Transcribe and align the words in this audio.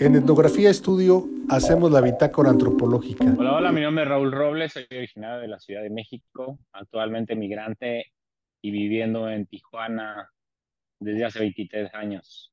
En 0.00 0.16
Etnografía 0.16 0.70
Estudio 0.70 1.28
hacemos 1.48 1.92
la 1.92 2.00
bitácora 2.00 2.50
antropológica. 2.50 3.24
Hola, 3.38 3.54
hola, 3.54 3.70
mi 3.70 3.80
nombre 3.80 4.02
es 4.02 4.10
Raúl 4.10 4.32
Robles, 4.32 4.72
soy 4.72 4.86
originario 4.90 5.40
de 5.40 5.46
la 5.46 5.60
Ciudad 5.60 5.82
de 5.82 5.90
México, 5.90 6.58
actualmente 6.72 7.36
migrante 7.36 8.12
y 8.60 8.72
viviendo 8.72 9.30
en 9.30 9.46
Tijuana 9.46 10.30
desde 10.98 11.24
hace 11.24 11.38
23 11.38 11.94
años. 11.94 12.52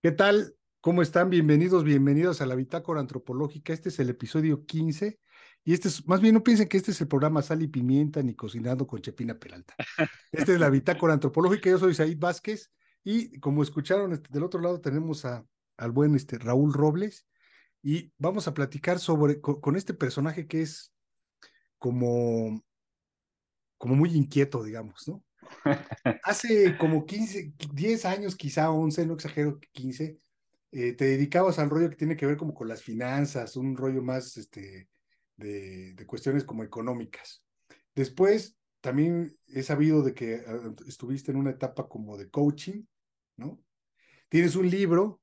¿Qué 0.00 0.12
tal? 0.12 0.54
¿Cómo 0.80 1.02
están? 1.02 1.28
Bienvenidos, 1.28 1.82
bienvenidos 1.82 2.40
a 2.40 2.46
la 2.46 2.54
bitácora 2.54 3.00
antropológica. 3.00 3.72
Este 3.72 3.88
es 3.88 3.98
el 3.98 4.10
episodio 4.10 4.64
15 4.64 5.18
y 5.64 5.72
este 5.72 5.88
es, 5.88 6.06
más 6.06 6.20
bien 6.20 6.34
no 6.34 6.44
piensen 6.44 6.68
que 6.68 6.76
este 6.76 6.92
es 6.92 7.00
el 7.00 7.08
programa 7.08 7.42
Sal 7.42 7.62
y 7.62 7.66
Pimienta 7.66 8.22
ni 8.22 8.36
Cocinando 8.36 8.86
con 8.86 9.00
Chepina 9.00 9.36
Peralta. 9.36 9.74
Este 10.30 10.52
es 10.52 10.60
la 10.60 10.70
bitácora 10.70 11.14
antropológica. 11.14 11.68
Yo 11.68 11.78
soy 11.78 11.94
Said 11.94 12.16
Vázquez 12.16 12.70
y 13.08 13.38
como 13.38 13.62
escucharon, 13.62 14.12
este, 14.12 14.28
del 14.32 14.42
otro 14.42 14.60
lado 14.60 14.80
tenemos 14.80 15.24
a, 15.24 15.46
al 15.76 15.92
buen 15.92 16.16
este, 16.16 16.38
Raúl 16.38 16.74
Robles 16.74 17.24
y 17.80 18.12
vamos 18.18 18.48
a 18.48 18.52
platicar 18.52 18.98
sobre 18.98 19.40
con, 19.40 19.76
este 19.76 19.94
personaje 19.94 20.48
que 20.48 20.62
es 20.62 20.92
como, 21.78 22.64
como 23.78 23.94
muy 23.94 24.10
inquieto, 24.10 24.64
digamos, 24.64 25.06
¿no? 25.06 25.22
Hace 26.24 26.76
como 26.78 27.06
15, 27.06 27.52
10 27.72 28.04
años, 28.06 28.34
quizá 28.34 28.72
11, 28.72 29.06
no 29.06 29.14
exagero, 29.14 29.60
15, 29.70 30.18
eh, 30.72 30.92
te 30.94 31.04
dedicabas 31.04 31.60
al 31.60 31.70
rollo 31.70 31.88
que 31.88 31.94
tiene 31.94 32.16
que 32.16 32.26
ver 32.26 32.36
como 32.36 32.54
con 32.54 32.66
las 32.66 32.82
finanzas, 32.82 33.56
un 33.56 33.76
rollo 33.76 34.02
más 34.02 34.36
este, 34.36 34.88
de, 35.36 35.94
de 35.94 36.06
cuestiones 36.06 36.42
como 36.42 36.64
económicas. 36.64 37.44
Después, 37.94 38.56
también 38.80 39.38
he 39.46 39.62
sabido 39.62 40.02
de 40.02 40.12
que 40.12 40.42
ah, 40.44 40.74
estuviste 40.88 41.30
en 41.30 41.36
una 41.36 41.50
etapa 41.50 41.88
como 41.88 42.16
de 42.16 42.28
coaching, 42.30 42.82
¿no? 43.36 43.62
Tienes 44.28 44.56
un 44.56 44.68
libro 44.68 45.20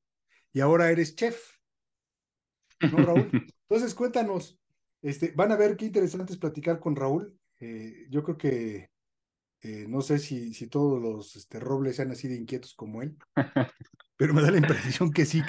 y 0.51 0.59
ahora 0.59 0.91
eres 0.91 1.15
chef, 1.15 1.57
¿no, 2.79 2.97
Raúl? 2.97 3.29
Entonces, 3.69 3.93
cuéntanos, 3.95 4.59
este, 5.01 5.31
van 5.31 5.51
a 5.51 5.55
ver 5.55 5.75
qué 5.75 5.85
interesante 5.85 6.33
es 6.33 6.39
platicar 6.39 6.79
con 6.79 6.95
Raúl. 6.95 7.37
Eh, 7.59 8.07
yo 8.09 8.23
creo 8.23 8.37
que 8.37 8.89
eh, 9.63 9.85
no 9.87 10.01
sé 10.01 10.19
si, 10.19 10.53
si 10.53 10.67
todos 10.67 11.01
los 11.01 11.37
este, 11.37 11.57
robles 11.57 11.95
sean 11.95 12.11
así 12.11 12.27
de 12.27 12.35
inquietos 12.35 12.73
como 12.75 13.01
él, 13.01 13.17
pero 14.17 14.33
me 14.33 14.41
da 14.41 14.51
la 14.51 14.57
impresión 14.57 15.11
que 15.13 15.25
sí, 15.25 15.41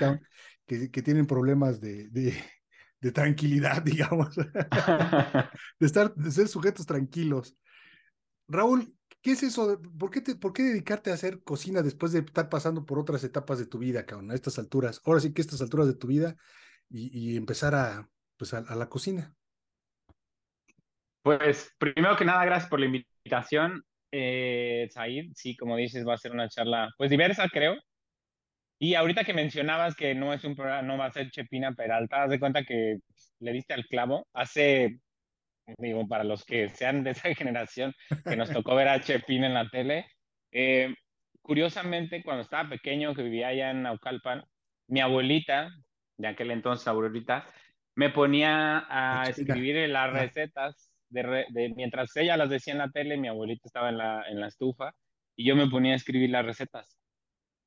que, 0.67 0.91
que 0.91 1.03
tienen 1.03 1.27
problemas 1.27 1.81
de, 1.81 2.09
de, 2.11 3.13
tranquilidad, 3.13 3.83
digamos, 3.85 4.37
de, 4.37 4.47
estar, 5.87 6.15
de 6.15 6.31
ser 6.31 6.47
sujetos 6.47 6.87
tranquilos. 6.87 7.57
Raúl, 8.47 8.95
¿qué 9.25 9.33
es 9.33 9.43
eso? 9.43 9.81
¿Por 9.99 10.11
qué, 10.11 10.21
te, 10.21 10.37
¿Por 10.37 10.53
qué 10.53 10.63
dedicarte 10.63 11.11
a 11.11 11.15
hacer 11.15 11.43
cocina 11.43 11.81
después 11.81 12.13
de 12.13 12.19
estar 12.21 12.51
pasando 12.51 12.85
por 12.85 12.99
otras 12.99 13.25
etapas 13.25 13.59
de 13.59 13.67
tu 13.67 13.79
vida, 13.79 14.05
cabrón, 14.05 14.31
a 14.31 14.35
estas 14.35 14.59
alturas? 14.59 15.01
Ahora 15.07 15.19
sí 15.19 15.33
que 15.33 15.41
a 15.41 15.45
estas 15.45 15.63
alturas 15.63 15.87
de 15.87 15.95
tu 15.95 16.07
vida 16.07 16.37
y, 16.91 17.35
empezar 17.37 17.75
a, 17.75 18.07
pues 18.37 18.53
a, 18.53 18.61
la 18.77 18.89
cocina. 18.91 19.35
Pues 21.23 21.75
primero 21.79 22.17
que 22.17 22.27
nada, 22.27 22.45
gracias 22.45 22.69
por 22.69 22.81
la 22.81 22.87
invitación, 22.87 23.83
eh, 24.13 24.89
Said. 24.91 25.33
Sí, 25.35 25.57
como 25.57 25.77
dices, 25.77 26.07
va 26.07 26.13
a 26.13 26.19
ser 26.19 26.33
una 26.33 26.51
charla, 26.51 26.91
pues 26.99 27.09
diversa, 27.09 27.49
creo. 27.49 27.77
Y 28.79 28.95
ahorita 28.95 29.25
que 29.25 29.33
mencionabas 29.33 29.95
que 29.95 30.15
no 30.15 30.35
es 30.35 30.45
un 30.45 30.55
programa, 30.55 30.83
no 30.83 30.99
va 30.99 31.07
a 31.07 31.13
ser 31.13 31.31
Chepina 31.31 31.73
Peralta, 31.73 32.25
haz 32.25 32.31
de 32.31 32.39
cuenta 32.39 32.65
que 32.65 32.99
le 33.41 33.53
diste 33.53 33.73
al 33.73 33.87
clavo. 33.87 34.29
Hace 34.35 35.01
digo, 35.79 36.07
para 36.07 36.25
los 36.25 36.45
que 36.45 36.69
sean 36.69 37.05
de 37.05 37.11
esa 37.11 37.35
generación, 37.35 37.93
que 38.25 38.37
nos 38.37 38.51
tocó 38.51 38.75
ver 38.75 38.89
a 38.89 39.01
Chepín 39.01 39.45
en 39.45 39.55
la 39.55 39.69
tele. 39.69 40.07
Eh, 40.53 40.95
curiosamente, 41.43 42.23
cuando 42.23 42.43
estaba 42.43 42.69
pequeño, 42.69 43.15
que 43.15 43.23
vivía 43.23 43.49
allá 43.49 43.71
en 43.71 43.83
Naucalpan, 43.83 44.45
mi 44.89 45.01
abuelita, 45.01 45.71
de 46.17 46.29
aquel 46.29 46.51
entonces 46.51 46.87
abuelita, 46.87 47.49
me 47.97 48.11
ponía 48.11 48.87
a 48.89 49.29
escribir 49.29 49.89
las 49.89 50.13
recetas, 50.13 50.93
de, 51.09 51.47
de, 51.51 51.73
mientras 51.77 52.15
ella 52.17 52.37
las 52.37 52.51
decía 52.51 52.73
en 52.73 52.79
la 52.79 52.91
tele, 52.91 53.17
mi 53.17 53.29
abuelita 53.29 53.67
estaba 53.67 53.89
en 53.89 53.99
la, 53.99 54.25
en 54.29 54.41
la 54.41 54.49
estufa, 54.49 54.93
y 55.37 55.47
yo 55.47 55.57
me 55.57 55.69
ponía 55.69 55.93
a 55.93 55.97
escribir 55.97 56.31
las 56.31 56.45
recetas. 56.45 56.99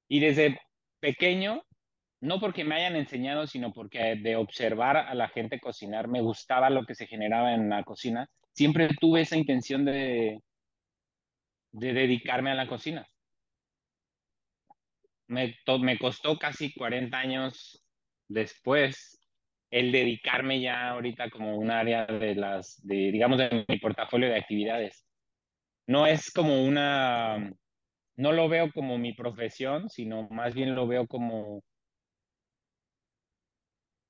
Y 0.07 0.19
desde 0.19 0.59
pequeño 0.99 1.63
no 2.19 2.39
porque 2.39 2.63
me 2.63 2.75
hayan 2.75 2.95
enseñado, 2.95 3.47
sino 3.47 3.73
porque 3.73 4.15
de 4.15 4.35
observar 4.35 4.97
a 4.97 5.13
la 5.13 5.29
gente 5.29 5.59
cocinar, 5.59 6.07
me 6.07 6.21
gustaba 6.21 6.69
lo 6.69 6.85
que 6.85 6.95
se 6.95 7.07
generaba 7.07 7.53
en 7.53 7.69
la 7.69 7.83
cocina. 7.83 8.29
Siempre 8.53 8.89
tuve 8.99 9.21
esa 9.21 9.37
intención 9.37 9.85
de, 9.85 10.41
de 11.71 11.93
dedicarme 11.93 12.51
a 12.51 12.55
la 12.55 12.67
cocina. 12.67 13.07
Me, 15.27 15.55
me 15.79 15.99
costó 15.99 16.37
casi 16.37 16.73
40 16.73 17.17
años 17.17 17.83
después 18.27 19.19
el 19.69 19.91
dedicarme 19.91 20.61
ya 20.61 20.89
ahorita 20.89 21.29
como 21.29 21.57
un 21.57 21.69
área 21.71 22.05
de 22.05 22.35
las, 22.35 22.79
de, 22.85 23.11
digamos, 23.11 23.37
de 23.37 23.65
mi 23.67 23.79
portafolio 23.79 24.29
de 24.29 24.37
actividades. 24.37 25.05
No 25.85 26.07
es 26.07 26.31
como 26.31 26.63
una, 26.63 27.51
no 28.15 28.31
lo 28.31 28.49
veo 28.49 28.71
como 28.71 28.97
mi 28.97 29.13
profesión, 29.13 29.89
sino 29.89 30.27
más 30.29 30.53
bien 30.53 30.73
lo 30.75 30.87
veo 30.87 31.07
como 31.07 31.63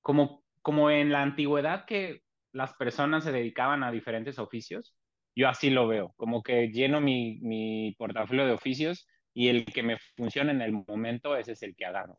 como, 0.08 0.42
como 0.62 0.90
en 0.90 1.12
la 1.12 1.22
antigüedad 1.22 1.84
que 1.84 2.22
las 2.54 2.74
personas 2.76 3.26
se 3.26 3.34
dedicaban 3.34 3.84
a 3.84 3.92
diferentes 3.92 4.40
oficios, 4.40 4.96
yo 5.36 5.50
así 5.50 5.70
lo 5.70 5.86
veo, 5.86 6.14
como 6.16 6.44
que 6.44 6.70
lleno 6.70 7.02
mi, 7.02 7.40
mi 7.42 7.94
portafolio 7.98 8.46
de 8.46 8.54
oficios 8.54 9.06
y 9.34 9.50
el 9.50 9.66
que 9.66 9.84
me 9.84 9.98
funciona 10.16 10.54
en 10.54 10.62
el 10.62 10.72
momento, 10.72 11.36
ese 11.36 11.52
es 11.52 11.62
el 11.62 11.76
que 11.76 11.86
agarro. 11.86 12.18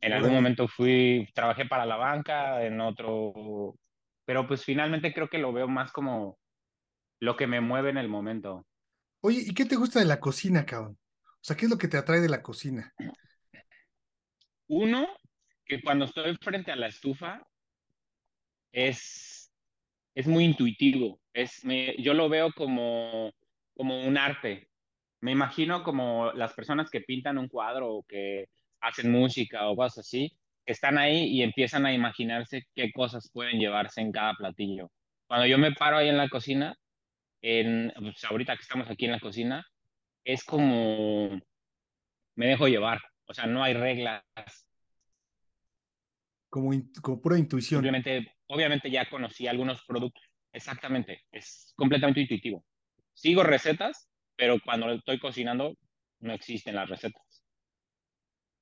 En 0.00 0.12
algún 0.12 0.34
momento 0.34 0.68
fui, 0.68 1.26
trabajé 1.34 1.66
para 1.66 1.84
la 1.84 1.96
banca, 1.96 2.64
en 2.64 2.80
otro, 2.80 3.74
pero 4.24 4.46
pues 4.46 4.64
finalmente 4.64 5.12
creo 5.12 5.28
que 5.28 5.38
lo 5.38 5.52
veo 5.52 5.66
más 5.66 5.90
como 5.90 6.38
lo 7.18 7.34
que 7.34 7.48
me 7.48 7.60
mueve 7.60 7.90
en 7.90 7.98
el 7.98 8.08
momento. 8.08 8.68
Oye, 9.20 9.42
¿y 9.44 9.52
qué 9.52 9.64
te 9.64 9.74
gusta 9.74 9.98
de 9.98 10.06
la 10.06 10.20
cocina, 10.20 10.64
cabrón? 10.64 10.96
O 11.24 11.40
sea, 11.40 11.56
¿qué 11.56 11.64
es 11.64 11.70
lo 11.72 11.78
que 11.78 11.88
te 11.88 11.96
atrae 11.96 12.20
de 12.20 12.28
la 12.28 12.40
cocina? 12.40 12.94
Uno, 14.68 15.08
que 15.66 15.80
cuando 15.82 16.04
estoy 16.04 16.36
frente 16.36 16.72
a 16.72 16.76
la 16.76 16.88
estufa 16.88 17.46
es, 18.72 19.52
es 20.14 20.26
muy 20.26 20.44
intuitivo. 20.44 21.20
Es, 21.32 21.64
me, 21.64 21.96
yo 21.98 22.14
lo 22.14 22.28
veo 22.28 22.52
como, 22.52 23.32
como 23.74 24.06
un 24.06 24.18
arte. 24.18 24.68
Me 25.20 25.32
imagino 25.32 25.82
como 25.82 26.32
las 26.32 26.52
personas 26.52 26.90
que 26.90 27.00
pintan 27.00 27.38
un 27.38 27.48
cuadro 27.48 27.94
o 27.94 28.02
que 28.04 28.48
hacen 28.80 29.10
música 29.10 29.68
o 29.68 29.76
cosas 29.76 30.06
así, 30.06 30.36
que 30.66 30.72
están 30.72 30.98
ahí 30.98 31.24
y 31.24 31.42
empiezan 31.42 31.86
a 31.86 31.94
imaginarse 31.94 32.66
qué 32.74 32.92
cosas 32.92 33.30
pueden 33.32 33.58
llevarse 33.58 34.00
en 34.00 34.12
cada 34.12 34.34
platillo. 34.34 34.90
Cuando 35.26 35.46
yo 35.46 35.58
me 35.58 35.72
paro 35.72 35.96
ahí 35.96 36.08
en 36.08 36.18
la 36.18 36.28
cocina, 36.28 36.76
en, 37.42 37.92
pues 37.98 38.24
ahorita 38.24 38.56
que 38.56 38.62
estamos 38.62 38.90
aquí 38.90 39.06
en 39.06 39.12
la 39.12 39.20
cocina, 39.20 39.66
es 40.24 40.44
como 40.44 41.40
me 42.36 42.46
dejo 42.46 42.68
llevar. 42.68 43.00
O 43.26 43.34
sea, 43.34 43.46
no 43.46 43.62
hay 43.62 43.74
reglas, 43.74 44.22
como, 46.54 46.70
como 47.02 47.20
pura 47.20 47.36
intuición. 47.36 47.78
Simplemente, 47.78 48.32
obviamente 48.46 48.88
ya 48.88 49.10
conocí 49.10 49.48
algunos 49.48 49.84
productos. 49.84 50.22
Exactamente, 50.52 51.22
es 51.32 51.72
completamente 51.74 52.20
intuitivo. 52.20 52.64
Sigo 53.12 53.42
recetas, 53.42 54.08
pero 54.36 54.58
cuando 54.64 54.88
estoy 54.92 55.18
cocinando 55.18 55.76
no 56.20 56.32
existen 56.32 56.76
las 56.76 56.88
recetas. 56.88 57.42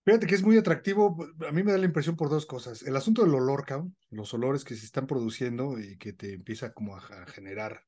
Fíjate 0.07 0.27
que 0.27 0.35
es 0.35 0.43
muy 0.43 0.57
atractivo, 0.57 1.19
a 1.47 1.53
mí 1.53 1.63
me 1.63 1.73
da 1.73 1.77
la 1.77 1.85
impresión 1.85 2.17
por 2.17 2.31
dos 2.31 2.47
cosas. 2.47 2.83
El 2.83 2.97
asunto 2.97 3.25
del 3.25 3.35
olor, 3.35 3.67
los 4.09 4.33
olores 4.33 4.65
que 4.65 4.75
se 4.75 4.87
están 4.87 5.07
produciendo 5.07 5.79
y 5.79 5.99
que 5.99 6.15
te 6.15 6.33
empieza 6.33 6.73
como 6.73 6.97
a, 6.97 7.27
generar 7.27 7.85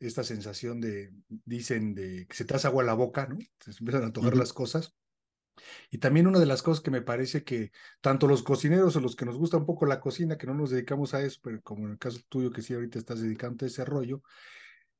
esta 0.00 0.24
sensación 0.24 0.80
de, 0.80 1.12
dicen, 1.28 1.94
de 1.94 2.26
que 2.26 2.34
se 2.34 2.44
te 2.44 2.56
hace 2.56 2.66
agua 2.66 2.82
a 2.82 2.86
la 2.86 2.94
boca, 2.94 3.28
¿no? 3.28 3.38
Se 3.60 3.70
empiezan 3.70 4.02
a 4.02 4.12
tocar 4.12 4.36
las 4.36 4.52
cosas. 4.52 4.96
Y 5.90 5.98
también 5.98 6.26
una 6.26 6.38
de 6.38 6.46
las 6.46 6.62
cosas 6.62 6.82
que 6.82 6.90
me 6.90 7.02
parece 7.02 7.44
que 7.44 7.72
tanto 8.00 8.26
los 8.26 8.42
cocineros 8.42 8.96
o 8.96 9.00
los 9.00 9.16
que 9.16 9.24
nos 9.24 9.36
gusta 9.36 9.56
un 9.56 9.66
poco 9.66 9.86
la 9.86 10.00
cocina, 10.00 10.38
que 10.38 10.46
no 10.46 10.54
nos 10.54 10.70
dedicamos 10.70 11.14
a 11.14 11.22
eso, 11.22 11.40
pero 11.42 11.60
como 11.62 11.86
en 11.86 11.92
el 11.92 11.98
caso 11.98 12.20
tuyo 12.28 12.50
que 12.50 12.62
sí 12.62 12.74
ahorita 12.74 12.98
estás 12.98 13.20
dedicando 13.20 13.64
a 13.64 13.68
ese 13.68 13.84
rollo, 13.84 14.22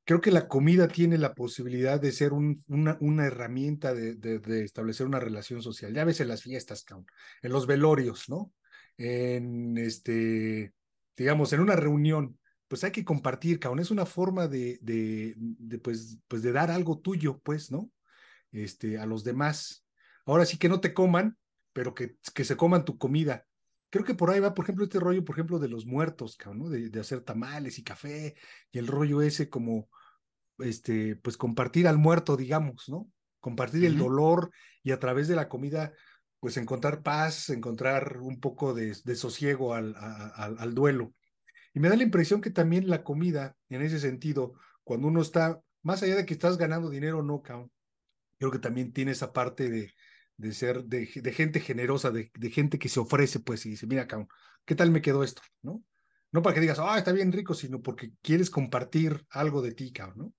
creo 0.08 0.22
que 0.22 0.30
la 0.30 0.48
comida 0.48 0.88
tiene 0.88 1.18
la 1.18 1.34
posibilidad 1.34 2.00
de 2.00 2.12
ser 2.12 2.32
un, 2.32 2.64
una, 2.66 3.26
herramienta 3.26 3.92
de, 3.92 4.14
de, 4.14 4.64
establecer 4.64 5.06
una 5.06 5.20
relación 5.20 5.60
social. 5.60 5.92
Ya 5.92 6.06
ves 6.06 6.20
en 6.20 6.28
las 6.28 6.42
fiestas, 6.42 6.86
en 7.42 7.52
los 7.52 7.66
velorios, 7.66 8.26
¿no? 8.30 8.50
En 8.96 9.76
este, 9.76 10.72
digamos, 11.14 11.52
en 11.52 11.60
una 11.60 11.76
reunión, 11.76 12.38
pues 12.68 12.84
hay 12.84 12.90
que 12.90 13.04
compartir, 13.04 13.60
cabrón. 13.60 13.80
Es 13.80 13.90
una 13.90 14.06
forma 14.06 14.48
de, 14.48 14.78
de, 14.80 15.34
de, 15.36 15.78
pues, 15.78 16.18
pues 16.26 16.40
de 16.40 16.52
dar 16.52 16.70
algo 16.70 16.98
tuyo, 17.00 17.38
pues, 17.40 17.70
¿no? 17.70 17.90
Este, 18.50 18.98
a 18.98 19.04
los 19.04 19.24
demás. 19.24 19.84
Ahora 20.28 20.44
sí 20.44 20.58
que 20.58 20.68
no 20.68 20.80
te 20.80 20.92
coman, 20.92 21.38
pero 21.72 21.94
que, 21.94 22.16
que 22.34 22.44
se 22.44 22.56
coman 22.56 22.84
tu 22.84 22.98
comida. 22.98 23.46
Creo 23.90 24.04
que 24.04 24.14
por 24.14 24.30
ahí 24.30 24.40
va, 24.40 24.52
por 24.52 24.64
ejemplo, 24.64 24.84
este 24.84 25.00
rollo, 25.00 25.24
por 25.24 25.34
ejemplo, 25.34 25.58
de 25.58 25.68
los 25.68 25.86
muertos, 25.86 26.36
¿no? 26.54 26.68
De, 26.68 26.90
de 26.90 27.00
hacer 27.00 27.22
tamales 27.22 27.78
y 27.78 27.82
café, 27.82 28.36
y 28.70 28.78
el 28.78 28.86
rollo 28.86 29.22
ese 29.22 29.48
como, 29.48 29.88
este, 30.58 31.16
pues 31.16 31.38
compartir 31.38 31.88
al 31.88 31.96
muerto, 31.96 32.36
digamos, 32.36 32.88
¿no? 32.88 33.10
Compartir 33.40 33.86
el 33.86 33.96
dolor 33.96 34.50
y 34.82 34.90
a 34.90 34.98
través 34.98 35.28
de 35.28 35.36
la 35.36 35.48
comida, 35.48 35.94
pues 36.40 36.58
encontrar 36.58 37.02
paz, 37.02 37.48
encontrar 37.48 38.18
un 38.20 38.38
poco 38.38 38.74
de, 38.74 38.94
de 39.02 39.16
sosiego 39.16 39.72
al, 39.72 39.94
al, 39.96 40.58
al, 40.58 40.74
duelo. 40.74 41.14
Y 41.72 41.80
me 41.80 41.88
da 41.88 41.96
la 41.96 42.02
impresión 42.02 42.42
que 42.42 42.50
también 42.50 42.90
la 42.90 43.02
comida, 43.02 43.56
en 43.70 43.80
ese 43.80 43.98
sentido, 43.98 44.54
cuando 44.84 45.08
uno 45.08 45.22
está, 45.22 45.58
más 45.82 46.02
allá 46.02 46.16
de 46.16 46.26
que 46.26 46.34
estás 46.34 46.58
ganando 46.58 46.90
dinero 46.90 47.20
o 47.20 47.22
no, 47.22 47.40
creo 47.40 48.50
que 48.50 48.58
también 48.58 48.92
tiene 48.92 49.12
esa 49.12 49.32
parte 49.32 49.70
de, 49.70 49.94
de 50.38 50.52
ser, 50.52 50.84
de, 50.84 51.10
de 51.14 51.32
gente 51.32 51.60
generosa, 51.60 52.10
de, 52.10 52.30
de, 52.34 52.50
gente 52.50 52.78
que 52.78 52.88
se 52.88 53.00
ofrece, 53.00 53.40
pues, 53.40 53.66
y 53.66 53.70
dice, 53.70 53.86
mira, 53.86 54.06
cabrón, 54.06 54.28
¿qué 54.64 54.74
tal 54.74 54.90
me 54.90 55.02
quedó 55.02 55.22
esto? 55.22 55.42
¿No? 55.62 55.84
No 56.32 56.42
para 56.42 56.54
que 56.54 56.60
digas, 56.60 56.78
ah, 56.78 56.96
está 56.96 57.12
bien 57.12 57.32
rico, 57.32 57.54
sino 57.54 57.82
porque 57.82 58.12
quieres 58.22 58.48
compartir 58.48 59.26
algo 59.30 59.60
de 59.60 59.74
ti, 59.74 59.92
cabrón, 59.92 60.18
¿no? 60.18 60.34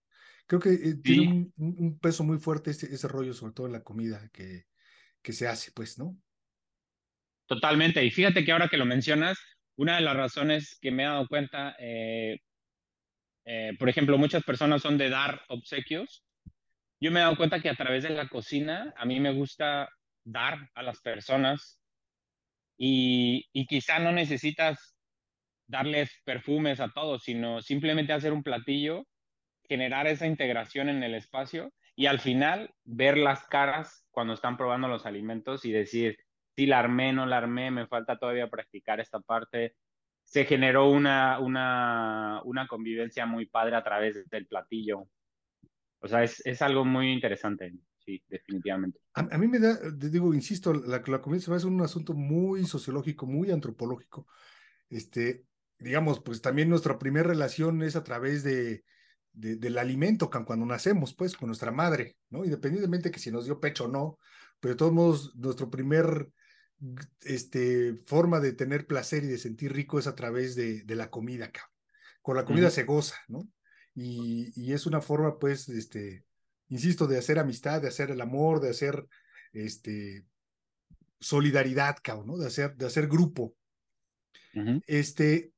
Creo 0.48 0.60
que 0.60 0.74
eh, 0.74 0.96
tiene 1.04 1.52
un, 1.58 1.76
un, 1.78 2.00
peso 2.00 2.24
muy 2.24 2.40
fuerte 2.40 2.72
ese, 2.72 2.92
ese 2.92 3.08
rollo, 3.08 3.34
sobre 3.34 3.54
todo 3.54 3.68
en 3.68 3.74
la 3.74 3.84
comida 3.84 4.28
que, 4.34 4.66
que 5.22 5.34
se 5.34 5.48
hace, 5.48 5.72
pues, 5.72 6.00
¿no? 6.00 6.18
Totalmente. 7.46 8.04
Y 8.04 8.10
fíjate 8.10 8.44
que 8.44 8.52
ahora 8.52 8.68
que 8.68 8.78
lo 8.78 8.86
mencionas, 8.86 9.38
una 9.76 9.96
de 9.96 10.02
las 10.02 10.16
razones 10.16 10.78
que 10.82 10.92
me 10.92 11.04
he 11.04 11.06
dado 11.08 11.28
cuenta, 11.28 11.76
eh, 11.80 12.40
eh, 13.46 13.76
por 13.78 13.90
ejemplo, 13.90 14.18
muchas 14.18 14.44
personas 14.44 14.82
son 14.82 14.98
de 14.98 15.10
dar 15.10 15.42
obsequios. 15.50 16.24
Yo 17.00 17.12
me 17.12 17.20
he 17.20 17.24
dado 17.24 17.38
cuenta 17.38 17.62
que 17.62 17.70
a 17.70 17.76
través 17.76 18.04
de 18.04 18.10
la 18.10 18.28
cocina, 18.28 18.94
a 18.98 19.06
mí 19.06 19.20
me 19.20 19.34
gusta 19.34 19.90
dar 20.24 20.70
a 20.76 20.84
las 20.84 21.02
personas 21.02 21.80
y, 22.78 23.48
y 23.54 23.66
quizá 23.68 24.00
no 24.00 24.12
necesitas 24.12 24.96
darles 25.68 26.12
perfumes 26.26 26.80
a 26.80 26.90
todos, 26.90 27.24
sino 27.24 27.62
simplemente 27.62 28.14
hacer 28.14 28.34
un 28.34 28.44
platillo, 28.44 29.06
generar 29.68 30.08
esa 30.08 30.28
integración 30.28 30.90
en 30.90 31.04
el 31.04 31.14
espacio 31.16 31.72
y 31.96 32.08
al 32.08 32.20
final 32.20 32.74
ver 32.86 33.18
las 33.18 33.46
caras 33.48 34.06
cuando 34.12 34.34
están 34.34 34.58
probando 34.58 34.88
los 34.88 35.06
alimentos 35.06 35.66
y 35.66 35.72
decir, 35.72 36.18
si 36.56 36.66
la 36.66 36.80
armé, 36.80 37.14
no 37.14 37.26
la 37.26 37.38
armé, 37.38 37.72
me 37.72 37.88
falta 37.88 38.18
todavía 38.18 38.50
practicar 38.50 39.00
esta 39.00 39.20
parte. 39.20 39.76
Se 40.24 40.46
generó 40.46 40.90
una, 40.90 41.40
una, 41.40 42.42
una 42.46 42.68
convivencia 42.68 43.26
muy 43.26 43.46
padre 43.46 43.76
a 43.76 43.84
través 43.84 44.30
del 44.30 44.48
platillo. 44.48 45.08
O 46.02 46.08
sea, 46.08 46.24
es, 46.24 46.42
es 46.46 46.62
algo 46.62 46.86
muy 46.86 47.12
interesante, 47.12 47.74
sí, 48.06 48.24
definitivamente. 48.28 49.00
A, 49.14 49.22
a, 49.22 49.38
mí 49.38 49.48
me 49.48 49.60
da, 49.60 49.78
digo, 49.92 50.34
insisto, 50.34 50.74
la, 50.74 51.02
la 51.06 51.22
comida 51.22 51.42
se 51.42 51.52
me 51.52 51.58
hace 51.58 51.68
un 51.68 51.82
asunto 51.82 52.14
muy 52.14 52.66
sociológico, 52.66 53.26
muy 53.26 53.52
antropológico. 53.52 54.28
Este, 54.90 55.46
digamos, 55.78 56.22
pues 56.22 56.42
también 56.42 56.70
nuestra 56.70 56.98
primera 56.98 57.28
relación 57.28 57.82
es 57.84 57.96
a 57.96 58.04
través 58.04 58.44
de, 58.44 58.84
de, 59.34 59.56
del 59.58 59.78
alimento 59.78 60.30
cuando 60.30 60.66
nacemos, 60.66 61.14
pues, 61.16 61.36
con 61.36 61.48
nuestra 61.48 61.72
madre, 61.72 62.18
¿no? 62.30 62.44
Independientemente 62.46 63.12
que 63.12 63.20
si 63.20 63.32
nos 63.32 63.46
dio 63.46 63.60
pecho 63.60 63.86
o 63.86 63.88
no, 63.90 64.18
pero 64.60 64.74
de 64.74 64.78
todos 64.78 64.94
modos, 64.94 65.36
nuestro 65.36 65.70
primer 65.70 66.32
este, 67.26 67.94
forma 68.06 68.40
de 68.40 68.54
tener 68.54 68.88
placer 68.88 69.24
y 69.24 69.28
de 69.28 69.38
sentir 69.38 69.74
rico 69.74 70.00
es 70.00 70.08
a 70.08 70.16
través 70.16 70.56
de, 70.56 70.84
de 70.84 70.96
la 70.96 71.10
comida, 71.10 71.52
cabrón. 71.52 71.72
Con 72.22 72.36
la 72.36 72.46
comida 72.46 72.68
uh 72.68 72.70
-huh. 72.70 72.74
se 72.74 72.84
goza, 72.84 73.16
¿no? 73.28 73.48
Y, 73.96 74.52
y, 74.56 74.74
es 74.74 74.86
una 74.86 75.02
forma, 75.02 75.40
pues, 75.40 75.68
este, 75.70 76.24
insisto, 76.68 77.08
de 77.08 77.18
hacer 77.18 77.40
amistad, 77.40 77.82
de 77.82 77.90
hacer 77.90 78.12
el 78.12 78.22
amor, 78.22 78.62
de 78.62 78.70
hacer, 78.70 79.08
este, 79.52 80.26
solidaridad, 81.20 81.98
cabrón, 82.02 82.28
¿no? 82.28 82.38
De 82.38 82.48
hacer, 82.48 82.76
de 82.76 82.86
hacer 82.86 83.08
grupo. 83.08 83.56
Uh 84.56 84.60
-huh. 84.60 84.84
Este, 84.88 85.54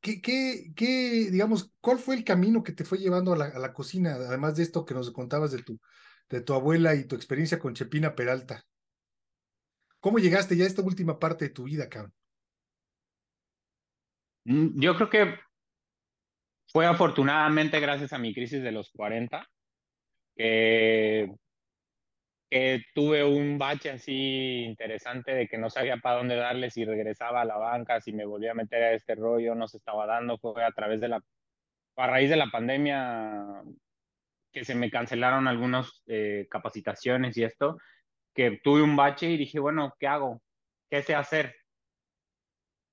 ¿Qué, 0.00 0.20
qué, 0.20 0.72
qué, 0.76 1.28
digamos, 1.30 1.72
cuál 1.80 1.98
fue 1.98 2.14
el 2.16 2.24
camino 2.24 2.62
que 2.62 2.72
te 2.72 2.84
fue 2.84 2.98
llevando 2.98 3.32
a 3.32 3.36
la, 3.36 3.46
a 3.46 3.58
la, 3.58 3.72
cocina, 3.72 4.14
además 4.14 4.56
de 4.56 4.62
esto 4.62 4.84
que 4.84 4.94
nos 4.94 5.10
contabas 5.10 5.50
de 5.50 5.62
tu, 5.62 5.80
de 6.28 6.40
tu 6.40 6.54
abuela 6.54 6.94
y 6.94 7.04
tu 7.04 7.16
experiencia 7.16 7.58
con 7.58 7.74
Chepina 7.74 8.14
Peralta? 8.14 8.64
¿Cómo 10.00 10.18
llegaste 10.18 10.56
ya 10.56 10.64
a 10.64 10.68
esta 10.68 10.82
última 10.82 11.18
parte 11.18 11.46
de 11.46 11.50
tu 11.50 11.64
vida, 11.64 11.88
cabrón? 11.88 12.14
Mm, 14.44 14.80
yo 14.80 14.94
creo 14.94 15.10
que 15.10 15.34
fue 16.72 16.86
afortunadamente 16.86 17.80
gracias 17.80 18.12
a 18.12 18.18
mi 18.18 18.34
crisis 18.34 18.62
de 18.62 18.72
los 18.72 18.90
40, 18.90 19.46
que, 20.36 21.30
tuve 22.94 23.24
un 23.24 23.58
bache 23.58 23.90
así 23.90 24.64
interesante 24.64 25.34
de 25.34 25.48
que 25.48 25.58
no 25.58 25.68
sabía 25.68 25.98
para 25.98 26.16
dónde 26.16 26.36
darle, 26.36 26.70
si 26.70 26.84
regresaba 26.84 27.42
a 27.42 27.44
la 27.44 27.58
banca, 27.58 28.00
si 28.00 28.12
me 28.12 28.24
volvía 28.24 28.52
a 28.52 28.54
meter 28.54 28.82
a 28.82 28.92
este 28.92 29.14
rollo, 29.14 29.54
no 29.54 29.68
se 29.68 29.76
estaba 29.76 30.06
dando, 30.06 30.38
fue 30.38 30.64
a 30.64 30.72
través 30.72 31.00
de 31.00 31.08
la, 31.08 31.20
a 31.96 32.06
raíz 32.06 32.30
de 32.30 32.36
la 32.36 32.50
pandemia 32.50 33.62
que 34.52 34.64
se 34.64 34.74
me 34.74 34.90
cancelaron 34.90 35.46
algunas 35.46 36.02
eh, 36.06 36.46
capacitaciones 36.50 37.36
y 37.36 37.44
esto, 37.44 37.78
que 38.34 38.60
tuve 38.62 38.82
un 38.82 38.96
bache 38.96 39.30
y 39.30 39.36
dije, 39.36 39.58
bueno, 39.58 39.94
¿qué 39.98 40.06
hago? 40.06 40.40
¿Qué 40.90 41.02
sé 41.02 41.14
hacer? 41.14 41.54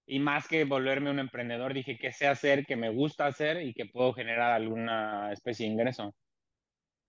Y 0.07 0.19
más 0.19 0.47
que 0.47 0.65
volverme 0.65 1.09
un 1.09 1.19
emprendedor, 1.19 1.73
dije, 1.73 1.97
¿qué 1.97 2.11
sé 2.11 2.27
hacer? 2.27 2.65
que 2.65 2.75
me 2.75 2.89
gusta 2.89 3.25
hacer 3.25 3.61
y 3.63 3.73
que 3.73 3.85
puedo 3.87 4.13
generar 4.13 4.51
alguna 4.51 5.31
especie 5.31 5.65
de 5.65 5.73
ingreso? 5.73 6.15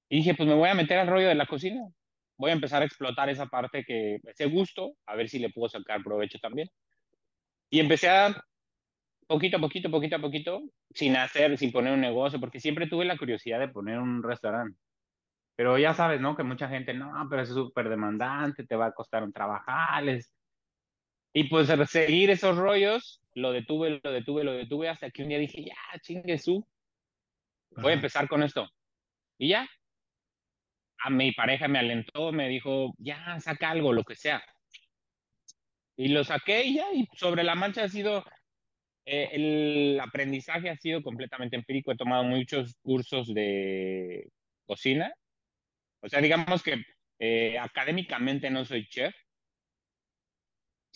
Y 0.08 0.18
dije, 0.18 0.34
pues 0.34 0.48
me 0.48 0.54
voy 0.54 0.68
a 0.68 0.74
meter 0.74 0.98
al 0.98 1.08
rollo 1.08 1.28
de 1.28 1.34
la 1.34 1.46
cocina. 1.46 1.82
Voy 2.38 2.50
a 2.50 2.54
empezar 2.54 2.82
a 2.82 2.84
explotar 2.86 3.28
esa 3.30 3.46
parte 3.46 3.84
que, 3.84 4.18
ese 4.24 4.46
gusto, 4.46 4.94
a 5.06 5.16
ver 5.16 5.28
si 5.28 5.38
le 5.38 5.50
puedo 5.50 5.68
sacar 5.68 6.02
provecho 6.02 6.38
también. 6.38 6.68
Y 7.70 7.80
empecé 7.80 8.08
a, 8.08 8.34
poquito 9.26 9.56
a 9.58 9.60
poquito, 9.60 9.90
poquito 9.90 10.16
a 10.16 10.20
poquito, 10.20 10.62
sin 10.94 11.16
hacer, 11.16 11.58
sin 11.58 11.72
poner 11.72 11.92
un 11.92 12.00
negocio, 12.00 12.40
porque 12.40 12.60
siempre 12.60 12.86
tuve 12.86 13.04
la 13.04 13.16
curiosidad 13.16 13.58
de 13.60 13.68
poner 13.68 13.98
un 13.98 14.22
restaurante. 14.22 14.78
Pero 15.56 15.78
ya 15.78 15.94
sabes, 15.94 16.20
¿no? 16.20 16.36
Que 16.36 16.42
mucha 16.44 16.68
gente, 16.68 16.94
no, 16.94 17.12
pero 17.30 17.42
es 17.42 17.48
súper 17.48 17.88
demandante, 17.88 18.66
te 18.66 18.76
va 18.76 18.86
a 18.86 18.92
costar 18.92 19.24
un 19.24 19.32
trabajales. 19.32 20.35
Y 21.36 21.44
pues 21.50 21.68
seguir 21.90 22.30
esos 22.30 22.56
rollos, 22.56 23.20
lo 23.34 23.52
detuve, 23.52 24.00
lo 24.02 24.10
detuve, 24.10 24.42
lo 24.42 24.52
detuve, 24.52 24.88
hasta 24.88 25.10
que 25.10 25.22
un 25.22 25.28
día 25.28 25.38
dije, 25.38 25.66
ya, 25.66 25.76
chingue 26.00 26.38
su, 26.38 26.66
voy 27.72 27.92
a 27.92 27.96
empezar 27.96 28.26
con 28.26 28.42
esto. 28.42 28.66
Y 29.36 29.48
ya. 29.48 29.68
A 30.98 31.10
mi 31.10 31.32
pareja 31.32 31.68
me 31.68 31.78
alentó, 31.78 32.32
me 32.32 32.48
dijo, 32.48 32.94
ya, 32.96 33.38
saca 33.40 33.68
algo, 33.68 33.92
lo 33.92 34.02
que 34.02 34.16
sea. 34.16 34.42
Y 35.98 36.08
lo 36.08 36.24
saqué 36.24 36.64
y 36.64 36.76
ya, 36.76 36.86
y 36.94 37.06
sobre 37.14 37.44
la 37.44 37.54
mancha 37.54 37.84
ha 37.84 37.88
sido, 37.90 38.24
eh, 39.04 39.28
el 39.32 40.00
aprendizaje 40.00 40.70
ha 40.70 40.76
sido 40.76 41.02
completamente 41.02 41.56
empírico. 41.56 41.92
He 41.92 41.96
tomado 41.96 42.24
muchos 42.24 42.76
cursos 42.82 43.34
de 43.34 44.30
cocina 44.64 45.12
o 46.00 46.08
sea, 46.08 46.20
digamos 46.20 46.62
que 46.62 46.82
eh, 47.18 47.58
académicamente 47.58 48.48
no 48.48 48.64
soy 48.64 48.86
chef. 48.88 49.14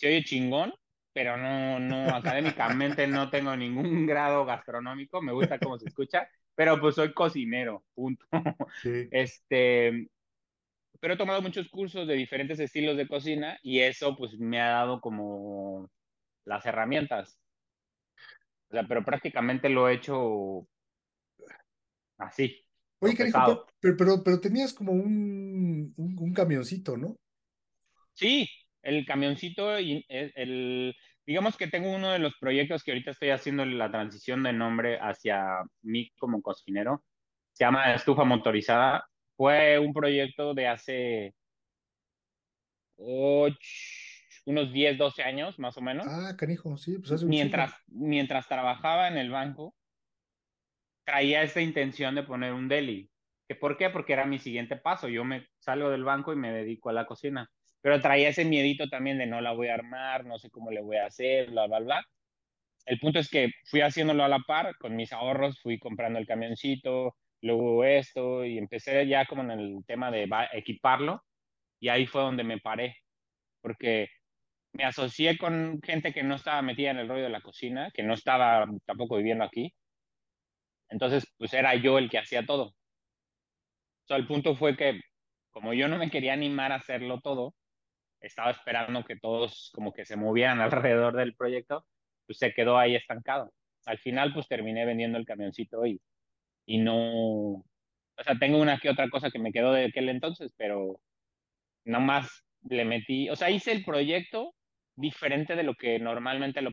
Se 0.01 0.07
oye 0.07 0.23
chingón, 0.23 0.73
pero 1.13 1.37
no, 1.37 1.79
no, 1.79 2.15
académicamente 2.15 3.05
no 3.05 3.29
tengo 3.29 3.55
ningún 3.55 4.07
grado 4.07 4.45
gastronómico. 4.45 5.21
Me 5.21 5.31
gusta 5.31 5.59
cómo 5.59 5.77
se 5.77 5.89
escucha, 5.89 6.27
pero 6.55 6.81
pues 6.81 6.95
soy 6.95 7.13
cocinero, 7.13 7.83
punto. 7.93 8.25
Sí. 8.81 9.07
Este, 9.11 10.09
pero 10.99 11.13
he 11.13 11.17
tomado 11.17 11.43
muchos 11.43 11.69
cursos 11.69 12.07
de 12.07 12.15
diferentes 12.15 12.59
estilos 12.59 12.97
de 12.97 13.07
cocina 13.07 13.59
y 13.61 13.81
eso 13.81 14.15
pues 14.17 14.39
me 14.39 14.59
ha 14.59 14.69
dado 14.69 15.01
como 15.01 15.87
las 16.45 16.65
herramientas. 16.65 17.37
O 18.69 18.71
sea, 18.71 18.83
pero 18.87 19.05
prácticamente 19.05 19.69
lo 19.69 19.87
he 19.87 19.93
hecho 19.93 20.67
así. 22.17 22.65
Oye, 22.97 23.15
cariño, 23.15 23.65
pero, 23.79 23.97
pero, 23.97 24.23
pero, 24.23 24.41
tenías 24.41 24.73
como 24.73 24.93
un, 24.93 25.93
un, 25.95 26.17
un, 26.19 26.33
camioncito, 26.33 26.97
¿no? 26.97 27.15
Sí, 28.13 28.49
el 28.81 29.05
camioncito, 29.05 29.79
y 29.79 30.05
el, 30.09 30.31
el, 30.35 30.95
digamos 31.25 31.57
que 31.57 31.67
tengo 31.67 31.93
uno 31.93 32.11
de 32.11 32.19
los 32.19 32.35
proyectos 32.39 32.83
que 32.83 32.91
ahorita 32.91 33.11
estoy 33.11 33.29
haciendo 33.29 33.65
la 33.65 33.91
transición 33.91 34.43
de 34.43 34.53
nombre 34.53 34.99
hacia 34.99 35.61
mí 35.81 36.11
como 36.17 36.41
cocinero. 36.41 37.03
Se 37.53 37.65
llama 37.65 37.93
Estufa 37.93 38.23
Motorizada. 38.23 39.05
Fue 39.35 39.79
un 39.79 39.93
proyecto 39.93 40.53
de 40.53 40.67
hace 40.67 41.33
ocho, 42.97 43.57
unos 44.45 44.71
10, 44.71 44.97
12 44.97 45.23
años, 45.23 45.59
más 45.59 45.77
o 45.77 45.81
menos. 45.81 46.07
Ah, 46.07 46.35
canijo, 46.37 46.77
sí, 46.77 46.97
pues 46.97 47.11
hace 47.11 47.25
un 47.25 47.29
mientras, 47.29 47.73
mientras 47.87 48.47
trabajaba 48.47 49.07
en 49.07 49.17
el 49.17 49.31
banco, 49.31 49.75
traía 51.05 51.43
esta 51.43 51.61
intención 51.61 52.15
de 52.15 52.23
poner 52.23 52.53
un 52.53 52.67
deli. 52.67 53.09
¿Que 53.47 53.55
¿Por 53.55 53.77
qué? 53.77 53.89
Porque 53.89 54.13
era 54.13 54.25
mi 54.25 54.39
siguiente 54.39 54.77
paso. 54.77 55.07
Yo 55.07 55.25
me 55.25 55.47
salgo 55.57 55.89
del 55.89 56.03
banco 56.03 56.31
y 56.31 56.37
me 56.37 56.51
dedico 56.51 56.89
a 56.89 56.93
la 56.93 57.05
cocina. 57.05 57.49
Pero 57.81 58.01
traía 58.01 58.29
ese 58.29 58.45
miedito 58.45 58.87
también 58.89 59.17
de 59.17 59.25
no 59.27 59.41
la 59.41 59.53
voy 59.53 59.67
a 59.69 59.75
armar, 59.75 60.25
no 60.25 60.37
sé 60.39 60.49
cómo 60.49 60.71
le 60.71 60.81
voy 60.81 60.97
a 60.97 61.07
hacer, 61.07 61.49
bla, 61.51 61.67
bla, 61.67 61.79
bla. 61.79 62.05
El 62.85 62.99
punto 62.99 63.19
es 63.19 63.29
que 63.29 63.49
fui 63.65 63.81
haciéndolo 63.81 64.23
a 64.23 64.29
la 64.29 64.39
par, 64.39 64.75
con 64.77 64.95
mis 64.95 65.13
ahorros, 65.13 65.59
fui 65.61 65.79
comprando 65.79 66.19
el 66.19 66.27
camioncito, 66.27 67.15
luego 67.41 67.83
esto, 67.85 68.45
y 68.45 68.57
empecé 68.57 69.07
ya 69.07 69.25
como 69.25 69.43
en 69.43 69.51
el 69.51 69.85
tema 69.87 70.11
de 70.11 70.29
equiparlo, 70.53 71.23
y 71.79 71.89
ahí 71.89 72.07
fue 72.07 72.21
donde 72.21 72.43
me 72.43 72.59
paré, 72.59 72.97
porque 73.61 74.09
me 74.73 74.85
asocié 74.85 75.37
con 75.37 75.81
gente 75.83 76.13
que 76.13 76.23
no 76.23 76.35
estaba 76.35 76.61
metida 76.61 76.91
en 76.91 76.99
el 76.99 77.09
rollo 77.09 77.23
de 77.23 77.29
la 77.29 77.41
cocina, 77.41 77.91
que 77.93 78.03
no 78.03 78.13
estaba 78.15 78.67
tampoco 78.85 79.17
viviendo 79.17 79.43
aquí, 79.45 79.73
entonces, 80.91 81.25
pues 81.37 81.53
era 81.53 81.73
yo 81.75 81.97
el 81.97 82.09
que 82.09 82.19
hacía 82.19 82.45
todo. 82.45 82.75
O 84.09 84.15
el 84.15 84.27
punto 84.27 84.55
fue 84.55 84.75
que, 84.77 84.99
como 85.51 85.73
yo 85.73 85.87
no 85.87 85.97
me 85.97 86.11
quería 86.11 86.33
animar 86.33 86.71
a 86.71 86.75
hacerlo 86.75 87.21
todo, 87.21 87.55
estaba 88.21 88.51
esperando 88.51 89.03
que 89.03 89.17
todos 89.17 89.71
como 89.73 89.93
que 89.93 90.05
se 90.05 90.15
movieran 90.15 90.61
alrededor 90.61 91.15
del 91.15 91.35
proyecto, 91.35 91.85
pues 92.25 92.37
se 92.37 92.53
quedó 92.53 92.77
ahí 92.77 92.95
estancado. 92.95 93.51
Al 93.85 93.97
final, 93.97 94.33
pues 94.33 94.47
terminé 94.47 94.85
vendiendo 94.85 95.17
el 95.17 95.25
camioncito 95.25 95.85
y, 95.85 95.99
y 96.65 96.77
no, 96.77 97.65
o 98.21 98.23
sea, 98.23 98.37
tengo 98.37 98.59
una 98.59 98.79
que 98.79 98.89
otra 98.89 99.09
cosa 99.09 99.31
que 99.31 99.39
me 99.39 99.51
quedó 99.51 99.73
de 99.73 99.85
aquel 99.85 100.09
entonces, 100.09 100.53
pero 100.55 100.99
nada 101.85 102.03
más 102.03 102.45
le 102.69 102.85
metí, 102.85 103.29
o 103.29 103.35
sea, 103.35 103.49
hice 103.49 103.71
el 103.71 103.83
proyecto 103.83 104.53
diferente 104.95 105.55
de 105.55 105.63
lo 105.63 105.73
que 105.73 105.97
normalmente 105.99 106.61
lo 106.61 106.71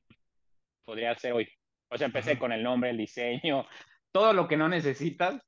podría 0.85 1.13
hacer 1.13 1.33
hoy. 1.33 1.49
O 1.91 1.97
sea, 1.97 2.07
empecé 2.07 2.39
con 2.39 2.53
el 2.53 2.63
nombre, 2.63 2.91
el 2.91 2.99
diseño, 2.99 3.67
todo 4.13 4.33
lo 4.35 4.47
que 4.47 4.59
no 4.59 4.69
necesitas, 4.69 5.41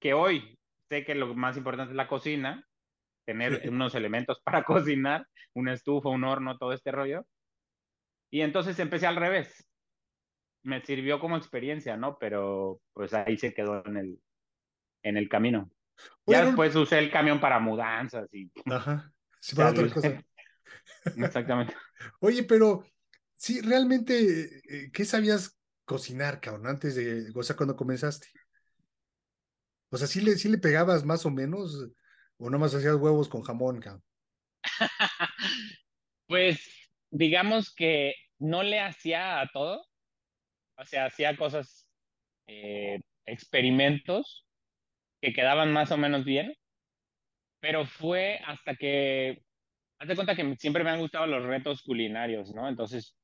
que 0.00 0.12
hoy 0.14 0.58
sé 0.88 1.04
que 1.04 1.14
lo 1.14 1.34
más 1.34 1.56
importante 1.56 1.92
es 1.92 1.96
la 1.96 2.08
cocina, 2.08 2.67
tener 3.28 3.68
unos 3.68 3.94
elementos 3.94 4.40
para 4.40 4.64
cocinar, 4.64 5.28
una 5.52 5.74
estufa, 5.74 6.08
un 6.08 6.24
horno, 6.24 6.56
todo 6.56 6.72
este 6.72 6.90
rollo. 6.90 7.26
Y 8.30 8.40
entonces 8.40 8.78
empecé 8.78 9.06
al 9.06 9.16
revés. 9.16 9.68
Me 10.62 10.80
sirvió 10.82 11.20
como 11.20 11.36
experiencia, 11.36 11.98
¿no? 11.98 12.16
Pero 12.18 12.80
pues 12.94 13.12
ahí 13.12 13.36
se 13.36 13.52
quedó 13.52 13.84
en 13.84 13.98
el, 13.98 14.20
en 15.02 15.18
el 15.18 15.28
camino. 15.28 15.70
ya 16.26 16.46
después 16.46 16.74
usé 16.74 16.98
el 17.00 17.10
camión 17.10 17.38
para 17.38 17.58
mudanzas 17.58 18.32
y... 18.32 18.50
Ajá. 18.72 19.12
Sí, 19.40 19.54
para 19.54 19.70
otra 19.70 19.90
cosa. 19.90 20.24
Exactamente. 21.16 21.76
Oye, 22.20 22.44
pero 22.44 22.82
sí, 23.34 23.60
realmente, 23.60 24.62
eh, 24.68 24.90
¿qué 24.90 25.04
sabías 25.04 25.60
cocinar, 25.84 26.40
cabrón, 26.40 26.66
antes 26.66 26.94
de, 26.94 27.30
o 27.34 27.42
sea, 27.42 27.56
cuando 27.56 27.76
comenzaste? 27.76 28.28
O 29.90 29.98
sea, 29.98 30.06
¿sí 30.06 30.22
le, 30.22 30.36
sí 30.36 30.48
le 30.48 30.58
pegabas 30.58 31.04
más 31.04 31.26
o 31.26 31.30
menos? 31.30 31.90
¿O 32.38 32.50
nomás 32.50 32.74
hacías 32.74 32.94
huevos 32.94 33.28
con 33.28 33.42
jamón, 33.42 33.80
cabrón? 33.80 34.02
pues, 36.28 36.90
digamos 37.10 37.74
que 37.74 38.14
no 38.38 38.62
le 38.62 38.80
hacía 38.80 39.40
a 39.40 39.48
todo. 39.48 39.84
O 40.76 40.84
sea, 40.84 41.06
hacía 41.06 41.36
cosas, 41.36 41.88
eh, 42.46 43.00
experimentos 43.26 44.46
que 45.20 45.32
quedaban 45.32 45.72
más 45.72 45.90
o 45.90 45.96
menos 45.96 46.24
bien. 46.24 46.54
Pero 47.60 47.86
fue 47.86 48.40
hasta 48.46 48.76
que, 48.76 49.42
hazte 49.98 50.14
cuenta 50.14 50.36
que 50.36 50.56
siempre 50.58 50.84
me 50.84 50.90
han 50.90 51.00
gustado 51.00 51.26
los 51.26 51.44
retos 51.44 51.82
culinarios, 51.82 52.54
¿no? 52.54 52.68
Entonces, 52.68 53.16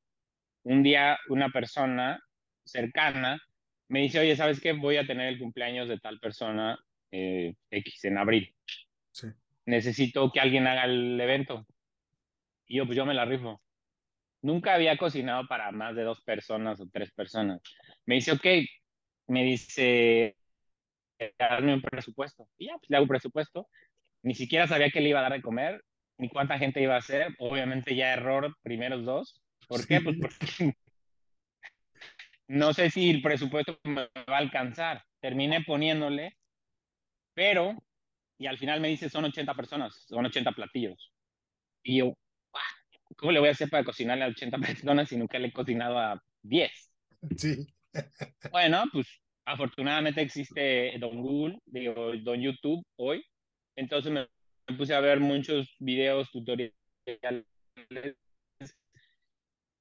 un 0.65 0.83
día 0.83 1.19
una 1.29 1.51
persona 1.51 2.21
cercana 2.65 3.41
me 3.89 4.01
dice, 4.01 4.19
oye, 4.19 4.35
¿sabes 4.35 4.61
qué? 4.61 4.73
Voy 4.73 4.97
a 4.97 5.07
tener 5.07 5.29
el 5.29 5.39
cumpleaños 5.39 5.89
de 5.89 6.01
tal 6.01 6.19
persona 6.19 6.77
eh, 7.13 7.55
X 7.71 8.05
en 8.05 8.19
abril. 8.19 8.55
Sí. 9.15 9.29
Necesito 9.67 10.31
que 10.33 10.41
alguien 10.41 10.67
haga 10.67 10.85
el 10.85 11.19
evento. 11.21 11.65
Y 12.67 12.79
yo, 12.79 12.87
pues 12.87 12.97
yo 12.97 13.07
me 13.07 13.15
la 13.15 13.25
rifo. 13.25 13.63
Nunca 14.43 14.75
había 14.75 14.99
cocinado 14.99 15.47
para 15.47 15.71
más 15.71 15.95
de 15.95 16.03
dos 16.03 16.21
personas 16.23 16.81
o 16.81 16.89
tres 16.93 17.13
personas. 17.13 17.61
Me 18.07 18.17
dice, 18.17 18.33
ok, 18.33 18.45
me 19.29 19.45
dice, 19.45 20.37
hazme 21.39 21.75
un 21.75 21.81
presupuesto. 21.81 22.49
Y 22.59 22.67
ya, 22.67 22.77
pues 22.77 22.91
le 22.91 22.97
hago 22.97 23.05
un 23.05 23.09
presupuesto. 23.09 23.69
Ni 24.23 24.35
siquiera 24.35 24.67
sabía 24.67 24.91
qué 24.91 25.01
le 25.01 25.11
iba 25.11 25.21
a 25.21 25.23
dar 25.23 25.33
de 25.33 25.43
comer, 25.43 25.83
ni 26.19 26.29
cuánta 26.29 26.59
gente 26.59 26.83
iba 26.83 26.97
a 26.97 26.99
hacer. 26.99 27.35
Obviamente 27.39 27.95
ya 27.95 28.13
error, 28.13 28.55
primeros 28.63 29.05
dos. 29.05 29.43
¿Por 29.69 29.87
qué? 29.87 30.01
Pues 30.01 30.17
porque 30.21 30.75
no 32.49 32.75
sé 32.75 32.91
si 32.91 33.11
el 33.11 33.23
presupuesto 33.23 33.79
me 33.85 34.09
va 34.29 34.37
a 34.37 34.39
alcanzar. 34.39 35.05
Terminé 35.21 35.63
poniéndole, 35.63 36.37
pero, 37.35 37.75
y 38.39 38.47
al 38.47 38.59
final 38.59 38.81
me 38.81 38.89
dice, 38.89 39.09
son 39.09 39.25
80 39.25 39.55
personas, 39.55 40.05
son 40.09 40.27
80 40.27 40.53
platillos. 40.53 41.13
Y 41.83 41.99
yo, 41.99 42.15
¿cómo 43.17 43.33
le 43.33 43.41
voy 43.41 43.49
a 43.49 43.53
hacer 43.53 43.71
para 43.71 43.85
cocinarle 43.85 44.25
a 44.25 44.29
80 44.29 44.59
personas 44.59 45.09
si 45.09 45.17
nunca 45.17 45.39
le 45.39 45.49
he 45.49 45.53
cocinado 45.53 45.99
a 45.99 46.21
10? 46.43 46.91
Sí. 47.37 47.67
Bueno, 48.51 48.85
pues 48.93 49.07
afortunadamente 49.45 50.21
existe 50.21 50.97
Don 50.99 51.23
Google, 51.23 51.59
digo, 51.67 52.13
Don 52.23 52.41
YouTube 52.41 52.85
hoy. 52.97 53.25
Entonces 53.77 54.13
me 54.13 54.29
puse 54.77 54.95
a 54.95 55.01
ver 55.01 55.21
muchos 55.21 55.75
videos, 55.79 56.31
tutoriales 56.31 56.75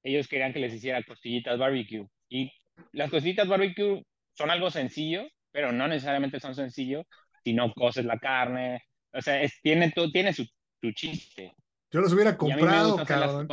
ellos 0.04 0.28
querían 0.28 0.52
que 0.52 0.60
les 0.60 0.74
hiciera 0.74 1.02
costillitas 1.02 1.58
barbecue. 1.58 2.06
Y 2.28 2.52
las 2.92 3.10
costillitas 3.10 3.48
barbecue 3.48 4.02
son 4.34 4.50
algo 4.50 4.70
sencillo, 4.70 5.26
pero 5.50 5.72
no 5.72 5.88
necesariamente 5.88 6.40
son 6.40 6.54
sencillo 6.54 7.06
si 7.44 7.52
no 7.52 7.72
coces 7.74 8.04
la 8.04 8.18
carne. 8.18 8.82
O 9.12 9.20
sea, 9.20 9.42
es, 9.42 9.60
tiene, 9.62 9.92
todo, 9.92 10.10
tiene 10.10 10.32
su, 10.32 10.44
su 10.80 10.92
chiste. 10.92 11.54
Yo 11.90 12.00
los 12.00 12.12
hubiera 12.12 12.36
comprado, 12.36 13.04
cabrón. 13.04 13.48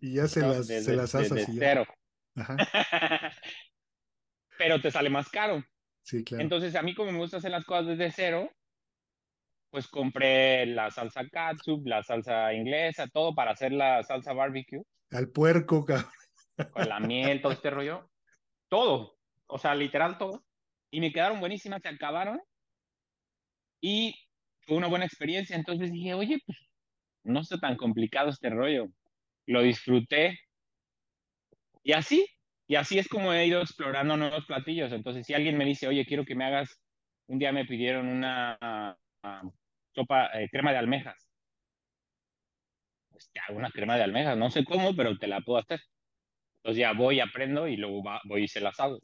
Y 0.00 0.14
ya 0.14 0.28
se 0.28 0.40
las, 0.40 0.66
se 0.66 0.94
las 0.94 1.14
haces 1.14 1.32
así. 1.32 1.56
Cero. 1.58 1.84
Ajá. 2.36 2.56
pero 4.58 4.80
te 4.80 4.90
sale 4.90 5.10
más 5.10 5.28
caro. 5.28 5.64
Sí, 6.04 6.22
claro. 6.22 6.42
Entonces, 6.42 6.76
a 6.76 6.82
mí 6.82 6.94
como 6.94 7.10
me 7.10 7.18
gusta 7.18 7.38
hacer 7.38 7.50
las 7.50 7.64
cosas 7.64 7.86
desde 7.88 8.12
cero, 8.12 8.50
pues 9.70 9.88
compré 9.88 10.66
la 10.66 10.90
salsa 10.90 11.26
katsup, 11.28 11.86
la 11.86 12.02
salsa 12.02 12.52
inglesa, 12.54 13.08
todo 13.08 13.34
para 13.34 13.52
hacer 13.52 13.72
la 13.72 14.02
salsa 14.04 14.32
barbecue. 14.32 14.82
Al 15.10 15.30
puerco, 15.30 15.84
cabrón. 15.84 16.10
Con 16.72 16.88
la 16.88 17.00
miel, 17.00 17.40
todo 17.40 17.52
este 17.52 17.70
rollo. 17.70 18.08
Todo. 18.68 19.16
O 19.46 19.58
sea, 19.58 19.74
literal 19.74 20.18
todo. 20.18 20.44
Y 20.90 21.00
me 21.00 21.12
quedaron 21.12 21.40
buenísimas, 21.40 21.82
se 21.82 21.88
acabaron. 21.88 22.40
Y 23.82 24.14
fue 24.60 24.78
una 24.78 24.86
buena 24.86 25.04
experiencia. 25.04 25.54
Entonces 25.56 25.92
dije, 25.92 26.14
oye, 26.14 26.38
pues 26.46 26.56
no 27.24 27.40
está 27.40 27.58
tan 27.58 27.76
complicado 27.76 28.30
este 28.30 28.48
rollo. 28.48 28.86
Lo 29.46 29.60
disfruté. 29.60 30.38
Y 31.82 31.92
así, 31.92 32.26
y 32.66 32.76
así 32.76 32.98
es 32.98 33.08
como 33.08 33.34
he 33.34 33.46
ido 33.46 33.60
explorando 33.60 34.16
nuevos 34.16 34.46
platillos. 34.46 34.92
Entonces, 34.92 35.26
si 35.26 35.34
alguien 35.34 35.58
me 35.58 35.64
dice, 35.64 35.88
oye, 35.88 36.06
quiero 36.06 36.24
que 36.24 36.36
me 36.36 36.44
hagas, 36.44 36.80
un 37.26 37.38
día 37.38 37.52
me 37.52 37.66
pidieron 37.66 38.06
una 38.06 38.96
sopa, 39.94 40.26
eh, 40.40 40.48
crema 40.50 40.70
de 40.72 40.78
almejas. 40.78 41.28
Pues, 43.10 43.30
te 43.32 43.40
hago 43.40 43.58
una 43.58 43.70
crema 43.70 43.96
de 43.96 44.02
almejas, 44.02 44.36
no 44.36 44.50
sé 44.50 44.64
cómo, 44.64 44.96
pero 44.96 45.18
te 45.18 45.26
la 45.26 45.40
puedo 45.40 45.58
hacer. 45.58 45.80
Entonces 46.56 46.80
ya 46.80 46.92
voy, 46.92 47.20
aprendo 47.20 47.66
y 47.66 47.76
luego 47.76 48.02
voy 48.24 48.44
y 48.44 48.48
se 48.48 48.60
las 48.60 48.78
hago. 48.80 49.00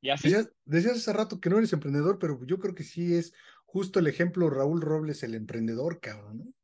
Y 0.00 0.10
así. 0.10 0.28
Decías, 0.28 0.52
decías, 0.64 0.96
hace 0.96 1.12
rato 1.12 1.40
que 1.40 1.48
no 1.48 1.58
eres 1.58 1.72
emprendedor, 1.72 2.18
pero 2.18 2.44
yo 2.46 2.58
creo 2.58 2.74
que 2.74 2.82
sí 2.82 3.14
es 3.14 3.32
justo 3.72 4.00
el 4.00 4.06
ejemplo 4.06 4.50
Raúl 4.50 4.82
Robles, 4.82 5.22
el 5.22 5.34
emprendedor, 5.34 5.98
cabrón, 5.98 6.38
¿no? 6.38 6.54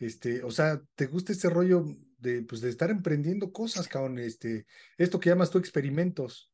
Este, 0.00 0.42
o 0.42 0.50
sea, 0.50 0.82
¿te 0.96 1.06
gusta 1.06 1.30
este 1.30 1.48
rollo 1.48 1.84
de, 2.18 2.42
pues, 2.42 2.60
de 2.60 2.70
estar 2.70 2.90
emprendiendo 2.90 3.52
cosas, 3.52 3.86
cabrón? 3.86 4.18
Este, 4.18 4.66
esto 4.98 5.20
que 5.20 5.30
llamas 5.30 5.50
tú 5.50 5.58
experimentos. 5.58 6.52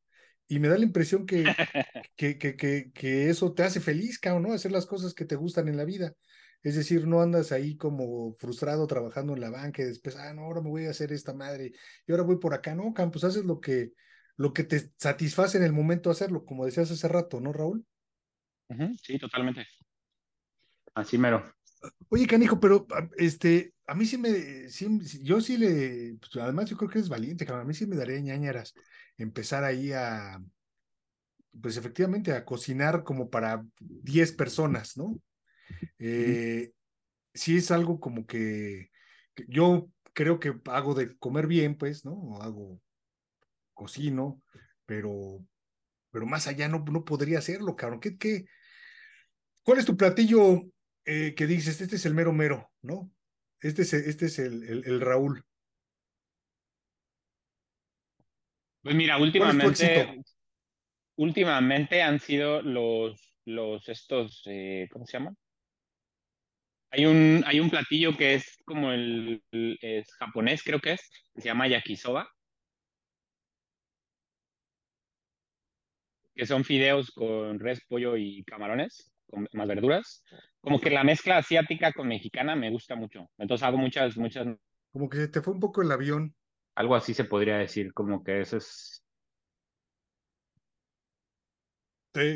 Y 0.49 0.59
me 0.59 0.69
da 0.69 0.77
la 0.77 0.85
impresión 0.85 1.25
que, 1.25 1.45
que, 2.17 2.37
que, 2.37 2.57
que, 2.57 2.93
que 2.93 3.31
eso 3.31 3.55
te 3.55 3.63
hace 3.63 3.81
feliz, 3.81 4.19
cabrón, 4.19 4.43
¿no? 4.43 4.53
Hacer 4.53 4.71
las 4.71 4.85
cosas 4.85 5.15
que 5.15 5.25
te 5.25 5.35
gustan 5.35 5.67
en 5.69 5.79
la 5.79 5.87
vida. 5.87 6.13
Es 6.63 6.75
decir, 6.75 7.07
no 7.07 7.23
andas 7.23 7.51
ahí 7.51 7.79
como 7.79 8.35
frustrado 8.35 8.87
trabajando 8.87 9.33
en 9.33 9.41
la 9.41 9.49
banca 9.49 9.81
y 9.81 9.87
después, 9.87 10.17
ah, 10.17 10.35
no, 10.35 10.43
ahora 10.43 10.61
me 10.61 10.69
voy 10.69 10.85
a 10.85 10.91
hacer 10.91 11.11
esta 11.11 11.33
madre 11.33 11.73
y 12.07 12.13
ahora 12.13 12.25
voy 12.25 12.39
por 12.39 12.53
acá. 12.53 12.75
No, 12.75 12.93
Campos, 12.93 13.25
haces 13.25 13.47
lo 13.47 13.61
que, 13.61 13.93
lo 14.37 14.53
que 14.53 14.65
te 14.65 14.91
satisface 14.99 15.57
en 15.57 15.65
el 15.65 15.73
momento 15.73 16.11
de 16.11 16.15
hacerlo, 16.15 16.45
como 16.45 16.67
decías 16.67 16.91
hace 16.91 17.09
rato, 17.09 17.41
¿no, 17.41 17.55
Raúl? 17.55 17.87
Sí, 19.03 19.19
totalmente. 19.19 19.67
Así 20.97 21.19
mero. 21.19 21.45
Oye, 22.09 22.27
canijo, 22.27 22.59
pero 22.59 22.87
ah, 22.91 23.07
este, 23.19 23.75
a 23.87 23.95
mí 23.95 24.07
sí 24.07 24.17
me, 24.17 24.71
sí, 24.71 24.89
yo 25.23 25.43
sí 25.43 25.59
le, 25.59 26.17
pues, 26.19 26.43
además 26.43 26.71
yo 26.71 26.77
creo 26.79 26.89
que 26.89 26.99
es 26.99 27.11
valiente, 27.11 27.47
a 27.53 27.65
mí 27.65 27.75
sí 27.75 27.87
me 27.87 27.97
daría 27.97 28.19
ñañaras 28.19 28.75
empezar 29.19 29.63
ahí 29.63 29.93
a, 29.93 30.43
pues 31.61 31.77
efectivamente, 31.77 32.33
a 32.33 32.47
cocinar 32.47 33.05
como 33.05 33.29
para 33.29 33.63
10 33.79 34.33
personas, 34.33 34.97
¿no? 34.97 35.21
Eh, 35.99 36.73
sí 37.35 37.59
es 37.59 37.71
algo 37.71 38.01
como 38.01 38.27
que, 38.27 38.91
yo 39.49 39.91
creo 40.15 40.41
que 40.41 40.55
hago 40.65 40.95
de 40.95 41.15
comer 41.19 41.47
bien, 41.47 41.77
pues, 41.77 42.07
¿no? 42.07 42.39
Hago, 42.41 42.81
cocino, 43.75 44.41
pero, 44.87 45.45
pero 46.11 46.25
más 46.25 46.47
allá 46.47 46.69
no, 46.69 46.83
no 46.91 47.05
podría 47.05 47.39
hacerlo, 47.39 47.77
cabrón. 47.77 48.01
¿Qué, 48.01 48.17
qué, 48.17 48.47
¿Cuál 49.63 49.79
es 49.79 49.85
tu 49.85 49.95
platillo 49.95 50.63
eh, 51.07 51.35
que 51.37 51.47
dices, 51.47 51.81
este 51.81 51.97
es 51.97 52.05
el 52.05 52.15
mero 52.15 52.33
mero, 52.33 52.73
¿no? 52.83 53.13
Este 53.61 53.83
es, 53.83 53.93
este 53.93 54.27
es 54.27 54.41
el, 54.41 54.65
el, 54.85 55.01
Raúl. 55.01 55.45
Pues 58.83 58.95
mira, 58.95 59.17
últimamente, 59.17 60.21
últimamente 61.15 62.03
han 62.03 62.19
sido 62.19 62.61
los, 62.61 63.39
los 63.45 63.89
estos, 63.89 64.43
eh, 64.47 64.89
¿cómo 64.91 65.07
se 65.07 65.19
llaman? 65.19 65.37
Hay 66.91 67.07
un, 67.07 67.45
hay 67.47 67.61
un 67.61 67.71
platillo 67.71 68.17
que 68.17 68.35
es 68.35 68.59
como 68.65 68.91
el, 68.93 69.43
es 69.53 70.13
japonés, 70.15 70.63
creo 70.65 70.81
que 70.81 70.93
es, 70.95 71.11
que 71.35 71.41
se 71.41 71.49
llama 71.49 71.69
yakisoba. 71.69 72.29
Que 76.35 76.47
son 76.47 76.65
fideos 76.65 77.13
con 77.13 77.61
res, 77.61 77.81
pollo 77.89 78.17
y 78.17 78.45
camarones. 78.45 79.16
Con 79.29 79.49
más 79.53 79.69
verduras. 79.69 80.25
Como 80.61 80.81
que 80.81 80.91
la 80.91 81.05
mezcla 81.05 81.39
asiática 81.39 81.93
con 81.93 82.09
mexicana 82.09 82.57
me 82.57 82.71
gusta 82.71 82.97
mucho. 82.97 83.31
Entonces 83.39 83.67
hago 83.67 83.79
muchas, 83.79 84.17
muchas. 84.17 84.47
Como 84.93 85.09
que 85.09 85.19
se 85.19 85.29
te 85.29 85.43
fue 85.43 85.55
un 85.55 85.61
poco 85.61 85.83
el 85.83 85.93
avión. 85.93 86.35
Algo 86.75 86.95
así 86.95 87.15
se 87.15 87.25
podría 87.25 87.57
decir, 87.57 87.93
como 87.95 88.23
que 88.23 88.41
eso 88.41 88.59
es. 88.59 89.03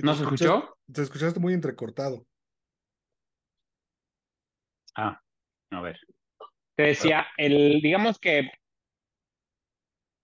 ¿No 0.02 0.14
se 0.14 0.22
escuchó? 0.22 0.76
Te 0.92 1.02
escuchaste 1.02 1.40
muy 1.40 1.54
entrecortado. 1.54 2.26
Ah, 4.94 5.20
a 5.70 5.80
ver. 5.80 5.98
Te 6.76 6.82
decía, 6.84 7.26
el, 7.36 7.80
digamos 7.80 8.18
que 8.18 8.50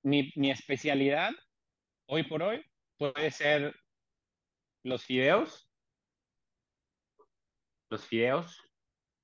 mi, 0.02 0.30
mi 0.37 0.50
especialidad 0.50 1.30
hoy 2.06 2.23
por 2.25 2.42
hoy 2.42 2.64
puede 2.99 3.30
ser 3.30 3.75
los 4.82 5.04
fideos. 5.04 5.65
Los 7.88 8.05
fideos, 8.07 8.61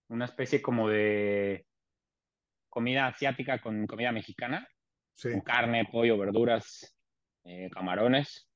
una 0.09 0.26
especie 0.26 0.62
como 0.62 0.88
de 0.88 1.66
comida 2.69 3.07
asiática 3.09 3.61
con 3.61 3.87
comida 3.87 4.12
mexicana, 4.12 4.66
con 5.21 5.40
carne, 5.40 5.88
pollo, 5.90 6.16
verduras, 6.16 6.95
eh, 7.45 7.69
camarones. 7.71 8.49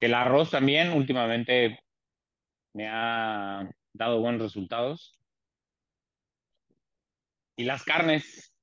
El 0.00 0.14
arroz 0.14 0.50
también 0.50 0.92
últimamente 0.92 1.78
me 2.72 2.88
ha 2.88 3.68
dado 3.92 4.20
buenos 4.20 4.42
resultados. 4.42 5.18
Y 7.56 7.64
las 7.64 7.84
carnes. 7.84 8.54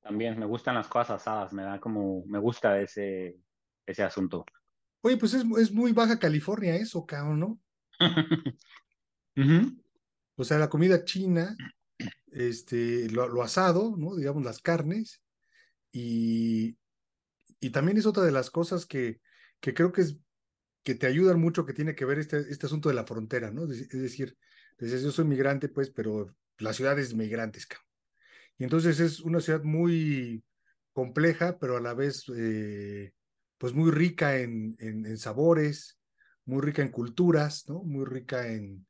También 0.00 0.38
me 0.38 0.46
gustan 0.46 0.76
las 0.76 0.88
cosas 0.88 1.20
asadas, 1.20 1.52
me 1.52 1.62
da 1.62 1.78
como, 1.78 2.24
me 2.26 2.38
gusta 2.38 2.80
ese, 2.80 3.36
ese 3.84 4.02
asunto. 4.02 4.46
Oye, 5.02 5.18
pues 5.18 5.34
es, 5.34 5.44
es 5.58 5.70
muy 5.70 5.92
baja 5.92 6.18
California 6.18 6.74
eso, 6.76 7.04
cabrón, 7.04 7.40
¿no? 7.40 7.60
O 10.36 10.44
sea, 10.44 10.58
la 10.58 10.70
comida 10.70 11.04
china, 11.04 11.54
este, 12.32 13.10
lo, 13.10 13.28
lo, 13.28 13.42
asado, 13.42 13.94
¿no? 13.98 14.16
Digamos, 14.16 14.42
las 14.42 14.60
carnes, 14.60 15.22
y, 15.92 16.78
y 17.60 17.70
también 17.70 17.98
es 17.98 18.06
otra 18.06 18.22
de 18.22 18.32
las 18.32 18.50
cosas 18.50 18.86
que, 18.86 19.20
que 19.60 19.74
creo 19.74 19.92
que 19.92 20.00
es 20.02 20.16
que 20.82 20.94
te 20.94 21.06
ayudan 21.06 21.40
mucho, 21.40 21.66
que 21.66 21.74
tiene 21.74 21.94
que 21.94 22.04
ver 22.04 22.18
este, 22.18 22.38
este 22.48 22.66
asunto 22.66 22.88
de 22.88 22.94
la 22.94 23.04
frontera, 23.04 23.50
¿no? 23.50 23.70
Es 23.70 23.90
decir, 23.90 24.36
yo 24.78 25.10
soy 25.10 25.26
migrante, 25.26 25.68
pues, 25.68 25.90
pero 25.90 26.34
la 26.58 26.72
ciudad 26.72 26.98
es 26.98 27.14
migrantes, 27.14 27.66
cabrón. 27.66 27.86
Y 28.58 28.64
entonces 28.64 29.00
es 29.00 29.20
una 29.20 29.40
ciudad 29.40 29.62
muy 29.62 30.42
compleja, 30.92 31.58
pero 31.58 31.76
a 31.76 31.80
la 31.80 31.94
vez, 31.94 32.24
eh, 32.36 33.12
pues 33.58 33.74
muy 33.74 33.90
rica 33.90 34.38
en, 34.38 34.76
en, 34.78 35.18
sabores, 35.18 35.98
muy 36.50 36.62
rica 36.62 36.82
en 36.82 36.90
culturas, 36.90 37.64
¿no? 37.68 37.82
Muy 37.82 38.04
rica 38.04 38.48
en, 38.48 38.86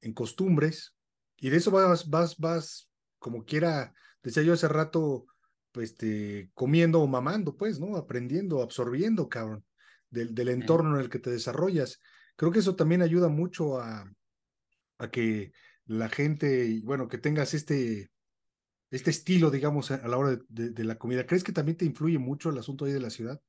en 0.00 0.12
costumbres. 0.12 0.94
Y 1.36 1.50
de 1.50 1.56
eso 1.56 1.70
vas, 1.70 2.08
vas, 2.08 2.36
vas, 2.38 2.90
como 3.18 3.44
quiera, 3.44 3.94
decía 4.22 4.42
yo 4.42 4.52
hace 4.52 4.68
rato, 4.68 5.26
pues, 5.72 5.90
este, 5.90 6.50
comiendo 6.54 7.00
o 7.00 7.06
mamando, 7.06 7.56
pues, 7.56 7.80
¿no? 7.80 7.96
Aprendiendo, 7.96 8.62
absorbiendo, 8.62 9.28
cabrón, 9.28 9.64
del, 10.10 10.34
del 10.34 10.48
entorno 10.50 10.96
en 10.96 11.02
el 11.02 11.10
que 11.10 11.18
te 11.18 11.30
desarrollas. 11.30 12.00
Creo 12.36 12.52
que 12.52 12.60
eso 12.60 12.76
también 12.76 13.02
ayuda 13.02 13.28
mucho 13.28 13.80
a, 13.80 14.10
a 14.98 15.10
que 15.10 15.52
la 15.86 16.08
gente, 16.08 16.80
bueno, 16.84 17.08
que 17.08 17.18
tengas 17.18 17.54
este, 17.54 18.10
este 18.90 19.10
estilo, 19.10 19.50
digamos, 19.50 19.90
a 19.90 20.06
la 20.06 20.16
hora 20.16 20.38
de, 20.48 20.84
la 20.84 20.96
comida. 20.96 21.26
¿Crees 21.26 21.44
que 21.44 21.52
también 21.52 21.76
te 21.76 21.84
influye 21.84 22.18
mucho 22.18 22.50
el 22.50 22.58
asunto 22.58 22.84
ahí 22.84 22.92
de 22.92 23.00
la 23.00 23.10
ciudad? 23.10 23.40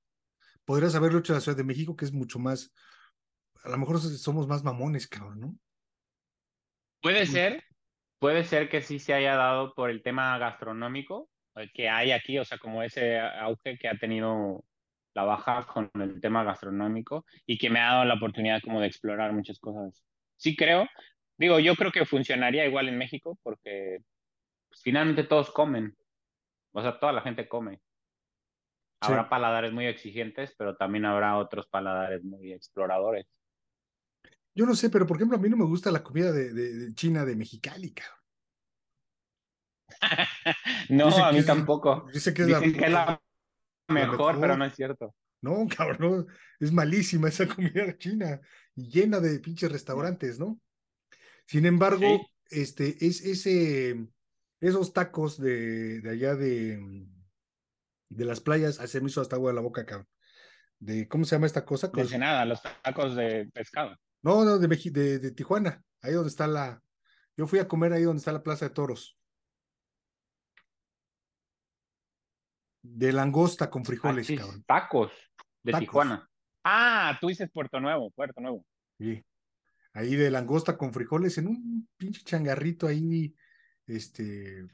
Podrías 0.65 0.95
haberlo 0.95 1.19
hecho 1.19 1.33
en 1.33 1.37
la 1.37 1.41
Ciudad 1.41 1.57
de 1.57 1.63
México, 1.63 1.95
que 1.95 2.05
es 2.05 2.13
mucho 2.13 2.39
más, 2.39 2.71
a 3.63 3.69
lo 3.69 3.77
mejor 3.77 3.99
somos 3.99 4.47
más 4.47 4.63
mamones, 4.63 5.07
cabrón, 5.07 5.39
¿no? 5.39 5.55
Puede 7.01 7.25
ser, 7.25 7.63
puede 8.19 8.43
ser 8.43 8.69
que 8.69 8.81
sí 8.81 8.99
se 8.99 9.13
haya 9.13 9.35
dado 9.35 9.73
por 9.73 9.89
el 9.89 10.03
tema 10.03 10.37
gastronómico 10.37 11.29
eh, 11.55 11.69
que 11.73 11.89
hay 11.89 12.11
aquí, 12.11 12.37
o 12.37 12.45
sea, 12.45 12.57
como 12.57 12.83
ese 12.83 13.19
auge 13.19 13.77
que 13.77 13.87
ha 13.87 13.97
tenido 13.97 14.63
la 15.13 15.23
baja 15.23 15.65
con 15.65 15.89
el 15.95 16.21
tema 16.21 16.43
gastronómico 16.43 17.25
y 17.45 17.57
que 17.57 17.69
me 17.69 17.79
ha 17.79 17.93
dado 17.93 18.05
la 18.05 18.13
oportunidad 18.13 18.61
como 18.61 18.79
de 18.79 18.87
explorar 18.87 19.33
muchas 19.33 19.59
cosas. 19.59 20.03
Sí 20.37 20.55
creo, 20.55 20.87
Digo, 21.41 21.57
yo 21.57 21.75
creo 21.75 21.91
que 21.91 22.05
funcionaría 22.05 22.67
igual 22.67 22.87
en 22.87 22.99
México 22.99 23.35
porque 23.41 23.97
pues, 24.69 24.83
finalmente 24.83 25.23
todos 25.23 25.49
comen. 25.49 25.97
O 26.71 26.83
sea, 26.83 26.99
toda 26.99 27.13
la 27.13 27.21
gente 27.21 27.47
come. 27.47 27.81
Habrá 28.99 29.27
paladares 29.27 29.71
muy 29.73 29.87
exigentes, 29.87 30.53
pero 30.55 30.77
también 30.77 31.05
habrá 31.05 31.35
otros 31.37 31.65
paladares 31.67 32.23
muy 32.23 32.53
exploradores. 32.53 33.25
Yo 34.53 34.65
no 34.65 34.75
sé, 34.75 34.89
pero 34.89 35.07
por 35.07 35.17
ejemplo, 35.17 35.37
a 35.37 35.41
mí 35.41 35.49
no 35.49 35.57
me 35.57 35.65
gusta 35.65 35.91
la 35.91 36.03
comida 36.03 36.31
de, 36.31 36.93
China 36.93 37.25
de 37.25 37.35
Mexicali, 37.35 37.93
cabrón. 37.93 38.17
no, 40.89 41.07
a 41.25 41.31
mí 41.31 41.43
tampoco. 41.43 42.07
Dice 42.13 42.33
que 42.33 42.43
es 42.43 42.49
la, 42.49 43.21
mejor, 43.87 44.39
pero 44.39 44.57
no 44.57 44.65
es 44.65 44.75
cierto. 44.75 45.15
No, 45.41 45.67
cabrón, 45.75 46.27
es 46.59 46.71
malísima 46.71 47.29
esa 47.29 47.47
comida 47.47 47.97
china 47.97 48.39
y 48.75 48.89
llena 48.89 49.19
de 49.19 49.39
pinches 49.39 49.71
restaurantes, 49.71 50.39
¿no? 50.39 50.59
Sin 51.45 51.65
embargo, 51.65 52.29
este, 52.49 53.05
es 53.05 53.21
ese, 53.21 54.07
esos 54.59 54.93
tacos 54.93 55.39
de, 55.39 56.01
de 56.01 56.09
allá 56.09 56.35
de, 56.35 57.07
de 58.09 58.25
las 58.25 58.41
playas, 58.41 58.75
se 58.75 59.01
me 59.01 59.09
hizo 59.09 59.21
hasta 59.21 59.35
agua 59.35 59.51
de 59.51 59.55
la 59.55 59.61
boca, 59.61 59.85
cabrón. 59.85 60.07
De, 60.79 61.07
¿Cómo 61.07 61.25
se 61.25 61.35
llama 61.35 61.47
esta 61.47 61.65
cosa? 61.65 61.89
De 61.89 62.17
nada, 62.17 62.45
los 62.45 62.61
tacos 62.61 63.15
de 63.15 63.49
pescado. 63.53 63.97
No, 64.23 64.45
no, 64.45 64.59
de, 64.59 64.67
de, 64.67 65.19
de, 65.19 65.31
Tijuana, 65.31 65.83
ahí 66.01 66.13
donde 66.13 66.29
está 66.29 66.47
la. 66.47 66.81
Yo 67.35 67.47
fui 67.47 67.59
a 67.59 67.67
comer 67.67 67.93
ahí 67.93 68.03
donde 68.03 68.19
está 68.19 68.31
la 68.31 68.43
Plaza 68.43 68.67
de 68.67 68.73
Toros. 68.73 69.17
De 72.83 73.11
langosta 73.13 73.69
con 73.69 73.85
frijoles, 73.85 74.29
ah, 74.31 74.35
cabrón. 74.37 74.63
Tacos 74.67 75.11
de 75.63 75.73
Tijuana. 75.73 76.29
Ah, 76.63 77.17
tú 77.19 77.27
dices 77.27 77.49
Puerto 77.51 77.79
Nuevo, 77.79 78.11
Puerto 78.11 78.41
Nuevo. 78.41 78.65
Sí 78.99 79.23
ahí 79.93 80.15
de 80.15 80.31
langosta 80.31 80.77
con 80.77 80.93
frijoles 80.93 81.37
en 81.37 81.47
un 81.47 81.89
pinche 81.97 82.23
changarrito 82.23 82.87
ahí, 82.87 83.35
este, 83.85 84.65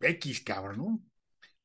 X, 0.00 0.40
cabrón, 0.42 0.78
¿no? 0.78 1.02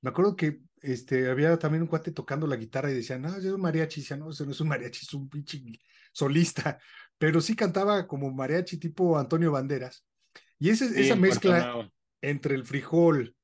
Me 0.01 0.10
acuerdo 0.10 0.36
que 0.36 0.62
este, 0.82 1.30
había 1.30 1.58
también 1.58 1.82
un 1.82 1.88
cuate 1.88 2.12
tocando 2.12 2.45
la 2.45 2.58
guitarra 2.58 2.91
y 2.91 2.95
decía, 2.95 3.17
no, 3.17 3.36
es 3.36 3.45
un 3.45 3.62
mariachi, 3.62 4.01
decía, 4.01 4.17
no, 4.17 4.30
ese 4.30 4.45
no 4.45 4.51
es 4.51 4.62
un 4.62 4.67
mariachi, 4.67 5.06
es 5.06 5.13
un 5.13 5.30
pinche 5.30 5.63
solista, 6.12 6.80
pero 7.17 7.41
sí 7.41 7.56
cantaba 7.56 8.08
como 8.08 8.32
mariachi 8.32 8.78
tipo 8.78 9.17
Antonio 9.17 9.51
Banderas. 9.51 10.06
Y 10.60 10.69
ese, 10.69 10.86
esa 10.99 11.15
mezcla 11.15 11.89
entre 12.21 12.56
el 12.56 12.65
frijol, 12.65 13.36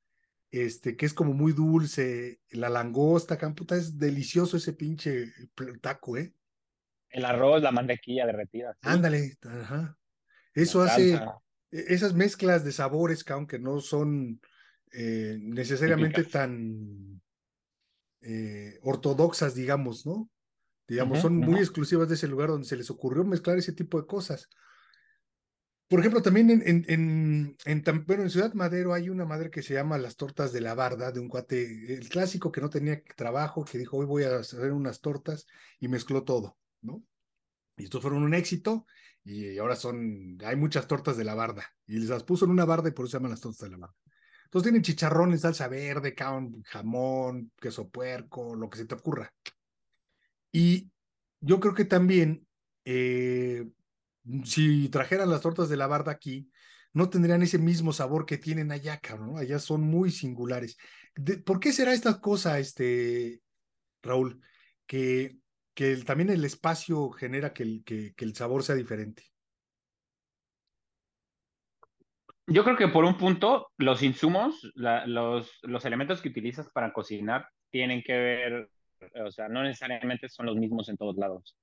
este, 0.50 0.96
que 0.96 1.06
es 1.06 1.14
como 1.14 1.34
muy 1.34 1.54
dulce, 1.54 2.40
la 2.50 2.70
langosta, 2.70 3.38
camputa, 3.38 3.76
es 3.76 3.98
delicioso 3.98 4.58
ese 4.58 4.74
pinche 4.74 5.32
taco, 5.82 6.18
¿eh? 6.18 6.34
El 7.10 7.26
arroz, 7.26 7.62
la 7.62 7.72
mantequilla 7.72 8.26
derretida. 8.26 8.78
Ándale, 8.82 9.38
ajá. 9.44 9.98
Eso 10.54 10.82
hace 10.82 11.14
e, 11.14 11.20
esas 11.72 12.14
mezclas 12.14 12.64
de 12.64 12.72
sabores 12.72 13.24
que 13.24 13.34
aunque 13.34 13.60
no 13.60 13.80
son 13.80 14.40
eh, 14.94 15.38
necesariamente 15.40 16.24
tan 16.24 17.22
eh, 18.22 18.78
ortodoxas, 18.82 19.56
digamos, 19.56 20.06
¿no? 20.06 20.30
Digamos, 20.92 21.20
son 21.20 21.38
muy 21.38 21.62
exclusivas 21.62 22.10
de 22.10 22.16
ese 22.16 22.28
lugar 22.28 22.50
donde 22.50 22.68
se 22.68 22.76
les 22.76 22.90
ocurrió 22.90 23.24
mezclar 23.24 23.58
ese 23.58 23.72
tipo 23.72 23.98
de 23.98 24.06
cosas. 24.06 24.50
Por 25.88 26.02
ejemplo, 26.02 26.22
también 26.22 26.50
en, 26.50 26.62
en, 26.68 26.86
en, 26.90 27.58
en, 27.64 28.06
bueno, 28.06 28.24
en 28.24 28.30
Ciudad 28.30 28.54
Madero 28.56 28.94
hay 28.94 29.10
una 29.10 29.24
madre 29.24 29.50
que 29.50 29.62
se 29.62 29.74
llama 29.74 29.98
Las 29.98 30.18
Tortas 30.18 30.52
de 30.52 30.60
la 30.60 30.74
Barda, 30.74 31.14
de 31.14 31.22
un 31.22 31.30
cuate, 31.30 31.94
el 31.94 32.10
clásico 32.10 32.52
que 32.52 32.60
no 32.60 32.70
tenía 32.70 33.02
trabajo, 33.16 33.64
que 33.64 33.78
dijo, 33.78 33.96
hoy 33.96 34.06
voy 34.06 34.24
a 34.24 34.36
hacer 34.36 34.74
unas 34.74 35.00
tortas 35.00 35.48
y 35.80 35.88
mezcló 35.88 36.26
todo. 36.26 36.58
¿no? 36.82 37.02
Y 37.78 37.86
estos 37.86 38.02
fueron 38.02 38.24
un 38.24 38.34
éxito 38.34 38.86
y 39.24 39.58
ahora 39.60 39.78
son, 39.78 40.38
hay 40.44 40.58
muchas 40.58 40.88
tortas 40.88 41.16
de 41.16 41.24
la 41.24 41.36
barda 41.36 41.74
y 41.88 42.00
les 42.00 42.10
las 42.10 42.24
puso 42.24 42.44
en 42.44 42.52
una 42.52 42.66
barda 42.66 42.90
y 42.90 42.92
por 42.92 43.06
eso 43.06 43.12
se 43.12 43.18
llaman 43.18 43.32
las 43.32 43.40
tortas 43.40 43.62
de 43.62 43.70
la 43.70 43.78
barda. 43.78 43.96
Entonces 44.44 44.66
tienen 44.66 44.82
chicharrones, 44.82 45.40
salsa 45.40 45.70
verde, 45.70 46.14
jamón, 46.66 47.54
queso 47.62 47.88
puerco, 47.88 48.56
lo 48.56 48.70
que 48.70 48.80
se 48.80 48.86
te 48.86 48.96
ocurra. 48.96 49.34
Y 50.52 50.92
yo 51.40 51.60
creo 51.60 51.74
que 51.74 51.86
también, 51.86 52.48
eh, 52.86 53.68
si 54.44 54.90
trajeran 54.90 55.30
las 55.30 55.42
tortas 55.42 55.70
de 55.70 55.78
la 55.78 55.88
barda 55.88 56.12
aquí, 56.12 56.50
no 56.94 57.10
tendrían 57.10 57.42
ese 57.42 57.58
mismo 57.58 57.94
sabor 57.94 58.26
que 58.26 58.38
tienen 58.38 58.72
allá, 58.72 59.00
cabrón. 59.00 59.38
Allá 59.38 59.60
son 59.60 59.82
muy 59.82 60.12
singulares. 60.12 60.78
¿Por 61.46 61.60
qué 61.60 61.72
será 61.72 61.94
esta 61.94 62.20
cosa, 62.20 62.60
este, 62.60 63.42
Raúl? 64.02 64.42
Que 64.86 65.42
que 65.74 65.98
también 65.98 66.30
el 66.30 66.44
espacio 66.46 67.10
genera 67.12 67.54
que 67.54 67.64
el, 67.64 67.84
que, 67.84 68.14
el 68.18 68.36
sabor 68.36 68.64
sea 68.64 68.76
diferente. 68.76 69.24
Yo 72.48 72.64
creo 72.64 72.76
que 72.76 72.90
por 72.90 73.06
un 73.06 73.18
punto, 73.18 73.72
los 73.78 74.04
insumos, 74.04 74.70
los, 74.76 75.60
los 75.62 75.86
elementos 75.86 76.22
que 76.22 76.30
utilizas 76.30 76.70
para 76.72 76.92
cocinar 76.92 77.48
tienen 77.70 78.04
que 78.04 78.14
ver, 78.14 78.70
o 79.26 79.32
sea, 79.32 79.48
no 79.50 79.64
necesariamente 79.64 80.30
son 80.30 80.46
los 80.48 80.56
mismos 80.56 80.90
en 80.90 80.98
todos 80.98 81.18
lados. 81.18 81.56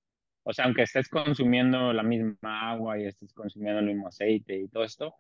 O 0.45 0.53
sea, 0.53 0.65
aunque 0.65 0.83
estés 0.83 1.09
consumiendo 1.09 1.93
la 1.93 2.03
misma 2.03 2.71
agua 2.71 2.99
y 2.99 3.07
estés 3.07 3.33
consumiendo 3.35 3.81
el 3.81 3.87
mismo 3.87 4.09
aceite 4.09 4.57
y 4.57 4.69
todo 4.69 4.85
esto, 4.85 5.15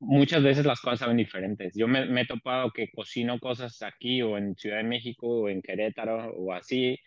muchas 0.00 0.42
veces 0.42 0.66
las 0.66 0.80
cosas 0.80 1.00
saben 1.00 1.16
diferentes. 1.16 1.74
Yo 1.76 1.86
me, 1.88 2.06
me, 2.06 2.22
he 2.22 2.26
topado 2.26 2.70
que 2.72 2.90
cocino 2.90 3.38
cosas 3.38 3.82
aquí 3.82 4.22
o 4.22 4.38
en 4.38 4.56
Ciudad 4.56 4.78
de 4.78 4.84
México 4.84 5.26
o 5.28 5.48
en 5.48 5.62
Querétaro 5.62 6.32
o 6.32 6.52
así, 6.52 6.98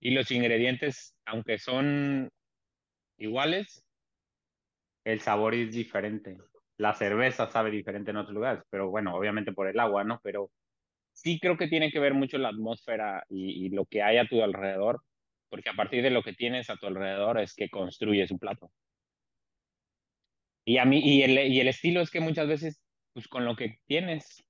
y 0.00 0.10
los 0.12 0.30
ingredientes, 0.32 1.16
aunque 1.26 1.58
son 1.58 2.30
iguales, 3.18 3.84
el 5.04 5.20
sabor 5.20 5.54
es 5.54 5.72
diferente. 5.72 6.38
La 6.76 6.94
cerveza 6.94 7.46
sabe 7.48 7.70
diferente 7.70 8.10
en 8.10 8.16
otros 8.16 8.34
lugares, 8.34 8.64
pero 8.70 8.90
bueno, 8.90 9.14
obviamente 9.14 9.52
por 9.52 9.68
el 9.68 9.78
agua, 9.78 10.04
¿no? 10.04 10.20
Pero 10.22 10.50
sí 11.12 11.38
creo 11.40 11.56
que 11.56 11.68
tiene 11.68 11.90
que 11.90 12.00
ver 12.00 12.14
mucho 12.14 12.38
la 12.38 12.48
atmósfera 12.48 13.24
y, 13.28 13.66
y 13.66 13.70
lo 13.70 13.86
que 13.86 14.02
hay 14.02 14.18
a 14.18 14.26
tu 14.28 14.42
alrededor, 14.42 15.02
porque 15.48 15.70
a 15.70 15.74
partir 15.74 16.02
de 16.02 16.10
lo 16.10 16.22
que 16.22 16.32
tienes 16.34 16.70
a 16.70 16.76
tu 16.76 16.86
alrededor 16.86 17.38
es 17.40 17.54
que 17.54 17.68
construyes 17.70 18.30
un 18.30 18.38
plato. 18.38 18.72
Y 20.64 20.78
a 20.78 20.84
mí, 20.84 21.00
y 21.02 21.22
el, 21.22 21.38
y 21.52 21.60
el 21.60 21.68
estilo 21.68 22.00
es 22.00 22.10
que 22.10 22.20
muchas 22.20 22.46
veces, 22.48 22.80
pues 23.12 23.28
con 23.28 23.44
lo 23.44 23.56
que 23.56 23.78
tienes, 23.86 24.44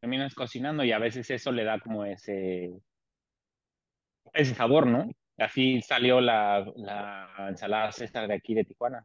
terminas 0.00 0.34
cocinando 0.34 0.84
y 0.84 0.92
a 0.92 0.98
veces 0.98 1.30
eso 1.30 1.52
le 1.52 1.64
da 1.64 1.80
como 1.80 2.04
ese, 2.04 2.70
ese 4.32 4.54
sabor, 4.54 4.86
¿no? 4.86 5.10
Así 5.38 5.80
salió 5.82 6.20
la, 6.20 6.64
la 6.76 7.46
ensalada 7.48 7.92
César 7.92 8.28
de 8.28 8.34
aquí 8.34 8.54
de 8.54 8.64
Tijuana. 8.64 9.04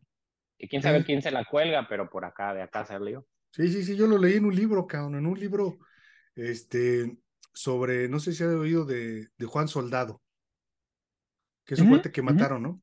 Y 0.58 0.68
quién 0.68 0.82
sabe 0.82 1.04
quién 1.04 1.22
se 1.22 1.32
la 1.32 1.46
cuelga, 1.46 1.88
pero 1.90 2.10
por 2.10 2.26
acá, 2.26 2.54
de 2.54 2.62
acá 2.62 2.86
salió. 2.86 3.26
Sí, 3.52 3.68
sí, 3.70 3.84
sí, 3.84 3.98
yo 3.98 4.08
lo 4.08 4.18
leí 4.18 4.36
en 4.36 4.46
un 4.46 4.56
libro, 4.56 4.88
cabrón, 4.88 5.16
en 5.16 5.26
un 5.26 5.38
libro, 5.40 5.80
este, 6.36 7.18
sobre, 7.54 8.08
no 8.10 8.20
sé 8.20 8.34
si 8.34 8.44
ha 8.44 8.48
oído 8.48 8.86
de, 8.86 9.28
de 9.38 9.46
Juan 9.46 9.68
Soldado, 9.68 10.22
que 11.66 11.76
es 11.76 11.80
un 11.80 11.94
uh 11.94 11.98
-huh, 11.98 12.12
que 12.12 12.22
mataron, 12.22 12.66
uh 12.66 12.70
-huh. 12.70 12.74
¿no? 12.74 12.82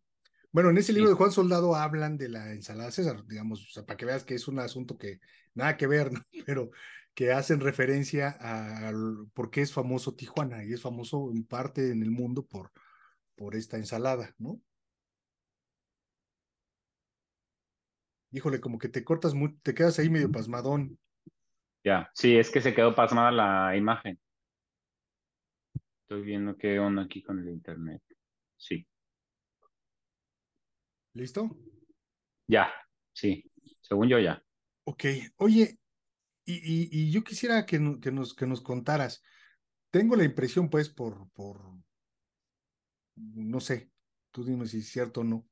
Bueno, 0.50 0.70
en 0.70 0.78
ese 0.78 0.92
libro 0.92 1.10
de 1.10 1.16
Juan 1.16 1.30
Soldado 1.30 1.74
hablan 1.74 2.16
de 2.16 2.28
la 2.28 2.52
ensalada 2.52 2.90
César, 2.90 3.24
digamos, 3.26 3.62
o 3.62 3.70
sea, 3.70 3.84
para 3.84 3.96
que 3.96 4.06
veas 4.06 4.24
que 4.24 4.34
es 4.34 4.48
un 4.48 4.58
asunto 4.58 4.96
que 4.96 5.20
nada 5.54 5.76
que 5.76 5.86
ver, 5.86 6.10
¿no? 6.12 6.20
Pero 6.46 6.70
que 7.14 7.32
hacen 7.32 7.60
referencia 7.60 8.36
a, 8.40 8.88
a 8.88 8.92
por 9.34 9.50
qué 9.50 9.60
es 9.62 9.72
famoso 9.72 10.14
Tijuana 10.14 10.64
y 10.64 10.72
es 10.72 10.80
famoso 10.82 11.30
en 11.32 11.44
parte 11.44 11.90
en 11.90 12.02
el 12.02 12.10
mundo 12.10 12.46
por, 12.46 12.70
por 13.36 13.56
esta 13.56 13.76
ensalada, 13.76 14.34
¿no? 14.38 14.60
Híjole, 18.30 18.60
como 18.60 18.78
que 18.78 18.88
te 18.88 19.04
cortas, 19.04 19.34
muy, 19.34 19.56
te 19.62 19.74
quedas 19.74 19.98
ahí 19.98 20.10
medio 20.10 20.30
pasmadón. 20.30 20.98
Ya, 21.84 22.10
sí, 22.14 22.36
es 22.36 22.50
que 22.50 22.60
se 22.60 22.74
quedó 22.74 22.94
pasmada 22.94 23.30
la 23.30 23.76
imagen. 23.76 24.18
Estoy 26.02 26.22
viendo 26.22 26.56
qué 26.56 26.78
onda 26.78 27.02
aquí 27.02 27.22
con 27.22 27.38
el 27.38 27.48
internet. 27.48 28.02
Sí. 28.56 28.86
¿Listo? 31.14 31.50
Ya, 32.46 32.70
sí. 33.12 33.44
Según 33.80 34.08
yo 34.08 34.18
ya. 34.18 34.42
Ok. 34.84 35.04
Oye, 35.36 35.78
y, 36.44 36.54
y, 36.54 36.88
y 36.90 37.10
yo 37.10 37.22
quisiera 37.22 37.66
que, 37.66 37.78
que, 38.00 38.10
nos, 38.12 38.34
que 38.34 38.46
nos 38.46 38.60
contaras. 38.60 39.22
Tengo 39.90 40.16
la 40.16 40.24
impresión, 40.24 40.68
pues, 40.70 40.88
por, 40.88 41.30
por, 41.30 41.62
no 43.16 43.60
sé, 43.60 43.90
tú 44.30 44.44
dime 44.44 44.66
si 44.66 44.78
es 44.78 44.88
cierto 44.88 45.20
o 45.20 45.24
no. 45.24 45.47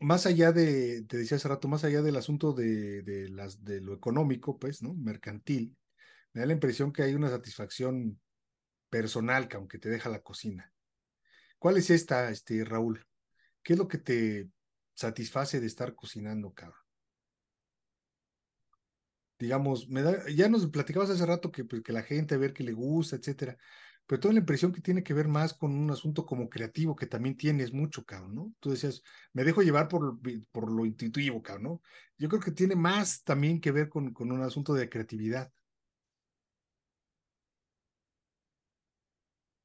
Más 0.00 0.26
allá 0.26 0.52
de, 0.52 1.02
te 1.02 1.16
decía 1.16 1.36
hace 1.36 1.48
rato, 1.48 1.66
más 1.66 1.82
allá 1.82 2.02
del 2.02 2.16
asunto 2.16 2.52
de, 2.52 3.02
de, 3.02 3.80
lo 3.80 3.94
económico, 3.94 4.58
pues, 4.58 4.82
¿no? 4.82 4.94
Mercantil, 4.94 5.76
me 6.32 6.40
da 6.40 6.46
la 6.46 6.52
impresión 6.52 6.92
que 6.92 7.02
hay 7.02 7.14
una 7.14 7.30
satisfacción 7.30 8.20
personal 8.90 9.48
que 9.48 9.56
aunque 9.56 9.78
te 9.78 9.88
deja 9.88 10.08
la 10.08 10.22
cocina. 10.22 10.72
¿Cuál 11.58 11.78
es 11.78 11.90
esta, 11.90 12.30
este, 12.30 12.64
Raúl? 12.64 13.04
¿Qué 13.62 13.72
es 13.72 13.78
lo 13.78 13.88
que 13.88 13.98
te 13.98 14.48
satisface 14.94 15.60
de 15.60 15.66
estar 15.66 15.94
cocinando, 15.96 16.52
cabrón? 16.52 16.80
Digamos, 19.38 19.88
me 19.88 20.02
da, 20.02 20.28
ya 20.28 20.48
nos 20.48 20.66
platicabas 20.68 21.10
hace 21.10 21.26
rato 21.26 21.50
que, 21.50 21.64
pues, 21.64 21.82
que 21.82 21.92
la 21.92 22.02
gente, 22.02 22.36
a 22.36 22.38
ver 22.38 22.52
qué 22.52 22.62
le 22.62 22.72
gusta, 22.72 23.16
etcétera, 23.16 23.56
pero 24.08 24.20
tengo 24.20 24.32
la 24.32 24.40
impresión 24.40 24.72
que 24.72 24.80
tiene 24.80 25.04
que 25.04 25.12
ver 25.12 25.28
más 25.28 25.52
con 25.52 25.72
un 25.76 25.90
asunto 25.90 26.24
como 26.24 26.48
creativo 26.48 26.96
que 26.96 27.06
también 27.06 27.36
tienes 27.36 27.74
mucho, 27.74 28.06
cabrón, 28.06 28.34
¿no? 28.34 28.54
Tú 28.58 28.70
decías, 28.70 29.02
me 29.34 29.44
dejo 29.44 29.60
llevar 29.62 29.86
por, 29.88 30.18
por 30.50 30.72
lo 30.72 30.86
intuitivo, 30.86 31.42
cabrón, 31.42 31.62
¿no? 31.64 31.82
Yo 32.16 32.30
creo 32.30 32.40
que 32.40 32.52
tiene 32.52 32.74
más 32.74 33.22
también 33.22 33.60
que 33.60 33.70
ver 33.70 33.90
con, 33.90 34.14
con 34.14 34.32
un 34.32 34.42
asunto 34.42 34.72
de 34.72 34.88
creatividad. 34.88 35.52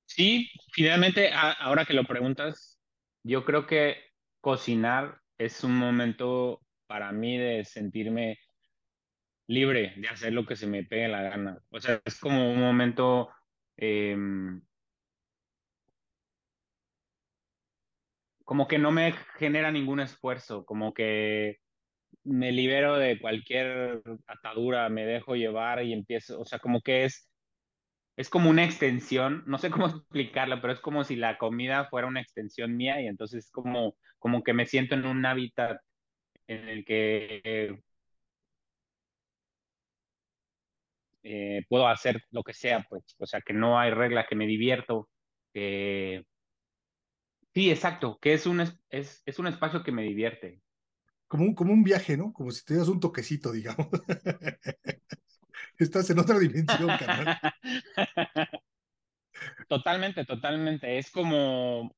Sí, 0.06 0.50
finalmente, 0.74 1.32
ahora 1.32 1.86
que 1.86 1.94
lo 1.94 2.04
preguntas, 2.04 2.82
yo 3.24 3.46
creo 3.46 3.66
que 3.66 3.96
cocinar 4.42 5.22
es 5.38 5.64
un 5.64 5.78
momento 5.78 6.60
para 6.86 7.14
mí 7.14 7.38
de 7.38 7.64
sentirme 7.64 8.38
libre 9.48 9.94
de 9.98 10.10
hacer 10.10 10.34
lo 10.34 10.46
que 10.46 10.58
se 10.58 10.68
me 10.68 10.84
pegue 10.84 11.08
la 11.08 11.22
gana. 11.22 11.60
O 11.70 11.80
sea, 11.80 12.02
es 12.04 12.20
como 12.20 12.52
un 12.52 12.60
momento 12.60 13.30
eh, 13.78 14.16
como 18.44 18.68
que 18.68 18.78
no 18.80 18.92
me 18.92 19.14
genera 19.38 19.72
ningún 19.72 20.00
esfuerzo, 20.00 20.66
como 20.66 20.94
que 20.94 21.58
me 22.24 22.52
libero 22.52 22.98
de 22.98 23.20
cualquier 23.20 24.02
atadura, 24.28 24.90
me 24.90 25.06
dejo 25.06 25.36
llevar 25.36 25.84
y 25.84 25.94
empiezo, 25.94 26.40
o 26.42 26.46
sea, 26.46 26.60
como 26.60 26.82
que 26.82 27.06
es 27.06 27.30
es 28.18 28.30
como 28.30 28.50
una 28.50 28.64
extensión, 28.66 29.44
no 29.48 29.58
sé 29.58 29.70
cómo 29.72 29.88
explicarlo, 29.88 30.62
pero 30.62 30.74
es 30.74 30.80
como 30.82 31.04
si 31.04 31.16
la 31.16 31.38
comida 31.38 31.86
fuera 31.90 32.08
una 32.08 32.22
extensión 32.22 32.76
mía 32.78 33.02
y 33.02 33.08
entonces 33.08 33.50
como, 33.52 33.96
como 34.20 34.44
que 34.44 34.54
me 34.54 34.66
siento 34.66 34.96
en 34.96 35.06
un 35.06 35.26
hábitat 35.26 35.80
en 36.48 36.70
el 36.70 36.86
que 36.86 37.80
eh, 41.24 41.64
puedo 41.68 41.88
hacer 41.88 42.22
lo 42.32 42.44
que 42.44 42.54
sea, 42.54 42.86
pues, 42.90 43.04
o 43.18 43.26
sea, 43.26 43.42
que 43.42 43.54
no 43.54 43.80
hay 43.80 43.92
regla, 43.92 44.26
que 44.28 44.36
me 44.36 44.46
divierto. 44.48 45.10
Sí, 47.54 47.70
exacto, 47.70 48.18
que 48.20 48.34
es 48.34 48.46
un, 48.46 48.62
es, 48.90 49.22
es 49.26 49.40
un 49.40 49.48
espacio 49.48 49.84
que 49.84 49.92
me 49.92 50.04
divierte. 50.04 50.62
Como 51.28 51.46
un, 51.46 51.56
como 51.56 51.74
un 51.74 51.84
viaje, 51.84 52.18
¿no? 52.18 52.34
Como 52.34 52.52
si 52.52 52.64
te 52.66 52.76
das 52.76 52.88
un 52.88 53.00
toquecito, 53.00 53.52
digamos. 53.52 53.88
Estás 55.78 56.10
en 56.10 56.20
otra 56.20 56.38
dimensión, 56.40 56.88
carnal. 56.98 57.40
Totalmente, 59.68 60.26
totalmente. 60.26 60.98
Es 60.98 61.12
como, 61.12 61.96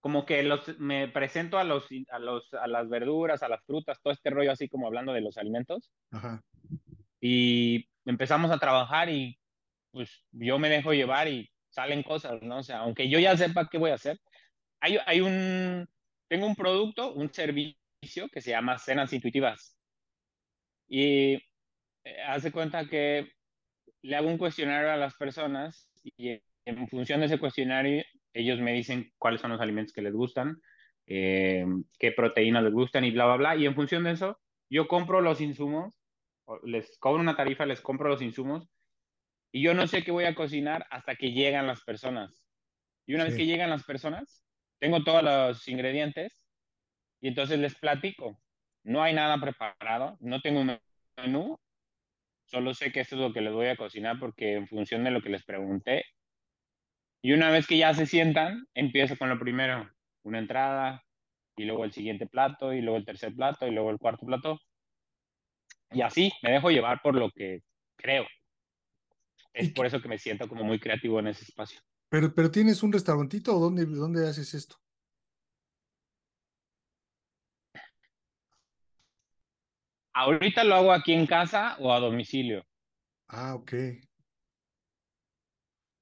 como 0.00 0.26
que 0.26 0.42
los, 0.42 0.78
me 0.78 1.08
presento 1.08 1.58
a 1.58 1.64
los, 1.64 1.88
a 2.10 2.18
los, 2.18 2.52
a 2.54 2.66
las 2.66 2.88
verduras, 2.88 3.42
a 3.42 3.48
las 3.48 3.64
frutas, 3.64 3.98
todo 4.02 4.12
este 4.12 4.30
rollo 4.30 4.52
así 4.52 4.68
como 4.68 4.86
hablando 4.86 5.12
de 5.12 5.22
los 5.22 5.38
alimentos. 5.38 5.90
Ajá. 6.10 6.42
Y 7.26 7.88
empezamos 8.04 8.50
a 8.50 8.58
trabajar 8.58 9.08
y 9.08 9.40
pues 9.92 10.26
yo 10.30 10.58
me 10.58 10.68
dejo 10.68 10.92
llevar 10.92 11.26
y 11.26 11.50
salen 11.70 12.02
cosas, 12.02 12.42
¿no? 12.42 12.58
O 12.58 12.62
sea, 12.62 12.80
aunque 12.80 13.08
yo 13.08 13.18
ya 13.18 13.34
sepa 13.34 13.66
qué 13.70 13.78
voy 13.78 13.92
a 13.92 13.94
hacer, 13.94 14.20
hay, 14.78 14.98
hay 15.06 15.22
un, 15.22 15.88
tengo 16.28 16.46
un 16.46 16.54
producto, 16.54 17.14
un 17.14 17.32
servicio 17.32 18.28
que 18.30 18.42
se 18.42 18.50
llama 18.50 18.76
Cenas 18.76 19.14
Intuitivas. 19.14 19.78
Y 20.86 21.42
hace 22.26 22.52
cuenta 22.52 22.90
que 22.90 23.32
le 24.02 24.16
hago 24.16 24.28
un 24.28 24.36
cuestionario 24.36 24.92
a 24.92 24.98
las 24.98 25.14
personas 25.14 25.88
y 26.04 26.38
en 26.66 26.88
función 26.88 27.20
de 27.20 27.26
ese 27.26 27.38
cuestionario 27.38 28.04
ellos 28.34 28.60
me 28.60 28.74
dicen 28.74 29.14
cuáles 29.16 29.40
son 29.40 29.50
los 29.50 29.62
alimentos 29.62 29.94
que 29.94 30.02
les 30.02 30.12
gustan, 30.12 30.60
eh, 31.06 31.64
qué 31.98 32.12
proteínas 32.12 32.64
les 32.64 32.72
gustan 32.74 33.06
y 33.06 33.12
bla, 33.12 33.24
bla, 33.24 33.36
bla. 33.36 33.56
Y 33.56 33.64
en 33.64 33.74
función 33.74 34.04
de 34.04 34.10
eso, 34.10 34.38
yo 34.68 34.88
compro 34.88 35.22
los 35.22 35.40
insumos, 35.40 35.94
les 36.64 36.98
cobro 36.98 37.20
una 37.20 37.36
tarifa, 37.36 37.66
les 37.66 37.80
compro 37.80 38.08
los 38.08 38.22
insumos 38.22 38.68
y 39.52 39.62
yo 39.62 39.74
no 39.74 39.86
sé 39.86 40.02
qué 40.02 40.10
voy 40.10 40.24
a 40.24 40.34
cocinar 40.34 40.86
hasta 40.90 41.16
que 41.16 41.32
llegan 41.32 41.66
las 41.66 41.82
personas. 41.84 42.44
Y 43.06 43.14
una 43.14 43.24
sí. 43.24 43.30
vez 43.30 43.38
que 43.38 43.46
llegan 43.46 43.70
las 43.70 43.84
personas, 43.84 44.44
tengo 44.78 45.04
todos 45.04 45.22
los 45.22 45.68
ingredientes 45.68 46.40
y 47.20 47.28
entonces 47.28 47.58
les 47.58 47.74
platico. 47.76 48.40
No 48.82 49.02
hay 49.02 49.14
nada 49.14 49.38
preparado, 49.38 50.16
no 50.20 50.40
tengo 50.40 50.60
un 50.60 50.78
menú, 51.16 51.58
Solo 52.46 52.74
sé 52.74 52.92
que 52.92 53.00
esto 53.00 53.16
es 53.16 53.20
lo 53.20 53.32
que 53.32 53.40
les 53.40 53.52
voy 53.52 53.66
a 53.66 53.76
cocinar 53.76 54.18
porque 54.18 54.54
en 54.54 54.68
función 54.68 55.04
de 55.04 55.10
lo 55.10 55.22
que 55.22 55.30
les 55.30 55.44
pregunté. 55.44 56.04
Y 57.22 57.32
una 57.32 57.50
vez 57.50 57.66
que 57.66 57.78
ya 57.78 57.94
se 57.94 58.06
sientan, 58.06 58.66
empiezo 58.74 59.16
con 59.16 59.30
lo 59.30 59.38
primero, 59.38 59.90
una 60.22 60.38
entrada, 60.38 61.02
y 61.56 61.64
luego 61.64 61.84
el 61.84 61.92
siguiente 61.92 62.26
plato, 62.26 62.72
y 62.74 62.82
luego 62.82 62.98
el 62.98 63.06
tercer 63.06 63.34
plato, 63.34 63.66
y 63.66 63.70
luego 63.70 63.90
el 63.90 63.98
cuarto 63.98 64.26
plato. 64.26 64.60
Y 65.90 66.02
así 66.02 66.32
me 66.42 66.50
dejo 66.50 66.70
llevar 66.70 67.00
por 67.02 67.14
lo 67.14 67.30
que 67.30 67.62
creo. 67.96 68.26
Es 69.52 69.70
por 69.70 69.86
eso 69.86 70.00
que 70.00 70.08
me 70.08 70.18
siento 70.18 70.48
como 70.48 70.64
muy 70.64 70.80
creativo 70.80 71.20
en 71.20 71.28
ese 71.28 71.44
espacio. 71.44 71.80
Pero, 72.08 72.34
pero 72.34 72.50
¿tienes 72.50 72.82
un 72.82 72.92
restaurantito 72.92 73.56
o 73.56 73.60
dónde, 73.60 73.86
dónde 73.86 74.28
haces 74.28 74.54
esto? 74.54 74.76
Ahorita 80.12 80.62
lo 80.62 80.76
hago 80.76 80.92
aquí 80.92 81.12
en 81.12 81.26
casa 81.26 81.76
o 81.80 81.92
a 81.92 81.98
domicilio. 81.98 82.64
Ah, 83.28 83.54
ok. 83.54 83.72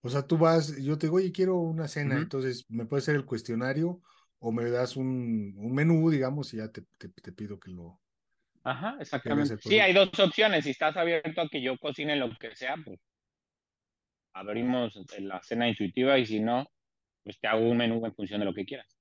O 0.03 0.09
sea, 0.11 0.27
tú 0.27 0.37
vas, 0.37 0.77
yo 0.83 0.99
te 0.99 1.07
digo, 1.07 1.17
oye, 1.17 1.33
quiero 1.33 1.57
una 1.59 1.87
cena, 1.87 2.17
entonces 2.19 2.67
me 2.69 2.85
puedes 2.85 3.05
hacer 3.05 3.15
el 3.15 3.25
cuestionario 3.25 4.03
o 4.41 4.51
me 4.51 4.69
das 4.69 4.97
un, 4.97 5.55
un 5.57 5.73
menú, 5.73 6.11
digamos, 6.11 6.53
y 6.53 6.57
ya 6.57 6.71
te, 6.73 6.83
te, 6.99 7.33
pido 7.33 7.61
que 7.61 7.71
lo... 7.71 8.02
Ajá, 8.65 8.97
exactamente. 9.01 9.57
Sí, 9.61 9.81
hay 9.81 9.93
dos 9.93 10.09
opciones. 10.19 10.65
Si 10.65 10.71
estás 10.71 10.97
abierto 10.97 11.41
a 11.41 11.49
que 11.49 11.61
yo 11.61 11.77
cocine 11.79 12.17
lo 12.17 12.31
que 12.39 12.55
sea, 12.55 12.77
pues 12.85 13.01
abrimos 14.35 14.99
la 15.19 15.43
cena 15.43 15.69
intuitiva 15.69 16.19
y 16.19 16.27
si 16.27 16.41
no, 16.41 16.69
pues 17.25 17.39
te 17.41 17.49
hago 17.49 17.69
un 17.69 17.77
menú 17.77 18.05
en 18.05 18.15
función 18.15 18.41
de 18.41 18.47
lo 18.47 18.55
que 18.55 18.65
quieras. 18.65 18.97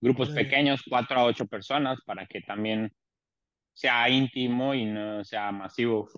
Grupos 0.00 0.30
pequeños, 0.30 0.82
cuatro 0.88 1.18
a 1.18 1.24
ocho 1.24 1.46
personas, 1.46 1.98
para 2.04 2.26
que 2.26 2.42
también 2.42 2.92
sea 3.72 4.08
íntimo 4.08 4.74
y 4.74 4.84
no 4.84 5.24
sea 5.24 5.50
masivo. 5.50 6.08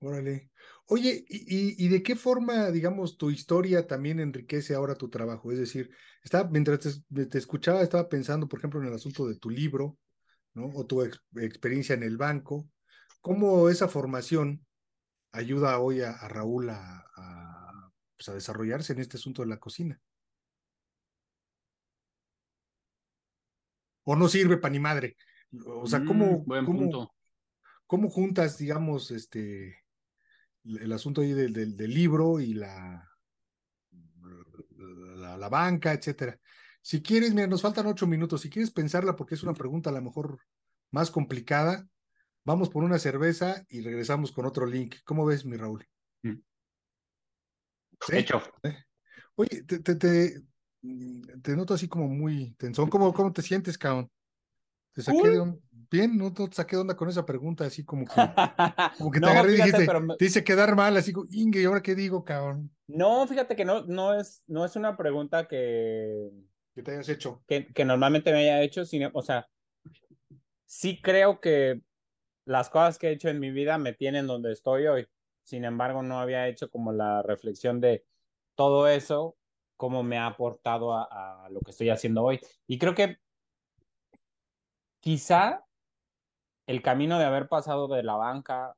Órale. 0.00 0.50
Oye, 0.86 1.24
¿y, 1.28 1.84
y, 1.84 1.88
de 1.88 2.02
qué 2.02 2.16
forma, 2.16 2.70
digamos, 2.70 3.16
tu 3.16 3.30
historia 3.30 3.86
también 3.86 4.20
enriquece 4.20 4.74
ahora 4.74 4.94
tu 4.94 5.08
trabajo? 5.10 5.50
Es 5.52 5.58
decir, 5.58 5.90
estaba, 6.22 6.48
mientras 6.48 7.04
te, 7.30 7.38
escuchaba, 7.38 7.82
estaba 7.82 8.08
pensando, 8.08 8.46
por 8.48 8.58
ejemplo, 8.58 8.80
en 8.80 8.88
el 8.88 8.94
asunto 8.94 9.26
de 9.26 9.36
tu 9.36 9.50
libro, 9.50 9.98
¿no? 10.56 10.70
O 10.74 10.86
tu 10.86 11.02
experiencia 11.02 11.94
en 11.94 12.02
el 12.02 12.16
banco. 12.16 12.68
¿Cómo 13.20 13.68
esa 13.68 13.88
formación 13.88 14.66
ayuda 15.30 15.78
hoy 15.78 16.00
a, 16.00 16.16
Raúl 16.28 16.70
a, 16.70 17.04
pues, 18.16 18.28
a, 18.30 18.34
desarrollarse 18.34 18.94
en 18.94 19.00
este 19.00 19.18
asunto 19.18 19.42
de 19.42 19.48
la 19.48 19.60
cocina? 19.60 20.00
¿O 24.04 24.16
no 24.16 24.28
sirve 24.28 24.56
para 24.56 24.72
ni 24.72 24.80
madre? 24.80 25.16
O 25.66 25.86
sea, 25.86 26.04
¿cómo, 26.04 26.44
mm, 26.46 26.64
cómo, 26.64 27.14
cómo 27.86 28.08
juntas, 28.08 28.56
digamos, 28.58 29.10
este 29.10 29.84
el 30.64 30.92
asunto 30.92 31.20
ahí 31.20 31.32
del, 31.32 31.76
del, 31.76 31.94
libro 31.94 32.40
y 32.40 32.54
la, 32.54 33.08
la, 35.38 35.48
banca, 35.48 35.92
etcétera. 35.92 36.40
Si 36.86 37.02
quieres, 37.02 37.34
mira, 37.34 37.48
nos 37.48 37.62
faltan 37.62 37.88
ocho 37.88 38.06
minutos. 38.06 38.42
Si 38.42 38.48
quieres 38.48 38.70
pensarla, 38.70 39.16
porque 39.16 39.34
es 39.34 39.42
una 39.42 39.54
pregunta 39.54 39.90
a 39.90 39.92
lo 39.92 40.00
mejor 40.00 40.38
más 40.92 41.10
complicada, 41.10 41.84
vamos 42.44 42.70
por 42.70 42.84
una 42.84 43.00
cerveza 43.00 43.64
y 43.68 43.80
regresamos 43.80 44.30
con 44.30 44.46
otro 44.46 44.66
link. 44.66 44.94
¿Cómo 45.04 45.26
ves, 45.26 45.44
mi 45.44 45.56
Raúl? 45.56 45.84
Mm. 46.22 46.36
Hecho. 48.12 48.40
¿Eh? 48.62 48.76
Oye, 49.34 49.64
te, 49.64 49.80
te, 49.80 49.96
te, 49.96 50.42
te, 51.42 51.56
noto 51.56 51.74
así 51.74 51.88
como 51.88 52.06
muy 52.06 52.52
tensón. 52.52 52.88
¿Cómo, 52.88 53.12
cómo 53.12 53.32
te 53.32 53.42
sientes, 53.42 53.76
cabrón? 53.76 54.08
Te 54.92 55.02
saqué 55.02 55.28
de 55.28 55.40
un... 55.40 55.60
Bien, 55.90 56.16
no, 56.16 56.32
te 56.32 56.52
saqué 56.52 56.76
de 56.76 56.82
onda 56.82 56.96
con 56.96 57.08
esa 57.08 57.26
pregunta, 57.26 57.64
así 57.64 57.84
como 57.84 58.04
que, 58.04 58.12
como 58.98 59.10
que 59.10 59.18
te 59.18 59.26
agarré 59.26 59.54
y 59.54 59.56
dijiste, 59.56 59.88
te 60.16 60.24
hice 60.24 60.44
quedar 60.44 60.76
mal, 60.76 60.96
así 60.96 61.12
como, 61.12 61.26
Inge, 61.32 61.62
¿y 61.62 61.64
ahora 61.64 61.82
qué 61.82 61.96
digo, 61.96 62.24
cabrón? 62.24 62.70
No, 62.86 63.26
fíjate 63.26 63.56
que 63.56 63.64
no, 63.64 63.84
no, 63.86 64.14
es, 64.14 64.44
no 64.46 64.64
es 64.64 64.76
una 64.76 64.96
pregunta 64.96 65.48
que... 65.48 66.30
Que 66.76 66.82
te 66.82 66.90
hayas 66.90 67.08
hecho. 67.08 67.42
Que, 67.48 67.66
que 67.66 67.86
normalmente 67.86 68.30
me 68.32 68.40
haya 68.40 68.60
hecho, 68.60 68.84
sino, 68.84 69.10
o 69.14 69.22
sea, 69.22 69.48
sí 70.66 71.00
creo 71.00 71.40
que 71.40 71.80
las 72.44 72.68
cosas 72.68 72.98
que 72.98 73.08
he 73.08 73.12
hecho 73.12 73.30
en 73.30 73.40
mi 73.40 73.50
vida 73.50 73.78
me 73.78 73.94
tienen 73.94 74.26
donde 74.26 74.52
estoy 74.52 74.86
hoy. 74.86 75.08
Sin 75.42 75.64
embargo, 75.64 76.02
no 76.02 76.20
había 76.20 76.48
hecho 76.48 76.70
como 76.70 76.92
la 76.92 77.22
reflexión 77.22 77.80
de 77.80 78.04
todo 78.54 78.88
eso, 78.88 79.38
cómo 79.78 80.02
me 80.02 80.18
ha 80.18 80.26
aportado 80.26 80.92
a, 80.92 81.46
a 81.46 81.48
lo 81.48 81.60
que 81.60 81.70
estoy 81.70 81.88
haciendo 81.88 82.22
hoy. 82.22 82.40
Y 82.66 82.78
creo 82.78 82.94
que 82.94 83.20
quizá 85.00 85.64
el 86.66 86.82
camino 86.82 87.18
de 87.18 87.24
haber 87.24 87.48
pasado 87.48 87.88
de 87.88 88.02
la 88.02 88.16
banca 88.16 88.76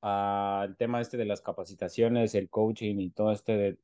al 0.00 0.76
tema 0.76 1.00
este 1.00 1.16
de 1.16 1.24
las 1.24 1.40
capacitaciones, 1.40 2.36
el 2.36 2.48
coaching 2.48 3.00
y 3.00 3.10
todo 3.10 3.32
este 3.32 3.56
de 3.56 3.78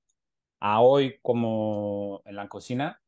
a 0.61 0.81
hoy 0.81 1.18
como 1.23 2.23
en 2.25 2.37
la 2.37 2.49
cocina, 2.49 3.03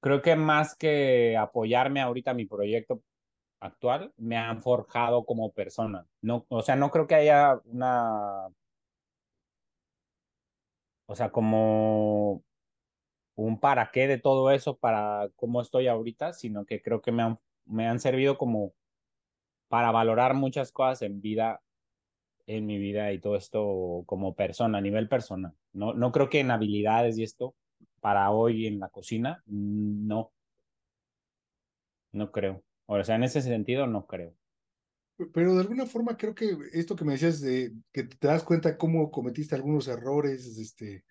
creo 0.00 0.22
que 0.22 0.36
más 0.36 0.76
que 0.76 1.36
apoyarme 1.36 2.00
ahorita 2.00 2.34
mi 2.34 2.46
proyecto 2.46 3.02
actual, 3.60 4.12
me 4.16 4.36
han 4.36 4.62
forjado 4.62 5.24
como 5.24 5.52
persona. 5.52 6.06
No, 6.22 6.46
o 6.48 6.62
sea, 6.62 6.76
no 6.76 6.90
creo 6.90 7.06
que 7.06 7.16
haya 7.16 7.60
una, 7.64 8.48
o 11.06 11.14
sea, 11.14 11.30
como 11.30 12.42
un 13.36 13.60
para 13.60 13.90
qué 13.92 14.06
de 14.08 14.18
todo 14.18 14.50
eso 14.50 14.78
para 14.78 15.28
cómo 15.36 15.60
estoy 15.62 15.88
ahorita, 15.88 16.32
sino 16.32 16.66
que 16.66 16.82
creo 16.82 17.02
que 17.02 17.12
me 17.12 17.22
han, 17.22 17.38
me 17.66 17.86
han 17.88 18.00
servido 18.00 18.38
como 18.38 18.74
para 19.68 19.90
valorar 19.92 20.34
muchas 20.34 20.72
cosas 20.72 21.02
en 21.02 21.20
vida, 21.20 21.62
en 22.46 22.66
mi 22.66 22.78
vida 22.78 23.12
y 23.12 23.20
todo 23.20 23.36
esto 23.36 24.04
como 24.06 24.34
persona, 24.34 24.78
a 24.78 24.80
nivel 24.80 25.08
personal. 25.08 25.54
No, 25.72 25.94
no 25.94 26.12
creo 26.12 26.28
que 26.30 26.40
en 26.40 26.50
habilidades 26.50 27.18
y 27.18 27.22
esto, 27.24 27.54
para 28.00 28.30
hoy 28.30 28.66
en 28.66 28.80
la 28.80 28.88
cocina, 28.88 29.42
no. 29.46 30.32
No 32.12 32.30
creo. 32.30 32.62
O 32.86 33.02
sea, 33.04 33.16
en 33.16 33.24
ese 33.24 33.42
sentido, 33.42 33.86
no 33.86 34.06
creo. 34.06 34.34
Pero 35.32 35.54
de 35.54 35.60
alguna 35.60 35.84
forma 35.84 36.16
creo 36.16 36.34
que 36.34 36.56
esto 36.72 36.94
que 36.94 37.04
me 37.04 37.12
decías 37.12 37.40
de 37.40 37.72
que 37.92 38.04
te 38.04 38.28
das 38.28 38.44
cuenta 38.44 38.78
cómo 38.78 39.10
cometiste 39.10 39.54
algunos 39.54 39.88
errores, 39.88 40.46
este, 40.58 41.04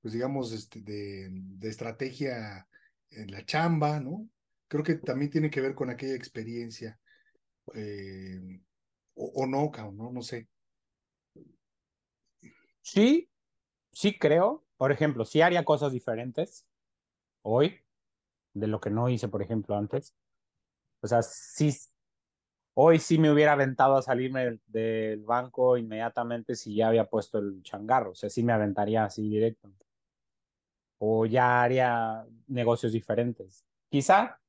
pues 0.00 0.14
digamos, 0.14 0.52
este, 0.52 0.80
de, 0.80 1.28
de 1.30 1.68
estrategia 1.68 2.66
en 3.10 3.30
la 3.30 3.44
chamba, 3.44 4.00
¿no? 4.00 4.28
Creo 4.68 4.82
que 4.82 4.94
también 4.94 5.30
tiene 5.30 5.50
que 5.50 5.60
ver 5.60 5.74
con 5.74 5.90
aquella 5.90 6.14
experiencia. 6.14 6.98
Eh, 7.74 8.60
o, 9.14 9.46
no, 9.46 9.70
cabrón, 9.70 9.96
no, 9.96 10.12
no 10.12 10.22
sé. 10.22 10.48
Sí, 12.80 13.28
sí 13.92 14.18
creo. 14.18 14.64
Por 14.82 14.90
ejemplo, 14.90 15.24
sí 15.24 15.40
haría 15.40 15.64
cosas 15.64 15.92
diferentes 15.92 16.66
hoy 17.42 17.78
de 18.52 18.66
lo 18.66 18.80
que 18.80 18.90
no 18.90 19.08
hice, 19.08 19.28
por 19.28 19.40
ejemplo, 19.40 19.76
antes. 19.76 20.16
O 21.02 21.06
sea, 21.06 21.22
sí, 21.22 21.72
hoy 22.74 22.98
sí 22.98 23.16
me 23.16 23.30
hubiera 23.30 23.52
aventado 23.52 23.96
a 23.96 24.02
salirme 24.02 24.58
del, 24.66 25.22
banco 25.24 25.76
inmediatamente 25.76 26.56
si 26.56 26.74
ya 26.74 26.88
había 26.88 27.08
puesto 27.08 27.38
el 27.38 27.62
changarro. 27.62 28.10
O 28.10 28.14
sea, 28.16 28.28
sí 28.28 28.42
me 28.42 28.52
aventaría 28.52 29.04
así 29.04 29.22
directo. 29.22 29.70
O 30.98 31.26
ya 31.26 31.62
haría 31.62 32.26
negocios 32.48 32.90
diferentes. 32.90 33.64
Quizá 33.88 34.40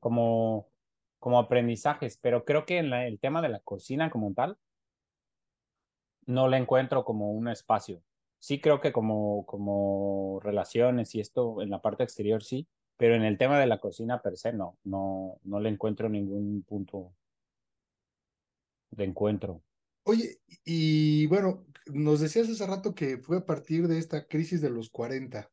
como 0.00 0.68
como 1.18 1.38
aprendizajes, 1.38 2.18
pero 2.18 2.44
creo 2.44 2.66
que 2.66 2.76
en 2.76 2.92
el 2.92 3.18
tema 3.18 3.40
de 3.40 3.48
la 3.48 3.60
cocina 3.60 4.10
como 4.10 4.34
tal, 4.34 4.58
no 6.26 6.46
la 6.48 6.58
encuentro 6.58 7.04
como 7.06 7.32
un 7.32 7.48
espacio. 7.48 8.02
Sí 8.38 8.60
creo 8.60 8.80
que 8.80 8.92
como, 8.92 9.44
como 9.46 10.40
relaciones 10.42 11.14
y 11.14 11.20
esto 11.20 11.60
en 11.60 11.70
la 11.70 11.82
parte 11.82 12.04
exterior 12.04 12.42
sí, 12.42 12.68
pero 12.96 13.14
en 13.14 13.22
el 13.22 13.38
tema 13.38 13.58
de 13.58 13.66
la 13.66 13.80
cocina 13.80 14.20
per 14.20 14.36
se 14.36 14.52
no, 14.52 14.78
no, 14.84 15.38
no 15.44 15.60
le 15.60 15.68
encuentro 15.68 16.08
ningún 16.08 16.62
punto 16.62 17.12
de 18.90 19.04
encuentro. 19.04 19.62
Oye, 20.04 20.40
y 20.64 21.26
bueno, 21.26 21.66
nos 21.86 22.20
decías 22.20 22.48
hace 22.48 22.66
rato 22.66 22.94
que 22.94 23.18
fue 23.18 23.38
a 23.38 23.46
partir 23.46 23.88
de 23.88 23.98
esta 23.98 24.26
crisis 24.26 24.60
de 24.60 24.70
los 24.70 24.90
40. 24.90 25.50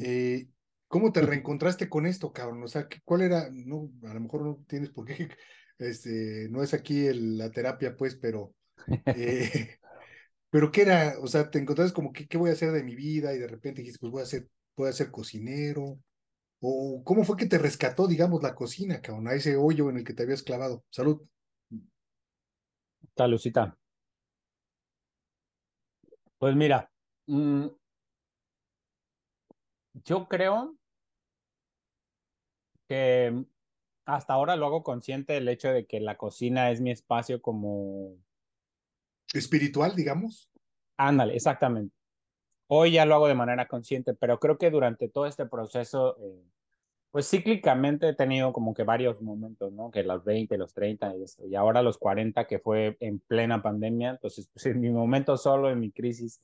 eh, 0.00 0.48
¿Cómo 0.88 1.12
te 1.12 1.20
reencontraste 1.22 1.88
con 1.88 2.06
esto, 2.06 2.32
cabrón? 2.32 2.62
O 2.62 2.68
sea, 2.68 2.88
¿cuál 3.04 3.22
era? 3.22 3.48
No, 3.50 3.90
a 4.04 4.14
lo 4.14 4.20
mejor 4.20 4.42
no 4.42 4.64
tienes 4.66 4.90
por 4.90 5.04
qué, 5.04 5.28
este, 5.78 6.48
no 6.50 6.62
es 6.62 6.72
aquí 6.74 7.08
la 7.12 7.50
terapia, 7.50 7.96
pues, 7.96 8.16
pero, 8.16 8.54
eh, 9.06 9.78
pero 10.50 10.70
¿qué 10.72 10.82
era? 10.82 11.14
O 11.20 11.26
sea, 11.26 11.50
te 11.50 11.58
encontraste 11.58 11.94
como, 11.94 12.12
¿qué, 12.12 12.26
¿qué 12.26 12.38
voy 12.38 12.50
a 12.50 12.54
hacer 12.54 12.72
de 12.72 12.82
mi 12.84 12.94
vida? 12.94 13.34
Y 13.34 13.38
de 13.38 13.48
repente 13.48 13.82
dijiste, 13.82 14.00
pues 14.00 14.12
voy 14.12 14.22
a 14.22 14.26
ser, 14.26 14.48
voy 14.76 14.88
a 14.88 14.92
ser 14.92 15.10
cocinero. 15.10 15.98
¿O 16.60 17.02
cómo 17.04 17.24
fue 17.24 17.36
que 17.36 17.46
te 17.46 17.58
rescató, 17.58 18.06
digamos, 18.08 18.42
la 18.42 18.54
cocina, 18.54 19.00
cabrón, 19.00 19.28
a 19.28 19.34
ese 19.34 19.56
hoyo 19.56 19.90
en 19.90 19.98
el 19.98 20.04
que 20.04 20.14
te 20.14 20.24
habías 20.24 20.42
clavado? 20.42 20.84
Salud. 20.90 21.22
Lucita. 23.26 23.76
Pues 26.38 26.54
mira, 26.54 26.90
mm, 27.26 27.66
yo 30.04 30.28
creo 30.28 30.76
que 32.88 33.44
hasta 34.04 34.32
ahora 34.32 34.56
lo 34.56 34.66
hago 34.66 34.82
consciente 34.82 35.32
del 35.34 35.48
hecho 35.48 35.68
de 35.68 35.86
que 35.86 36.00
la 36.00 36.16
cocina 36.16 36.70
es 36.70 36.80
mi 36.80 36.90
espacio 36.90 37.42
como... 37.42 38.16
Espiritual, 39.32 39.94
digamos. 39.94 40.50
Ándale, 40.96 41.34
exactamente. 41.34 41.94
Hoy 42.66 42.92
ya 42.92 43.06
lo 43.06 43.14
hago 43.14 43.28
de 43.28 43.34
manera 43.34 43.66
consciente, 43.68 44.14
pero 44.14 44.38
creo 44.38 44.58
que 44.58 44.70
durante 44.70 45.08
todo 45.08 45.26
este 45.26 45.46
proceso, 45.46 46.16
eh, 46.20 46.44
pues 47.10 47.28
cíclicamente 47.28 48.08
he 48.08 48.14
tenido 48.14 48.52
como 48.52 48.74
que 48.74 48.82
varios 48.82 49.20
momentos, 49.22 49.72
¿no? 49.72 49.90
Que 49.90 50.02
los 50.02 50.24
20, 50.24 50.58
los 50.58 50.74
30 50.74 51.14
y, 51.16 51.24
y 51.50 51.54
ahora 51.54 51.82
los 51.82 51.98
40, 51.98 52.46
que 52.46 52.58
fue 52.58 52.96
en 53.00 53.20
plena 53.20 53.62
pandemia. 53.62 54.10
Entonces, 54.10 54.48
pues 54.52 54.66
en 54.66 54.80
mi 54.80 54.90
momento 54.90 55.36
solo, 55.36 55.70
en 55.70 55.80
mi 55.80 55.90
crisis, 55.90 56.42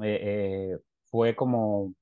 eh, 0.00 0.18
eh, 0.22 0.78
fue 1.04 1.36
como 1.36 1.94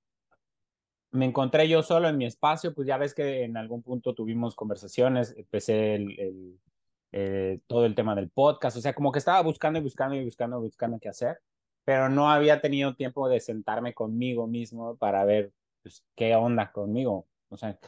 me 1.13 1.27
encontré 1.27 1.69
yo 1.69 1.83
solo 1.83 2.09
en 2.09 2.17
mi 2.17 2.27
espacio, 2.27 2.75
pues 2.75 2.87
ya 2.87 2.97
ves 2.97 3.15
que 3.15 3.45
en 3.45 3.57
algún 3.57 3.83
punto 3.83 4.15
tuvimos 4.15 4.55
conversaciones, 4.55 5.35
empecé 5.37 5.95
el, 5.95 6.59
eh, 7.13 7.61
todo 7.67 7.87
el 7.87 7.95
tema 7.95 8.15
del 8.15 8.31
podcast, 8.31 8.77
o 8.77 8.81
sea, 8.81 8.95
como 8.95 9.13
que 9.13 9.19
estaba 9.19 9.41
buscando 9.43 9.79
y 9.79 9.83
buscando 9.83 10.15
y 10.17 10.25
buscando 10.25 10.61
buscando 10.61 10.99
qué 11.01 11.09
hacer, 11.09 11.41
pero 11.85 12.09
no 12.09 12.31
había 12.31 12.61
tenido 12.61 12.95
tiempo 12.95 13.29
de 13.29 13.41
sentarme 13.41 13.95
conmigo 13.95 14.47
mismo 14.47 14.97
para 14.97 15.25
ver 15.25 15.53
pues, 15.83 16.05
qué 16.15 16.35
onda 16.37 16.71
conmigo, 16.73 17.27
o 17.49 17.57
sea, 17.57 17.79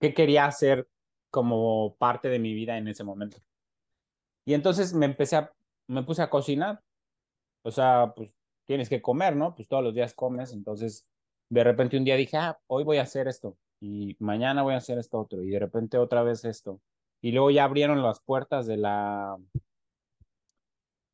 qué 0.00 0.14
quería 0.14 0.46
hacer 0.46 0.88
como 1.30 1.96
parte 1.96 2.28
de 2.28 2.38
mi 2.38 2.54
vida 2.54 2.76
en 2.76 2.88
ese 2.88 3.04
momento. 3.04 3.38
Y 4.44 4.54
entonces 4.54 4.92
me 4.92 5.06
empecé 5.06 5.36
a, 5.36 5.52
me 5.88 6.02
puse 6.02 6.22
a 6.22 6.30
cocinar, 6.30 6.82
o 7.62 7.70
sea, 7.70 8.12
pues 8.14 8.30
tienes 8.66 8.88
que 8.88 9.02
comer, 9.02 9.36
¿no? 9.36 9.54
Pues 9.54 9.68
todos 9.68 9.82
los 9.82 9.94
días 9.94 10.14
comes, 10.14 10.52
entonces 10.52 11.06
de 11.50 11.64
repente 11.64 11.96
un 11.96 12.04
día 12.04 12.16
dije, 12.16 12.36
ah, 12.36 12.58
hoy 12.66 12.84
voy 12.84 12.98
a 12.98 13.02
hacer 13.02 13.28
esto, 13.28 13.56
y 13.80 14.16
mañana 14.18 14.62
voy 14.62 14.74
a 14.74 14.78
hacer 14.78 14.98
esto 14.98 15.18
otro, 15.18 15.42
y 15.42 15.50
de 15.50 15.58
repente 15.58 15.98
otra 15.98 16.22
vez 16.22 16.44
esto. 16.44 16.80
Y 17.24 17.32
luego 17.32 17.50
ya 17.50 17.64
abrieron 17.64 18.02
las 18.02 18.20
puertas 18.20 18.66
de 18.66 18.76
la, 18.76 19.38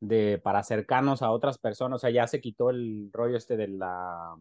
de, 0.01 0.41
para 0.43 0.59
acercarnos 0.59 1.21
a 1.21 1.31
otras 1.31 1.57
personas, 1.57 1.95
o 1.95 1.99
sea, 1.99 2.09
ya 2.09 2.27
se 2.27 2.41
quitó 2.41 2.69
el 2.69 3.09
rollo 3.13 3.37
este 3.37 3.55
de 3.55 3.69
la, 3.69 4.35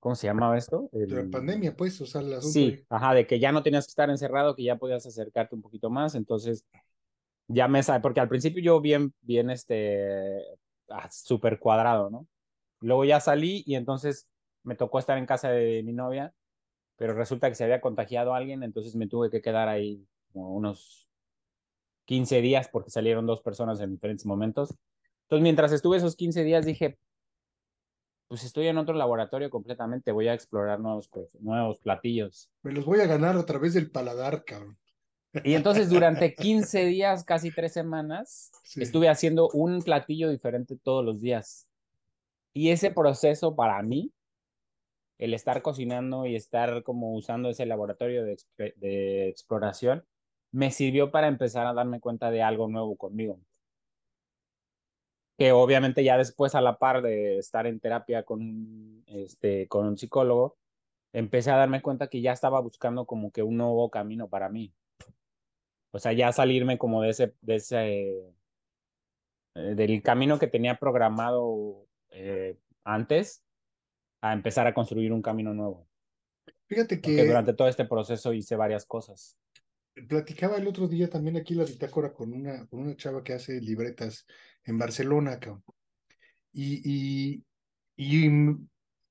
¿cómo 0.00 0.14
se 0.14 0.26
llamaba 0.26 0.56
esto? 0.56 0.88
De 0.92 1.06
la 1.08 1.30
pandemia, 1.30 1.76
pues, 1.76 2.00
o 2.00 2.06
sea, 2.06 2.22
el 2.22 2.32
asunto. 2.32 2.54
Sí, 2.54 2.86
ajá, 2.88 3.12
de 3.12 3.26
que 3.26 3.38
ya 3.38 3.52
no 3.52 3.62
tenías 3.62 3.84
que 3.84 3.90
estar 3.90 4.08
encerrado, 4.08 4.56
que 4.56 4.62
ya 4.62 4.76
podías 4.76 5.04
acercarte 5.04 5.56
un 5.56 5.60
poquito 5.60 5.90
más, 5.90 6.14
entonces 6.14 6.64
ya 7.46 7.68
me 7.68 7.82
sabe, 7.82 8.00
porque 8.00 8.20
al 8.20 8.30
principio 8.30 8.62
yo 8.62 8.80
bien, 8.80 9.12
bien, 9.20 9.50
este, 9.50 10.38
ah, 10.88 11.10
súper 11.10 11.58
cuadrado, 11.58 12.08
¿no? 12.08 12.26
Luego 12.80 13.04
ya 13.04 13.20
salí 13.20 13.62
y 13.66 13.74
entonces 13.74 14.26
me 14.62 14.74
tocó 14.74 15.00
estar 15.00 15.18
en 15.18 15.26
casa 15.26 15.50
de 15.50 15.82
mi 15.82 15.92
novia, 15.92 16.32
pero 16.96 17.12
resulta 17.12 17.50
que 17.50 17.56
se 17.56 17.64
había 17.64 17.82
contagiado 17.82 18.32
a 18.32 18.38
alguien, 18.38 18.62
entonces 18.62 18.96
me 18.96 19.06
tuve 19.06 19.28
que 19.28 19.42
quedar 19.42 19.68
ahí 19.68 20.08
como 20.34 20.52
unos 20.54 21.08
15 22.04 22.42
días 22.42 22.68
porque 22.68 22.90
salieron 22.90 23.26
dos 23.26 23.40
personas 23.40 23.80
en 23.80 23.92
diferentes 23.92 24.26
momentos. 24.26 24.74
Entonces, 25.22 25.42
mientras 25.42 25.72
estuve 25.72 25.96
esos 25.96 26.16
15 26.16 26.44
días, 26.44 26.66
dije, 26.66 26.98
pues 28.28 28.44
estoy 28.44 28.66
en 28.66 28.78
otro 28.78 28.94
laboratorio 28.94 29.48
completamente, 29.48 30.12
voy 30.12 30.28
a 30.28 30.34
explorar 30.34 30.80
nuevos, 30.80 31.08
nuevos 31.40 31.78
platillos. 31.80 32.50
Me 32.62 32.72
los 32.72 32.84
voy 32.84 33.00
a 33.00 33.06
ganar 33.06 33.36
a 33.36 33.46
través 33.46 33.74
del 33.74 33.90
paladar, 33.90 34.44
cabrón. 34.44 34.76
Y 35.44 35.54
entonces 35.54 35.88
durante 35.88 36.34
15 36.36 36.84
días, 36.86 37.24
casi 37.24 37.50
tres 37.50 37.72
semanas, 37.72 38.52
estuve 38.76 39.08
haciendo 39.08 39.48
un 39.50 39.82
platillo 39.82 40.28
diferente 40.28 40.76
todos 40.76 41.04
los 41.04 41.20
días. 41.20 41.66
Y 42.52 42.70
ese 42.70 42.90
proceso 42.90 43.56
para 43.56 43.82
mí, 43.82 44.12
el 45.18 45.32
estar 45.32 45.62
cocinando 45.62 46.26
y 46.26 46.36
estar 46.36 46.82
como 46.82 47.14
usando 47.14 47.48
ese 47.48 47.66
laboratorio 47.66 48.24
de, 48.24 48.36
de 48.56 49.28
exploración, 49.28 50.04
me 50.54 50.70
sirvió 50.70 51.10
para 51.10 51.26
empezar 51.26 51.66
a 51.66 51.74
darme 51.74 51.98
cuenta 51.98 52.30
de 52.30 52.40
algo 52.40 52.68
nuevo 52.68 52.96
conmigo. 52.96 53.40
Que 55.36 55.50
obviamente 55.50 56.04
ya 56.04 56.16
después 56.16 56.54
a 56.54 56.60
la 56.60 56.78
par 56.78 57.02
de 57.02 57.38
estar 57.38 57.66
en 57.66 57.80
terapia 57.80 58.22
con, 58.22 59.02
este, 59.08 59.66
con 59.66 59.84
un 59.84 59.98
psicólogo, 59.98 60.56
empecé 61.12 61.50
a 61.50 61.56
darme 61.56 61.82
cuenta 61.82 62.06
que 62.06 62.20
ya 62.20 62.32
estaba 62.32 62.60
buscando 62.60 63.04
como 63.04 63.32
que 63.32 63.42
un 63.42 63.56
nuevo 63.56 63.90
camino 63.90 64.28
para 64.28 64.48
mí. 64.48 64.72
O 65.90 65.98
sea, 65.98 66.12
ya 66.12 66.30
salirme 66.30 66.78
como 66.78 67.02
de 67.02 67.10
ese, 67.10 67.34
de 67.40 67.56
ese, 67.56 68.34
eh, 69.56 69.74
del 69.74 70.02
camino 70.02 70.38
que 70.38 70.46
tenía 70.46 70.78
programado 70.78 71.88
eh, 72.10 72.56
antes 72.84 73.42
a 74.20 74.32
empezar 74.32 74.68
a 74.68 74.74
construir 74.74 75.12
un 75.12 75.20
camino 75.20 75.52
nuevo. 75.52 75.88
Fíjate 76.68 77.00
que... 77.00 77.10
Porque 77.10 77.26
durante 77.26 77.54
todo 77.54 77.66
este 77.66 77.86
proceso 77.86 78.32
hice 78.32 78.54
varias 78.54 78.86
cosas. 78.86 79.36
Platicaba 80.08 80.56
el 80.56 80.66
otro 80.66 80.88
día 80.88 81.08
también 81.08 81.36
aquí 81.36 81.54
la 81.54 81.64
bitácora 81.64 82.12
con 82.12 82.32
una, 82.32 82.66
con 82.66 82.80
una 82.80 82.96
chava 82.96 83.22
que 83.22 83.32
hace 83.32 83.60
libretas 83.60 84.26
en 84.64 84.78
Barcelona. 84.78 85.38
Y, 86.52 86.80
y, 86.84 87.44
y 87.96 88.56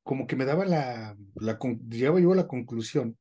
como 0.04 0.28
que 0.28 0.36
me 0.36 0.46
daba 0.46 0.66
la, 0.66 1.18
la, 1.36 1.58
llegaba 1.90 2.20
yo 2.20 2.34
a 2.34 2.36
la 2.36 2.48
conclusión 2.48 3.18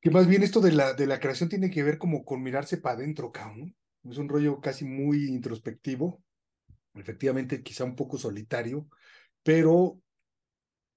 que 0.00 0.10
más 0.10 0.26
bien 0.26 0.42
esto 0.42 0.60
de 0.60 0.72
la, 0.72 0.94
de 0.94 1.06
la 1.06 1.20
creación 1.20 1.48
tiene 1.48 1.70
que 1.70 1.82
ver 1.82 1.98
como 1.98 2.24
con 2.24 2.42
mirarse 2.42 2.78
para 2.78 2.96
adentro. 2.96 3.32
Es 4.04 4.18
un 4.18 4.28
rollo 4.28 4.60
casi 4.60 4.84
muy 4.84 5.26
introspectivo, 5.26 6.22
efectivamente 6.94 7.62
quizá 7.62 7.84
un 7.84 7.96
poco 7.96 8.18
solitario, 8.18 8.88
pero, 9.42 10.00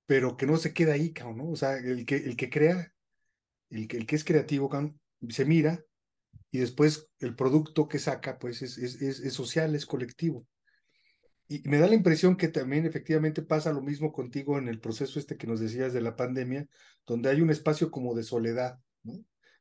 pero 0.06 0.38
que 0.38 0.46
no 0.46 0.58
se 0.58 0.74
queda 0.74 0.94
ahí, 0.94 1.14
¿no? 1.36 1.50
O 1.50 1.56
sea, 1.56 1.78
el 1.78 2.06
que, 2.06 2.16
el 2.18 2.38
que 2.38 2.50
crea, 2.50 2.94
el 3.70 3.88
que, 3.88 3.98
el 3.98 4.06
que 4.06 4.16
es 4.16 4.24
creativo, 4.24 4.70
cabrón, 4.70 5.00
se 5.30 5.46
mira 5.46 5.84
y 6.52 6.60
después 6.60 7.10
el 7.20 7.36
producto 7.36 7.88
que 7.88 8.00
saca, 8.00 8.38
pues 8.38 8.62
es, 8.62 8.78
es, 8.78 9.02
es 9.02 9.34
social, 9.34 9.76
es 9.76 9.86
colectivo. 9.86 10.46
Y 11.48 11.62
me 11.68 11.78
da 11.78 11.88
la 11.88 11.96
impresión 11.96 12.38
que 12.38 12.48
también 12.48 12.86
efectivamente 12.86 13.42
pasa 13.42 13.74
lo 13.74 13.82
mismo 13.82 14.12
contigo 14.12 14.58
en 14.58 14.68
el 14.68 14.80
proceso 14.80 15.20
este 15.20 15.38
que 15.38 15.48
nos 15.48 15.60
decías 15.60 15.94
de 15.94 16.02
la 16.02 16.16
pandemia, 16.16 16.68
donde 17.06 17.30
hay 17.30 17.42
un 17.42 17.50
espacio 17.50 17.92
como 17.92 18.16
de 18.16 18.24
soledad, 18.24 18.80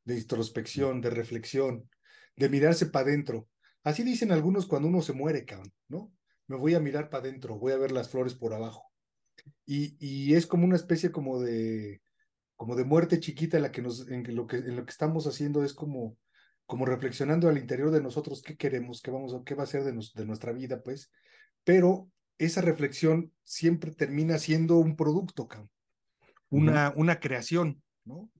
de 0.04 0.18
introspección, 0.18 1.00
de 1.00 1.10
reflexión, 1.10 1.88
de 2.36 2.48
mirarse 2.48 2.86
para 2.86 3.06
adentro. 3.06 3.48
Así 3.82 4.04
dicen 4.04 4.32
algunos 4.32 4.66
cuando 4.66 4.88
uno 4.88 5.02
se 5.02 5.12
muere, 5.12 5.44
cabrón, 5.44 5.72
¿no? 5.88 6.12
Me 6.46 6.56
voy 6.56 6.74
a 6.74 6.80
mirar 6.80 7.10
para 7.10 7.24
adentro, 7.24 7.58
voy 7.58 7.72
a 7.72 7.78
ver 7.78 7.92
las 7.92 8.08
flores 8.08 8.34
por 8.34 8.54
abajo. 8.54 8.92
Y, 9.66 9.96
y, 9.98 10.34
es 10.34 10.46
como 10.46 10.64
una 10.64 10.76
especie 10.76 11.10
como 11.10 11.40
de, 11.40 12.00
como 12.56 12.76
de 12.76 12.84
muerte 12.84 13.20
chiquita 13.20 13.56
en 13.56 13.64
la 13.64 13.72
que 13.72 13.82
nos, 13.82 14.08
en 14.08 14.22
lo 14.34 14.46
que, 14.46 14.56
en 14.56 14.76
lo 14.76 14.84
que 14.84 14.90
estamos 14.90 15.26
haciendo 15.26 15.64
es 15.64 15.74
como, 15.74 16.16
como 16.66 16.86
reflexionando 16.86 17.48
al 17.48 17.58
interior 17.58 17.90
de 17.90 18.02
nosotros 18.02 18.42
qué 18.42 18.56
queremos, 18.56 19.02
qué 19.02 19.10
vamos, 19.10 19.34
qué 19.44 19.54
va 19.54 19.64
a 19.64 19.66
ser 19.66 19.84
de, 19.84 19.92
de 20.14 20.26
nuestra 20.26 20.52
vida, 20.52 20.82
pues. 20.82 21.10
Pero 21.64 22.08
esa 22.38 22.60
reflexión 22.60 23.32
siempre 23.44 23.92
termina 23.92 24.38
siendo 24.38 24.78
un 24.78 24.96
producto. 24.96 25.48
Una, 26.50 26.92
una 26.96 27.18
creación, 27.18 27.82
¿no? 28.04 28.30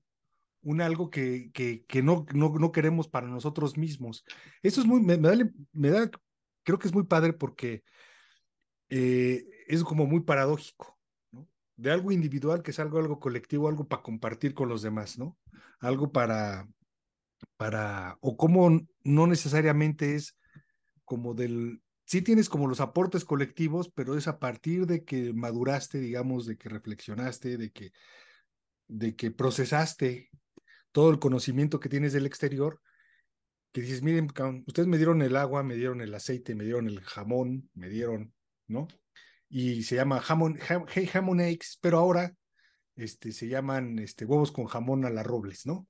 un 0.62 0.80
algo 0.80 1.10
que, 1.10 1.50
que, 1.52 1.84
que 1.86 2.02
no, 2.02 2.24
no, 2.32 2.54
no, 2.58 2.72
queremos 2.72 3.08
para 3.08 3.26
nosotros 3.26 3.76
mismos. 3.76 4.24
Eso 4.62 4.80
es 4.80 4.86
muy, 4.86 5.00
me, 5.00 5.16
da, 5.16 5.34
me 5.72 5.90
da, 5.90 6.10
creo 6.62 6.78
que 6.78 6.88
es 6.88 6.94
muy 6.94 7.04
padre 7.04 7.32
porque 7.32 7.82
eh, 8.88 9.44
es 9.66 9.82
como 9.82 10.06
muy 10.06 10.20
paradójico. 10.20 10.98
De 11.82 11.90
algo 11.90 12.12
individual 12.12 12.62
que 12.62 12.70
es 12.70 12.78
algo, 12.78 12.98
algo 13.00 13.18
colectivo, 13.18 13.68
algo 13.68 13.88
para 13.88 14.02
compartir 14.02 14.54
con 14.54 14.68
los 14.68 14.82
demás, 14.82 15.18
¿no? 15.18 15.36
Algo 15.80 16.12
para, 16.12 16.68
para, 17.56 18.18
o 18.20 18.36
como 18.36 18.80
no 19.02 19.26
necesariamente 19.26 20.14
es 20.14 20.36
como 21.04 21.34
del, 21.34 21.82
sí 22.04 22.22
tienes 22.22 22.48
como 22.48 22.68
los 22.68 22.80
aportes 22.80 23.24
colectivos, 23.24 23.90
pero 23.92 24.16
es 24.16 24.28
a 24.28 24.38
partir 24.38 24.86
de 24.86 25.04
que 25.04 25.32
maduraste, 25.32 25.98
digamos, 25.98 26.46
de 26.46 26.56
que 26.56 26.68
reflexionaste, 26.68 27.56
de 27.56 27.72
que, 27.72 27.90
de 28.86 29.16
que 29.16 29.32
procesaste 29.32 30.30
todo 30.92 31.10
el 31.10 31.18
conocimiento 31.18 31.80
que 31.80 31.88
tienes 31.88 32.12
del 32.12 32.26
exterior, 32.26 32.80
que 33.72 33.80
dices, 33.80 34.02
miren, 34.02 34.28
ustedes 34.68 34.86
me 34.86 34.98
dieron 34.98 35.20
el 35.20 35.34
agua, 35.34 35.64
me 35.64 35.74
dieron 35.74 36.00
el 36.00 36.14
aceite, 36.14 36.54
me 36.54 36.62
dieron 36.62 36.86
el 36.86 37.00
jamón, 37.00 37.68
me 37.74 37.88
dieron, 37.88 38.32
¿no? 38.68 38.86
Y 39.54 39.82
se 39.82 39.96
llama 39.96 40.18
jamón, 40.20 40.58
hey, 40.94 41.06
jamón 41.06 41.38
eggs, 41.40 41.78
pero 41.82 41.98
ahora 41.98 42.34
este, 42.96 43.32
se 43.32 43.48
llaman 43.48 43.98
este, 43.98 44.24
huevos 44.24 44.50
con 44.50 44.64
jamón 44.64 45.04
a 45.04 45.10
la 45.10 45.22
robles, 45.22 45.66
¿no? 45.66 45.86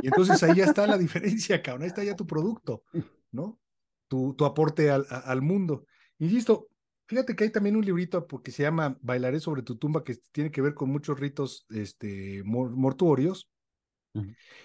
Y 0.00 0.06
entonces 0.06 0.40
ahí 0.44 0.54
ya 0.58 0.66
está 0.66 0.86
la 0.86 0.96
diferencia, 0.98 1.60
cabrón, 1.60 1.82
ahí 1.82 1.88
está 1.88 2.04
ya 2.04 2.14
tu 2.14 2.24
producto, 2.24 2.84
¿no? 3.32 3.58
Tu, 4.06 4.34
tu 4.34 4.44
aporte 4.44 4.90
al, 4.90 5.06
al 5.10 5.42
mundo. 5.42 5.86
Insisto, 6.18 6.68
fíjate 7.08 7.34
que 7.34 7.42
hay 7.42 7.50
también 7.50 7.74
un 7.74 7.84
librito 7.84 8.28
porque 8.28 8.52
se 8.52 8.62
llama 8.62 8.96
Bailaré 9.00 9.40
sobre 9.40 9.62
tu 9.62 9.76
tumba, 9.76 10.04
que 10.04 10.14
tiene 10.30 10.52
que 10.52 10.62
ver 10.62 10.74
con 10.74 10.88
muchos 10.88 11.18
ritos 11.18 11.66
este, 11.70 12.44
mortuorios, 12.44 13.50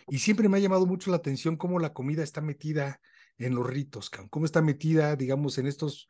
y 0.08 0.20
siempre 0.20 0.50
me 0.50 0.58
ha 0.58 0.62
llamado 0.62 0.86
mucho 0.86 1.10
la 1.10 1.18
atención 1.18 1.58
cómo 1.58 1.80
la 1.80 1.94
comida 1.94 2.22
está 2.24 2.42
metida 2.42 3.00
en 3.40 3.56
los 3.56 3.66
ritos, 3.66 4.12
cómo 4.30 4.46
está 4.46 4.62
metida, 4.62 5.16
digamos, 5.16 5.58
en 5.58 5.66
estos 5.66 6.08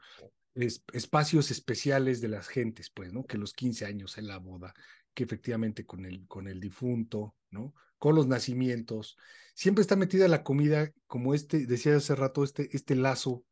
espacios 0.55 1.51
especiales 1.51 2.21
de 2.21 2.29
las 2.29 2.47
gentes, 2.47 2.89
pues, 2.89 3.13
¿no? 3.13 3.25
Que 3.25 3.37
los 3.37 3.53
15 3.53 3.85
años 3.85 4.17
en 4.17 4.27
la 4.27 4.37
boda, 4.37 4.73
que 5.13 5.23
efectivamente 5.23 5.85
con 5.85 6.05
el, 6.05 6.25
con 6.27 6.47
el 6.47 6.59
difunto, 6.59 7.35
¿no? 7.49 7.73
Con 7.97 8.15
los 8.15 8.27
nacimientos, 8.27 9.17
siempre 9.53 9.81
está 9.81 9.95
metida 9.95 10.27
la 10.27 10.43
comida 10.43 10.91
como 11.07 11.33
este, 11.33 11.65
decía 11.65 11.95
hace 11.95 12.15
rato, 12.15 12.43
este, 12.43 12.69
este 12.75 12.95
lazo 12.95 13.45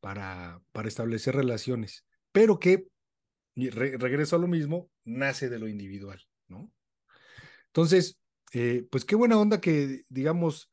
para, 0.00 0.62
para 0.72 0.88
establecer 0.88 1.34
relaciones, 1.34 2.04
pero 2.32 2.58
que, 2.58 2.86
regreso 3.56 4.36
a 4.36 4.38
lo 4.38 4.46
mismo, 4.46 4.90
nace 5.04 5.48
de 5.48 5.58
lo 5.58 5.68
individual, 5.68 6.22
¿no? 6.48 6.70
Entonces, 7.66 8.18
eh, 8.52 8.86
pues 8.90 9.04
qué 9.04 9.14
buena 9.16 9.38
onda 9.38 9.60
que, 9.60 10.04
digamos, 10.08 10.70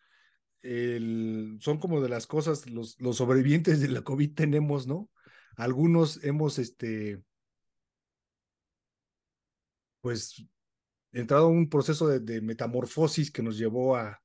son 1.60 1.78
como 1.80 2.02
de 2.02 2.10
las 2.10 2.28
cosas, 2.28 2.70
los, 2.70 3.00
los 3.00 3.18
sobrevivientes 3.18 3.80
de 3.80 3.88
la 3.88 4.02
COVID 4.02 4.34
tenemos, 4.34 4.88
¿no? 4.88 5.10
Algunos 5.58 6.24
hemos, 6.24 6.60
este, 6.60 7.22
pues, 10.02 10.46
entrado 11.12 11.48
a 11.48 11.50
un 11.50 11.68
proceso 11.68 12.08
de, 12.08 12.42
metamorfosis 12.42 13.32
que 13.32 13.42
nos 13.42 13.58
llevó 13.58 13.96
a, 13.96 14.22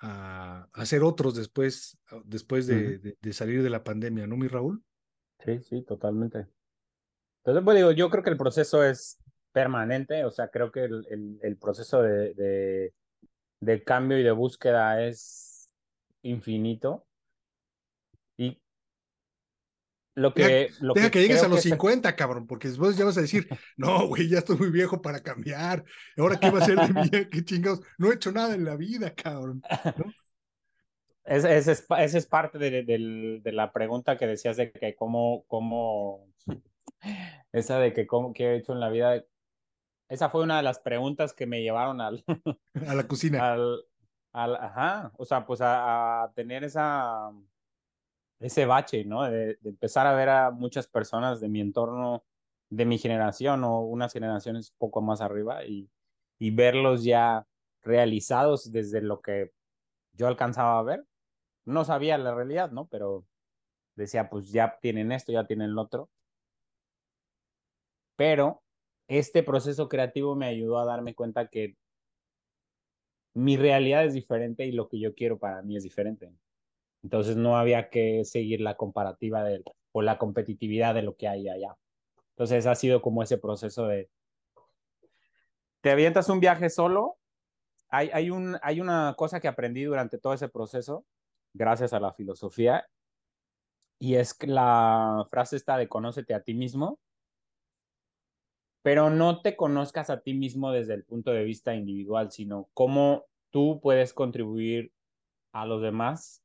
a, 0.00 0.86
ser 0.86 1.02
otros 1.02 1.36
después, 1.36 1.98
después 2.24 2.66
de, 2.66 3.16
de, 3.20 3.32
salir 3.34 3.62
de 3.62 3.70
la 3.70 3.84
pandemia, 3.84 4.26
¿no, 4.26 4.36
mi 4.36 4.48
Raúl? 4.48 4.82
Sí, 5.44 5.60
sí, 5.62 5.82
totalmente. 5.82 6.46
Entonces, 7.44 7.62
pues 7.62 7.76
digo, 7.76 7.92
yo 7.92 8.08
creo 8.08 8.24
que 8.24 8.30
el 8.30 8.38
proceso 8.38 8.82
es 8.82 9.18
permanente, 9.52 10.24
o 10.24 10.30
sea, 10.30 10.48
creo 10.48 10.72
que 10.72 10.84
el, 10.84 11.06
el, 11.10 11.38
el 11.42 11.56
proceso 11.58 12.02
de, 12.02 12.34
de, 12.34 12.94
de, 13.60 13.84
cambio 13.84 14.18
y 14.18 14.22
de 14.22 14.32
búsqueda 14.32 15.06
es 15.06 15.70
infinito. 16.22 17.06
Y 18.38 18.60
lo 20.16 20.32
que... 20.32 20.44
Deja, 20.44 20.74
lo 20.80 20.94
deja 20.94 21.10
que, 21.10 21.18
que, 21.18 21.22
llegues 21.22 21.42
a 21.42 21.48
los 21.48 21.62
que 21.62 21.68
50, 21.68 22.08
se... 22.08 22.16
cabrón, 22.16 22.46
porque 22.46 22.68
después 22.68 22.96
ya 22.96 23.04
vas 23.04 23.18
a 23.18 23.20
decir, 23.20 23.46
no, 23.76 24.08
güey, 24.08 24.28
ya 24.28 24.38
estoy 24.38 24.56
muy 24.56 24.70
viejo 24.70 25.00
para 25.00 25.22
cambiar. 25.22 25.84
¿Ahora 26.16 26.40
qué 26.40 26.50
va 26.50 26.58
a 26.58 26.64
ser 26.64 26.78
de 26.78 26.88
mí? 26.88 27.10
¿Qué 27.30 27.44
chingados? 27.44 27.82
No 27.98 28.10
he 28.10 28.14
hecho 28.14 28.32
nada 28.32 28.54
en 28.54 28.64
la 28.64 28.76
vida, 28.76 29.14
cabrón. 29.14 29.62
¿no? 29.96 30.12
Esa 31.24 31.52
es, 31.54 31.68
es, 31.68 31.86
es, 31.98 32.14
es, 32.14 32.26
parte 32.26 32.58
de, 32.58 32.82
de, 32.82 33.40
de, 33.42 33.52
la 33.52 33.72
pregunta 33.72 34.16
que 34.16 34.26
decías 34.26 34.56
de 34.56 34.72
que 34.72 34.96
cómo, 34.96 35.44
cómo, 35.48 36.26
esa 37.52 37.78
de 37.78 37.92
que 37.92 38.06
cómo, 38.06 38.32
qué 38.32 38.44
he 38.46 38.56
hecho 38.56 38.72
en 38.72 38.80
la 38.80 38.88
vida. 38.88 39.22
Esa 40.08 40.30
fue 40.30 40.44
una 40.44 40.56
de 40.56 40.62
las 40.62 40.78
preguntas 40.78 41.34
que 41.34 41.46
me 41.46 41.60
llevaron 41.60 42.00
al, 42.00 42.24
a 42.86 42.94
la 42.94 43.06
cocina. 43.06 43.52
Al, 43.52 43.84
al, 44.32 44.56
ajá, 44.56 45.12
o 45.18 45.26
sea, 45.26 45.44
pues 45.44 45.60
a, 45.60 46.22
a 46.22 46.32
tener 46.32 46.64
esa, 46.64 47.32
ese 48.40 48.66
bache, 48.66 49.04
¿no? 49.04 49.24
De, 49.24 49.56
de, 49.60 49.70
empezar 49.70 50.06
a 50.06 50.14
ver 50.14 50.28
a 50.28 50.50
muchas 50.50 50.86
personas 50.86 51.40
de 51.40 51.48
mi 51.48 51.60
entorno, 51.60 52.24
de 52.70 52.84
mi 52.84 52.98
generación 52.98 53.64
o 53.64 53.80
unas 53.80 54.12
generaciones 54.12 54.72
poco 54.78 55.00
más 55.02 55.20
arriba 55.20 55.64
y, 55.64 55.90
y 56.38 56.50
verlos 56.50 57.04
ya 57.04 57.46
realizados 57.82 58.72
desde 58.72 59.00
lo 59.00 59.20
que 59.20 59.52
yo 60.14 60.26
alcanzaba 60.28 60.78
a 60.78 60.82
ver. 60.82 61.06
No 61.64 61.84
sabía 61.84 62.18
la 62.18 62.34
realidad, 62.34 62.70
¿no? 62.70 62.88
Pero 62.88 63.26
decía, 63.96 64.30
pues 64.30 64.50
ya 64.52 64.78
tienen 64.80 65.12
esto, 65.12 65.32
ya 65.32 65.46
tienen 65.46 65.74
lo 65.74 65.82
otro. 65.82 66.10
Pero 68.16 68.62
este 69.08 69.42
proceso 69.42 69.88
creativo 69.88 70.34
me 70.36 70.46
ayudó 70.46 70.78
a 70.78 70.84
darme 70.84 71.14
cuenta 71.14 71.48
que 71.48 71.76
mi 73.34 73.56
realidad 73.56 74.04
es 74.04 74.14
diferente 74.14 74.66
y 74.66 74.72
lo 74.72 74.88
que 74.88 74.98
yo 74.98 75.14
quiero 75.14 75.38
para 75.38 75.62
mí 75.62 75.76
es 75.76 75.82
diferente. 75.82 76.32
Entonces 77.06 77.36
no 77.36 77.56
había 77.56 77.88
que 77.88 78.24
seguir 78.24 78.60
la 78.60 78.76
comparativa 78.76 79.44
de, 79.44 79.62
o 79.92 80.02
la 80.02 80.18
competitividad 80.18 80.92
de 80.92 81.02
lo 81.02 81.14
que 81.14 81.28
hay 81.28 81.48
allá. 81.48 81.76
Entonces 82.30 82.66
ha 82.66 82.74
sido 82.74 83.00
como 83.00 83.22
ese 83.22 83.38
proceso 83.38 83.86
de, 83.86 84.10
te 85.82 85.92
avientas 85.92 86.28
un 86.28 86.40
viaje 86.40 86.68
solo. 86.68 87.16
Hay, 87.90 88.10
hay, 88.12 88.30
un, 88.30 88.58
hay 88.60 88.80
una 88.80 89.14
cosa 89.16 89.38
que 89.38 89.46
aprendí 89.46 89.84
durante 89.84 90.18
todo 90.18 90.34
ese 90.34 90.48
proceso, 90.48 91.06
gracias 91.54 91.92
a 91.92 92.00
la 92.00 92.12
filosofía, 92.12 92.88
y 94.00 94.16
es 94.16 94.34
que 94.34 94.48
la 94.48 95.28
frase 95.30 95.54
está 95.54 95.78
de 95.78 95.86
conócete 95.86 96.34
a 96.34 96.42
ti 96.42 96.54
mismo, 96.54 96.98
pero 98.82 99.10
no 99.10 99.42
te 99.42 99.54
conozcas 99.54 100.10
a 100.10 100.22
ti 100.22 100.34
mismo 100.34 100.72
desde 100.72 100.94
el 100.94 101.04
punto 101.04 101.30
de 101.30 101.44
vista 101.44 101.72
individual, 101.72 102.32
sino 102.32 102.68
cómo 102.74 103.26
tú 103.50 103.78
puedes 103.80 104.12
contribuir 104.12 104.92
a 105.52 105.66
los 105.66 105.80
demás. 105.82 106.42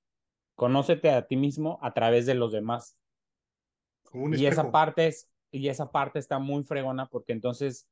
Conócete 0.55 1.09
a 1.09 1.27
ti 1.27 1.37
mismo 1.37 1.79
a 1.81 1.93
través 1.93 2.25
de 2.25 2.35
los 2.35 2.51
demás. 2.51 2.97
y 4.13 4.45
esa 4.45 4.71
parte 4.71 5.07
es, 5.07 5.29
y 5.51 5.67
esa 5.69 5.91
parte 5.91 6.19
está 6.19 6.39
muy 6.39 6.63
fregona 6.63 7.07
porque 7.07 7.33
entonces 7.33 7.87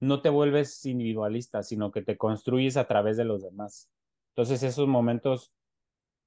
no 0.00 0.22
te 0.22 0.30
vuelves 0.30 0.84
individualista, 0.86 1.62
sino 1.62 1.90
que 1.90 2.02
te 2.02 2.16
construyes 2.16 2.76
a 2.76 2.86
través 2.86 3.16
de 3.16 3.24
los 3.24 3.42
demás. 3.42 3.90
Entonces 4.30 4.62
esos 4.62 4.88
momentos, 4.88 5.52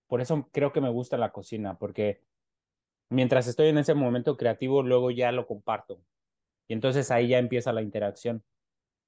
por 0.08 0.22
eso 0.22 0.47
creo 0.51 0.72
que 0.72 0.82
me 0.82 0.89
gusta 0.89 1.18
la 1.18 1.32
cocina, 1.32 1.78
porque 1.78 2.22
mientras 3.10 3.47
estoy 3.47 3.68
en 3.68 3.80
ese 3.80 3.93
momento 3.95 4.38
creativo, 4.38 4.84
luego 4.84 5.12
ya 5.12 5.32
lo 5.32 5.47
comparto. 5.47 6.01
Y 6.68 6.74
entonces 6.74 7.10
ahí 7.12 7.30
ya 7.30 7.39
empieza 7.39 7.74
la 7.74 7.82
interacción. 7.82 8.43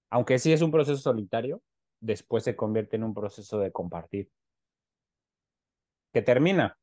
Aunque 0.10 0.40
sí 0.40 0.52
es 0.52 0.62
un 0.62 0.72
proceso 0.72 0.98
solitario, 0.98 1.62
después 2.00 2.44
se 2.44 2.56
convierte 2.56 2.96
en 2.96 3.04
un 3.04 3.14
proceso 3.14 3.60
de 3.60 3.72
compartir. 3.72 4.30
Que 6.16 6.22
termina 6.22 6.78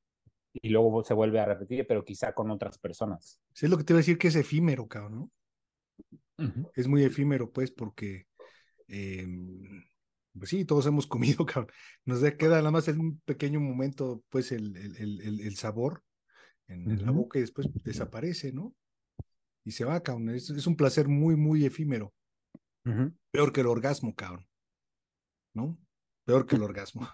y 0.53 0.69
luego 0.69 1.03
se 1.03 1.15
vuelve 1.15 1.41
a 1.41 1.47
repetir, 1.47 1.87
pero 1.89 2.05
quizá 2.05 2.35
con 2.35 2.51
otras 2.51 2.77
personas. 2.77 3.41
Sí, 3.55 3.65
es 3.65 3.71
lo 3.71 3.79
que 3.79 3.85
te 3.85 3.95
iba 3.95 3.97
a 3.97 4.03
decir 4.03 4.19
que 4.19 4.29
es 4.29 4.37
efímero, 4.37 4.87
cabrón, 4.87 5.15
¿no? 5.15 5.31
Uh 6.37 6.51
-huh. 6.51 6.71
Es 6.75 6.87
muy 6.87 7.03
efímero, 7.03 7.51
pues, 7.51 7.71
porque, 7.71 8.27
eh, 8.89 9.27
pues 10.39 10.51
sí, 10.51 10.67
todos 10.67 10.85
hemos 10.85 11.07
comido, 11.41 11.47
cabrón. 11.47 11.73
Nos 12.05 12.21
queda 12.35 12.59
nada 12.59 12.71
más 12.71 12.89
en 12.89 13.01
un 13.01 13.21
pequeño 13.21 13.59
momento, 13.59 14.23
pues, 14.29 14.53
el, 14.53 14.77
el, 14.77 14.97
el, 15.23 15.41
el 15.41 15.57
sabor 15.57 16.03
en, 16.69 16.83
uh 16.83 16.91
-huh. 16.91 17.01
en, 17.01 17.07
la 17.07 17.13
boca 17.13 17.39
y 17.39 17.41
después 17.41 17.69
desaparece, 17.83 18.53
¿no? 18.53 18.75
Y 19.65 19.71
se 19.71 19.87
va, 19.87 20.03
cabrón. 20.03 20.29
Es, 20.29 20.51
es 20.51 20.67
un 20.67 20.77
placer 20.77 21.09
muy, 21.09 21.37
muy 21.37 21.65
efímero. 21.65 22.13
Uh 22.85 22.91
-huh. 22.91 23.17
Peor 23.31 23.51
que 23.51 23.63
el 23.63 23.67
orgasmo, 23.69 24.15
cabrón. 24.15 24.47
¿No? 25.55 25.79
Peor 26.27 26.45
que 26.45 26.57
el 26.57 26.65
orgasmo. 26.65 27.09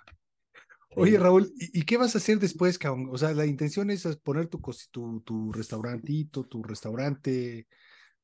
Oye, 0.96 1.18
Raúl, 1.18 1.52
¿y, 1.56 1.80
¿y, 1.80 1.82
qué 1.84 1.96
vas 1.96 2.14
a 2.14 2.18
hacer 2.18 2.38
después, 2.38 2.78
cabrón? 2.78 3.08
O 3.12 3.18
sea, 3.18 3.32
la 3.32 3.46
intención 3.46 3.90
es 3.90 4.04
poner 4.16 4.48
tu, 4.48 4.60
tu, 4.90 5.20
tu 5.20 5.52
restaurantito, 5.52 6.44
tu 6.44 6.62
restaurante, 6.62 7.68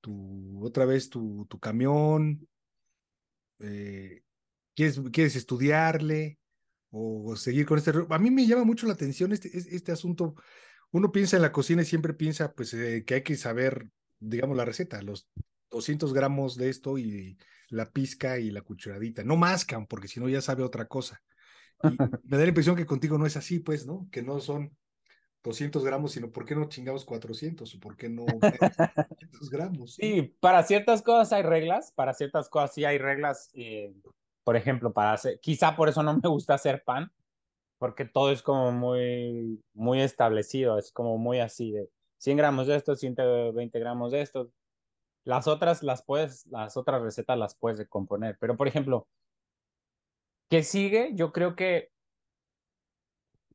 tu, 0.00 0.64
otra 0.64 0.84
vez 0.84 1.08
tu, 1.08 1.46
tu 1.48 1.58
camión. 1.58 2.48
Eh, 3.60 4.22
¿quieres, 4.74 5.00
¿Quieres 5.12 5.36
estudiarle 5.36 6.38
o 6.90 7.36
seguir 7.36 7.66
con 7.66 7.78
este? 7.78 7.92
A 8.08 8.18
mí 8.18 8.30
me 8.30 8.46
llama 8.46 8.64
mucho 8.64 8.86
la 8.86 8.94
atención 8.94 9.32
este, 9.32 9.50
este 9.54 9.92
asunto. 9.92 10.34
Uno 10.90 11.12
piensa 11.12 11.36
en 11.36 11.42
la 11.42 11.52
cocina 11.52 11.82
y 11.82 11.86
siempre 11.86 12.14
piensa 12.14 12.52
pues, 12.52 12.72
eh, 12.74 13.04
que 13.06 13.14
hay 13.14 13.22
que 13.22 13.36
saber, 13.36 13.88
digamos, 14.18 14.56
la 14.56 14.64
receta, 14.64 15.02
los 15.02 15.28
200 15.70 16.12
gramos 16.14 16.56
de 16.56 16.70
esto 16.70 16.98
y 16.98 17.36
la 17.68 17.90
pizca 17.90 18.38
y 18.38 18.50
la 18.50 18.62
cucharadita. 18.62 19.24
No 19.24 19.36
más, 19.36 19.64
cabrón, 19.64 19.86
porque 19.86 20.08
si 20.08 20.20
no 20.20 20.28
ya 20.28 20.40
sabe 20.40 20.62
otra 20.62 20.86
cosa. 20.86 21.22
Y 21.84 21.96
me 22.24 22.36
da 22.36 22.42
la 22.42 22.48
impresión 22.48 22.76
que 22.76 22.86
contigo 22.86 23.18
no 23.18 23.26
es 23.26 23.36
así, 23.36 23.60
pues, 23.60 23.86
¿no? 23.86 24.08
Que 24.10 24.22
no 24.22 24.40
son 24.40 24.76
200 25.44 25.84
gramos, 25.84 26.12
sino 26.12 26.30
¿por 26.30 26.46
qué 26.46 26.54
no 26.54 26.68
chingamos 26.68 27.04
400 27.04 27.74
o 27.74 27.80
por 27.80 27.96
qué 27.96 28.08
no 28.08 28.24
500 28.24 29.50
gramos? 29.50 29.94
Sí, 29.94 30.34
para 30.40 30.62
ciertas 30.62 31.02
cosas 31.02 31.32
hay 31.32 31.42
reglas, 31.42 31.92
para 31.92 32.14
ciertas 32.14 32.48
cosas 32.48 32.72
sí 32.74 32.84
hay 32.84 32.98
reglas, 32.98 33.50
eh, 33.54 33.92
por 34.42 34.56
ejemplo, 34.56 34.92
para 34.92 35.12
hacer, 35.12 35.38
quizá 35.40 35.76
por 35.76 35.88
eso 35.88 36.02
no 36.02 36.14
me 36.14 36.28
gusta 36.28 36.54
hacer 36.54 36.82
pan, 36.82 37.12
porque 37.78 38.06
todo 38.06 38.32
es 38.32 38.42
como 38.42 38.72
muy, 38.72 39.62
muy 39.74 40.00
establecido, 40.00 40.78
es 40.78 40.90
como 40.90 41.18
muy 41.18 41.40
así 41.40 41.72
de 41.72 41.90
100 42.18 42.38
gramos 42.38 42.66
de 42.66 42.76
esto, 42.76 42.96
120 42.96 43.78
gramos 43.78 44.12
de 44.12 44.22
esto. 44.22 44.50
Las 45.24 45.46
otras 45.46 45.82
las 45.82 46.02
puedes, 46.02 46.46
las 46.46 46.78
otras 46.78 47.02
recetas 47.02 47.38
las 47.38 47.54
puedes 47.54 47.86
componer, 47.88 48.38
pero 48.40 48.56
por 48.56 48.66
ejemplo, 48.66 49.06
¿Qué 50.48 50.62
sigue? 50.62 51.10
Yo 51.14 51.32
creo 51.32 51.56
que 51.56 51.92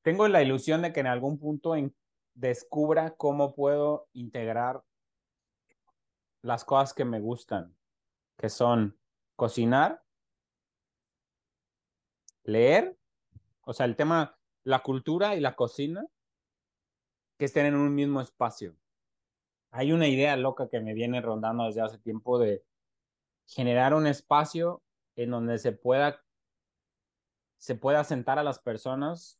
tengo 0.01 0.27
la 0.27 0.41
ilusión 0.41 0.81
de 0.81 0.91
que 0.91 0.99
en 1.01 1.07
algún 1.07 1.37
punto 1.37 1.75
descubra 2.33 3.15
cómo 3.15 3.53
puedo 3.53 4.07
integrar 4.13 4.83
las 6.41 6.63
cosas 6.63 6.93
que 6.93 7.05
me 7.05 7.19
gustan, 7.19 7.75
que 8.37 8.49
son 8.49 8.97
cocinar, 9.35 10.03
leer, 12.43 12.97
o 13.61 13.73
sea, 13.73 13.85
el 13.85 13.95
tema, 13.95 14.39
la 14.63 14.79
cultura 14.79 15.35
y 15.35 15.41
la 15.41 15.55
cocina, 15.55 16.05
que 17.37 17.45
estén 17.45 17.67
en 17.67 17.75
un 17.75 17.93
mismo 17.93 18.21
espacio. 18.21 18.75
Hay 19.71 19.91
una 19.91 20.07
idea 20.07 20.35
loca 20.35 20.67
que 20.69 20.79
me 20.79 20.93
viene 20.93 21.21
rondando 21.21 21.65
desde 21.65 21.81
hace 21.81 21.99
tiempo 21.99 22.39
de 22.39 22.63
generar 23.45 23.93
un 23.93 24.07
espacio 24.07 24.81
en 25.15 25.31
donde 25.31 25.57
se 25.59 25.71
pueda 25.71 26.21
se 27.59 27.75
pueda 27.75 28.03
sentar 28.03 28.39
a 28.39 28.43
las 28.43 28.57
personas, 28.59 29.39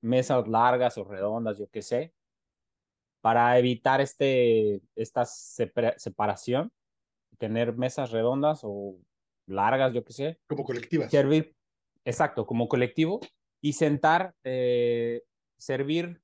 mesas 0.00 0.48
largas 0.48 0.96
o 0.96 1.04
redondas, 1.04 1.58
yo 1.58 1.68
qué 1.68 1.82
sé, 1.82 2.14
para 3.20 3.58
evitar 3.58 4.00
este, 4.00 4.80
esta 4.96 5.26
separación, 5.26 6.72
tener 7.38 7.76
mesas 7.76 8.12
redondas 8.12 8.60
o 8.62 8.96
largas, 9.46 9.92
yo 9.92 10.04
qué 10.04 10.12
sé. 10.12 10.40
Como 10.46 10.64
colectivas. 10.64 11.10
Servir, 11.10 11.54
exacto, 12.04 12.46
como 12.46 12.68
colectivo, 12.68 13.20
y 13.60 13.74
sentar, 13.74 14.34
eh, 14.44 15.22
servir 15.58 16.22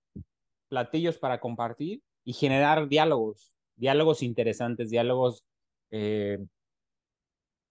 platillos 0.69 1.19
para 1.19 1.41
compartir 1.41 2.03
y 2.25 2.33
generar 2.33 2.89
diálogos, 2.89 3.53
diálogos 3.77 4.23
interesantes, 4.23 4.91
diálogos 4.91 5.45
eh, 5.91 6.39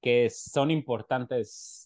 que 0.02 0.30
son 0.30 0.72
importantes 0.72 1.85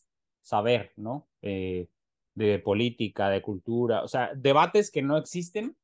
saber, 0.50 0.92
¿no? 0.96 1.28
Eh, 1.42 1.88
de 2.36 2.60
política, 2.60 3.30
de 3.30 3.42
cultura, 3.42 4.04
o 4.04 4.08
sea, 4.08 4.32
debates 4.36 4.92
que 4.92 5.02
no 5.02 5.18
existen, 5.18 5.76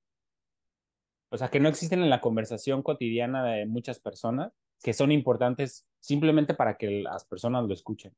o 1.29 1.37
sea, 1.37 1.49
que 1.49 1.59
no 1.59 1.69
existen 1.69 2.01
en 2.01 2.09
la 2.09 2.21
conversación 2.21 2.81
cotidiana 2.81 3.43
de 3.43 3.65
muchas 3.65 3.99
personas, 3.99 4.53
que 4.81 4.93
son 4.93 5.11
importantes 5.11 5.85
simplemente 5.99 6.53
para 6.53 6.77
que 6.77 7.01
las 7.01 7.25
personas 7.25 7.65
lo 7.65 7.73
escuchen. 7.73 8.13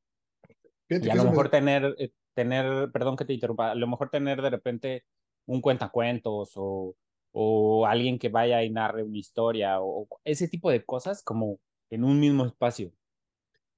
Y 0.88 1.10
a 1.10 1.14
lo 1.14 1.24
mejor 1.24 1.46
me... 1.46 1.50
tener, 1.50 1.94
eh, 1.98 2.12
tener, 2.34 2.90
perdón 2.92 3.16
que 3.16 3.24
te 3.24 3.32
interrumpa, 3.32 3.72
a 3.72 3.74
lo 3.74 3.86
mejor 3.86 4.10
tener 4.10 4.40
de 4.40 4.50
repente 4.50 5.04
un 5.46 5.60
cuentacuentos 5.60 6.52
o, 6.56 6.94
o 7.32 7.68
o 7.80 7.86
alguien 7.86 8.18
que 8.18 8.28
vaya 8.28 8.62
y 8.64 8.70
narre 8.70 9.02
una 9.02 9.18
historia 9.18 9.80
o, 9.80 10.08
ese 10.24 10.48
tipo 10.48 10.70
de 10.70 10.84
cosas 10.84 11.22
como 11.22 11.58
en 11.90 12.04
un 12.04 12.18
mismo 12.18 12.44
espacio. 12.44 12.92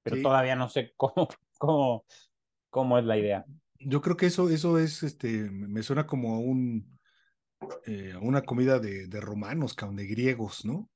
Pero 0.03 0.21
todavía 0.21 0.55
no 0.55 0.69
sé 0.69 0.93
cómo, 0.97 1.27
cómo, 1.57 2.05
cómo 2.71 2.97
es 2.97 3.05
la 3.05 3.17
idea. 3.17 3.45
Yo 3.77 4.01
creo 4.01 4.17
que 4.17 4.25
eso, 4.25 4.49
eso 4.49 4.79
es, 4.79 5.03
este, 5.03 5.49
me 5.51 5.83
suena 5.83 6.07
como 6.07 6.35
a 6.35 6.39
un, 6.39 6.99
eh, 7.85 8.15
una 8.19 8.41
comida 8.41 8.79
de, 8.79 9.07
de 9.07 9.21
romanos, 9.21 9.75
de 9.93 10.07
griegos, 10.07 10.65
¿no? 10.65 10.89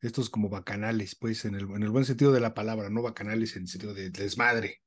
Estos 0.00 0.30
como 0.30 0.48
bacanales, 0.48 1.14
pues, 1.14 1.44
en 1.44 1.54
el, 1.54 1.64
en 1.70 1.82
el 1.82 1.90
buen 1.90 2.04
sentido 2.04 2.32
de 2.32 2.40
la 2.40 2.54
palabra, 2.54 2.90
no 2.90 3.02
bacanales 3.02 3.54
en 3.54 3.62
el 3.62 3.68
sentido 3.68 3.94
de 3.94 4.10
desmadre, 4.10 4.80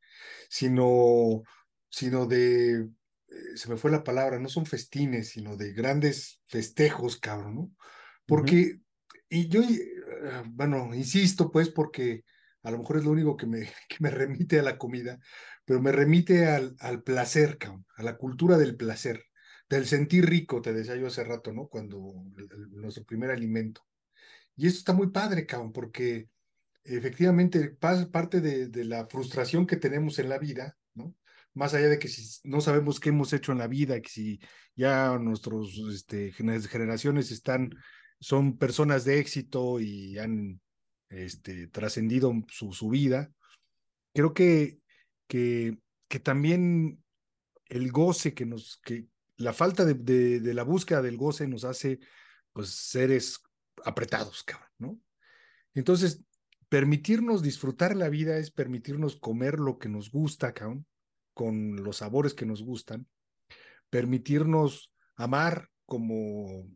sino, 0.50 1.44
sino 1.90 2.26
de 2.26 2.90
eh, 3.34 3.56
se 3.56 3.70
me 3.70 3.78
fue 3.78 3.92
la 3.92 4.04
palabra, 4.04 4.40
no 4.40 4.50
son 4.50 4.66
festines, 4.66 5.30
sino 5.30 5.56
de 5.58 5.74
grandes 5.74 6.42
festejos, 6.48 7.18
cabrón, 7.18 7.56
¿no? 7.56 7.72
Porque, 8.26 8.80
y 9.30 9.48
yo, 9.48 9.62
eh, 9.62 10.44
bueno, 10.48 10.94
insisto, 10.94 11.52
pues, 11.52 11.70
porque 11.70 12.24
a 12.64 12.72
lo 12.72 12.80
mejor 12.80 12.98
es 12.98 13.04
lo 13.04 13.12
único 13.12 13.36
que 13.36 13.46
me, 13.46 13.60
que 13.90 13.98
me 14.00 14.10
remite 14.10 14.60
a 14.60 14.64
la 14.64 14.78
comida, 14.78 15.20
pero 15.66 15.82
me 15.82 15.92
remite 15.92 16.48
al, 16.48 16.76
al 16.80 17.04
placer, 17.04 17.58
a 17.96 18.04
la 18.04 18.18
cultura 18.18 18.58
del 18.58 18.76
placer, 18.76 19.26
del 19.70 19.86
sentir 19.86 20.26
rico, 20.26 20.62
te 20.62 20.74
decía 20.74 20.96
yo 20.96 21.08
hace 21.08 21.24
rato, 21.24 21.52
¿no? 21.54 21.68
Cuando 21.68 22.14
nuestro 22.72 23.04
primer 23.06 23.32
alimento. 23.32 23.82
Y 24.56 24.68
eso 24.68 24.78
está 24.78 24.94
muy 24.94 25.10
padre, 25.12 25.46
cabrón, 25.46 25.72
porque 25.72 26.30
efectivamente 26.84 27.70
parte 28.12 28.42
de, 28.42 28.68
de 28.68 28.86
la 28.86 29.08
frustración 29.08 29.66
que 29.66 29.78
tenemos 29.78 30.20
en 30.20 30.30
la 30.30 30.38
vida, 30.38 30.78
¿no? 30.94 31.16
más 31.54 31.74
allá 31.74 31.90
de 31.90 32.00
que 32.00 32.08
si 32.08 32.40
no 32.48 32.62
sabemos 32.62 33.00
qué 33.00 33.10
hemos 33.10 33.32
hecho 33.34 33.52
en 33.52 33.60
la 33.60 33.68
vida, 33.68 34.02
que 34.02 34.10
si 34.10 34.40
ya 34.76 35.18
nuestras 35.20 35.78
este, 35.92 36.32
generaciones 36.32 37.32
están, 37.32 37.76
son 38.20 38.58
personas 38.58 39.06
de 39.06 39.20
éxito 39.20 39.80
y 39.80 40.18
han 40.18 40.60
este, 41.10 41.68
trascendido 41.68 42.34
su, 42.50 42.74
su, 42.74 42.90
vida, 42.90 43.32
creo 44.14 44.34
que, 44.34 44.80
que, 45.28 45.78
que, 46.08 46.20
también 46.20 47.04
el 47.66 47.92
goce 47.92 48.34
que 48.34 48.46
nos, 48.46 48.78
que 48.84 49.08
la 49.38 49.54
falta 49.54 49.86
de, 49.86 49.94
de, 50.40 50.54
la 50.54 50.64
búsqueda 50.64 51.02
del 51.02 51.18
goce 51.18 51.48
nos 51.48 51.64
hace 51.64 52.00
pues 52.52 52.70
seres 52.70 53.42
apretados, 53.84 54.44
cabrón, 54.44 54.70
¿no? 54.78 55.00
Entonces, 55.74 56.24
permitirnos 56.70 57.42
disfrutar 57.42 57.96
la 57.96 58.10
vida 58.10 58.38
es 58.38 58.52
permitirnos 58.52 59.16
comer 59.16 59.60
lo 59.60 59.80
que 59.80 59.90
nos 59.90 60.12
gusta, 60.12 60.54
cabrón, 60.54 60.86
con 61.34 61.84
los 61.84 61.98
sabores 61.98 62.34
que 62.34 62.46
nos 62.46 62.64
gustan, 62.64 63.08
permitirnos 63.90 64.94
amar 65.16 65.70
como, 65.86 66.68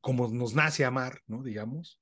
como 0.00 0.28
nos 0.28 0.54
nace 0.54 0.84
amar, 0.84 1.22
¿no? 1.26 1.42
Digamos, 1.42 2.00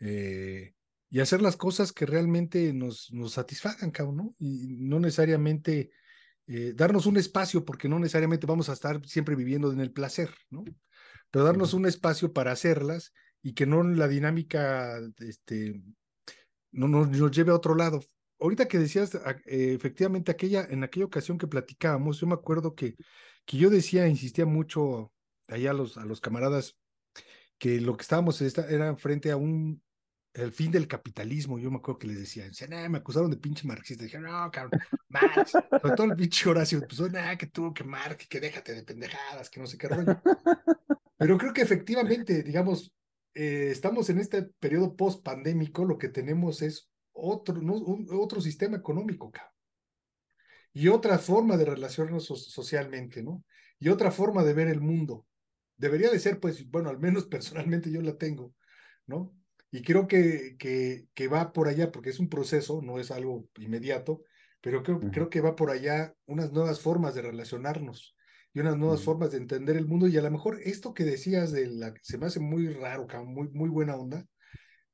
eh, 0.00 0.74
y 1.12 1.20
hacer 1.20 1.42
las 1.42 1.58
cosas 1.58 1.92
que 1.92 2.06
realmente 2.06 2.72
nos, 2.72 3.12
nos 3.12 3.34
satisfagan, 3.34 3.90
cabrón, 3.90 4.16
¿no? 4.16 4.34
Y 4.38 4.78
no 4.78 4.98
necesariamente 4.98 5.90
eh, 6.46 6.72
darnos 6.74 7.04
un 7.04 7.18
espacio, 7.18 7.66
porque 7.66 7.86
no 7.86 7.98
necesariamente 7.98 8.46
vamos 8.46 8.70
a 8.70 8.72
estar 8.72 9.04
siempre 9.06 9.36
viviendo 9.36 9.70
en 9.70 9.80
el 9.80 9.92
placer, 9.92 10.34
¿no? 10.48 10.64
Pero 11.30 11.44
darnos 11.44 11.74
un 11.74 11.84
espacio 11.84 12.32
para 12.32 12.52
hacerlas 12.52 13.12
y 13.42 13.52
que 13.52 13.66
no 13.66 13.82
la 13.84 14.08
dinámica 14.08 14.98
este, 15.18 15.82
no, 16.70 16.88
no, 16.88 17.04
nos 17.04 17.30
lleve 17.30 17.52
a 17.52 17.56
otro 17.56 17.74
lado 17.74 18.00
ahorita 18.40 18.66
que 18.66 18.78
decías, 18.78 19.14
eh, 19.14 19.74
efectivamente, 19.74 20.32
aquella, 20.32 20.64
en 20.64 20.82
aquella 20.82 21.06
ocasión 21.06 21.38
que 21.38 21.46
platicábamos, 21.46 22.20
yo 22.20 22.26
me 22.26 22.34
acuerdo 22.34 22.74
que, 22.74 22.96
que 23.44 23.56
yo 23.56 23.70
decía, 23.70 24.08
insistía 24.08 24.46
mucho 24.46 25.12
allá 25.48 25.70
a 25.70 25.74
los, 25.74 25.96
a 25.96 26.04
los 26.04 26.20
camaradas, 26.20 26.76
que 27.58 27.80
lo 27.80 27.96
que 27.96 28.02
estábamos 28.02 28.40
era 28.40 28.96
frente 28.96 29.30
a 29.30 29.36
un, 29.36 29.82
el 30.34 30.52
fin 30.52 30.70
del 30.70 30.88
capitalismo, 30.88 31.58
yo 31.58 31.70
me 31.70 31.76
acuerdo 31.76 31.98
que 31.98 32.06
les 32.06 32.18
decía, 32.18 32.44
decían, 32.44 32.90
me 32.90 32.98
acusaron 32.98 33.30
de 33.30 33.36
pinche 33.36 33.66
marxista, 33.66 34.04
dije, 34.04 34.18
no, 34.18 34.50
cabrón, 34.50 34.80
Marx, 35.08 35.50
sobre 35.50 35.94
todo 35.94 36.06
el 36.06 36.16
pinche 36.16 36.48
Horacio, 36.48 36.80
pues, 36.86 37.12
nada, 37.12 37.36
que 37.36 37.46
tú, 37.46 37.72
que 37.74 37.84
Marx, 37.84 38.26
que 38.26 38.40
déjate 38.40 38.74
de 38.74 38.82
pendejadas, 38.82 39.50
que 39.50 39.60
no 39.60 39.66
sé 39.66 39.76
qué 39.76 39.88
rollo. 39.88 40.20
Pero 41.18 41.38
creo 41.38 41.52
que 41.52 41.62
efectivamente, 41.62 42.42
digamos, 42.42 42.92
eh, 43.34 43.68
estamos 43.70 44.08
en 44.10 44.18
este 44.18 44.42
periodo 44.42 44.96
post-pandémico, 44.96 45.84
lo 45.84 45.98
que 45.98 46.08
tenemos 46.08 46.62
es 46.62 46.90
otro, 47.12 47.60
otro 48.10 48.40
sistema 48.40 48.76
económico, 48.76 49.30
cabrón. 49.30 49.52
Y 50.72 50.88
otra 50.88 51.18
forma 51.18 51.58
de 51.58 51.66
relacionarnos 51.66 52.24
socialmente, 52.24 53.22
¿no? 53.22 53.44
Y 53.78 53.90
otra 53.90 54.10
forma 54.10 54.42
de 54.42 54.54
ver 54.54 54.68
el 54.68 54.80
mundo. 54.80 55.26
Debería 55.76 56.10
de 56.10 56.18
ser, 56.18 56.40
pues, 56.40 56.68
bueno, 56.70 56.88
al 56.88 56.98
menos 56.98 57.26
personalmente 57.26 57.90
yo 57.90 58.00
la 58.00 58.16
tengo, 58.16 58.54
¿no? 59.06 59.34
Y 59.72 59.82
creo 59.82 60.06
que, 60.06 60.54
que, 60.58 61.06
que 61.14 61.28
va 61.28 61.52
por 61.52 61.66
allá, 61.66 61.90
porque 61.90 62.10
es 62.10 62.20
un 62.20 62.28
proceso, 62.28 62.82
no 62.82 63.00
es 63.00 63.10
algo 63.10 63.48
inmediato, 63.56 64.22
pero 64.60 64.82
creo, 64.82 65.00
creo 65.00 65.30
que 65.30 65.40
va 65.40 65.56
por 65.56 65.70
allá 65.70 66.14
unas 66.26 66.52
nuevas 66.52 66.80
formas 66.80 67.14
de 67.14 67.22
relacionarnos 67.22 68.14
y 68.52 68.60
unas 68.60 68.76
nuevas 68.76 69.02
formas 69.02 69.30
de 69.30 69.38
entender 69.38 69.76
el 69.76 69.88
mundo. 69.88 70.06
Y 70.06 70.16
a 70.18 70.22
lo 70.22 70.30
mejor 70.30 70.60
esto 70.62 70.92
que 70.92 71.04
decías 71.04 71.52
de 71.52 71.68
la, 71.68 71.94
se 72.02 72.18
me 72.18 72.26
hace 72.26 72.38
muy 72.38 72.68
raro, 72.68 73.06
muy, 73.24 73.48
muy 73.48 73.70
buena 73.70 73.96
onda, 73.96 74.26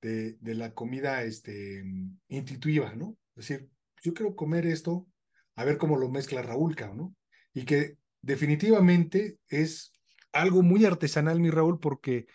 de, 0.01 0.35
de 0.41 0.55
la 0.55 0.73
comida 0.75 1.25
este, 1.25 1.83
intuitiva, 2.29 2.95
¿no? 2.95 3.19
Es 3.35 3.49
decir, 3.49 3.69
yo 4.03 4.15
quiero 4.15 4.37
comer 4.37 4.65
esto, 4.65 5.09
a 5.57 5.65
ver 5.65 5.77
cómo 5.77 5.97
lo 5.97 6.09
mezcla 6.09 6.41
Raúl, 6.41 6.77
¿no? 6.95 7.17
Y 7.53 7.65
que 7.65 7.97
definitivamente 8.23 9.39
es 9.49 9.93
algo 10.33 10.63
muy 10.63 10.85
artesanal, 10.85 11.41
mi 11.41 11.51
Raúl, 11.51 11.81
porque 11.81 12.27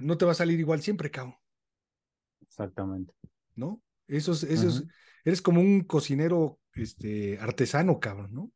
no 0.00 0.18
te 0.18 0.24
va 0.24 0.32
a 0.32 0.36
salir 0.36 0.58
igual 0.58 0.82
siempre, 0.82 1.10
cabrón. 1.10 1.36
Exactamente. 2.40 3.14
¿No? 3.54 3.82
Eso 4.06 4.32
es, 4.32 4.42
eso 4.44 4.68
es, 4.68 4.84
eres 5.24 5.42
como 5.42 5.60
un 5.60 5.82
cocinero 5.82 6.60
este, 6.74 7.38
artesano, 7.38 8.00
cabrón, 8.00 8.32
¿no? 8.32 8.52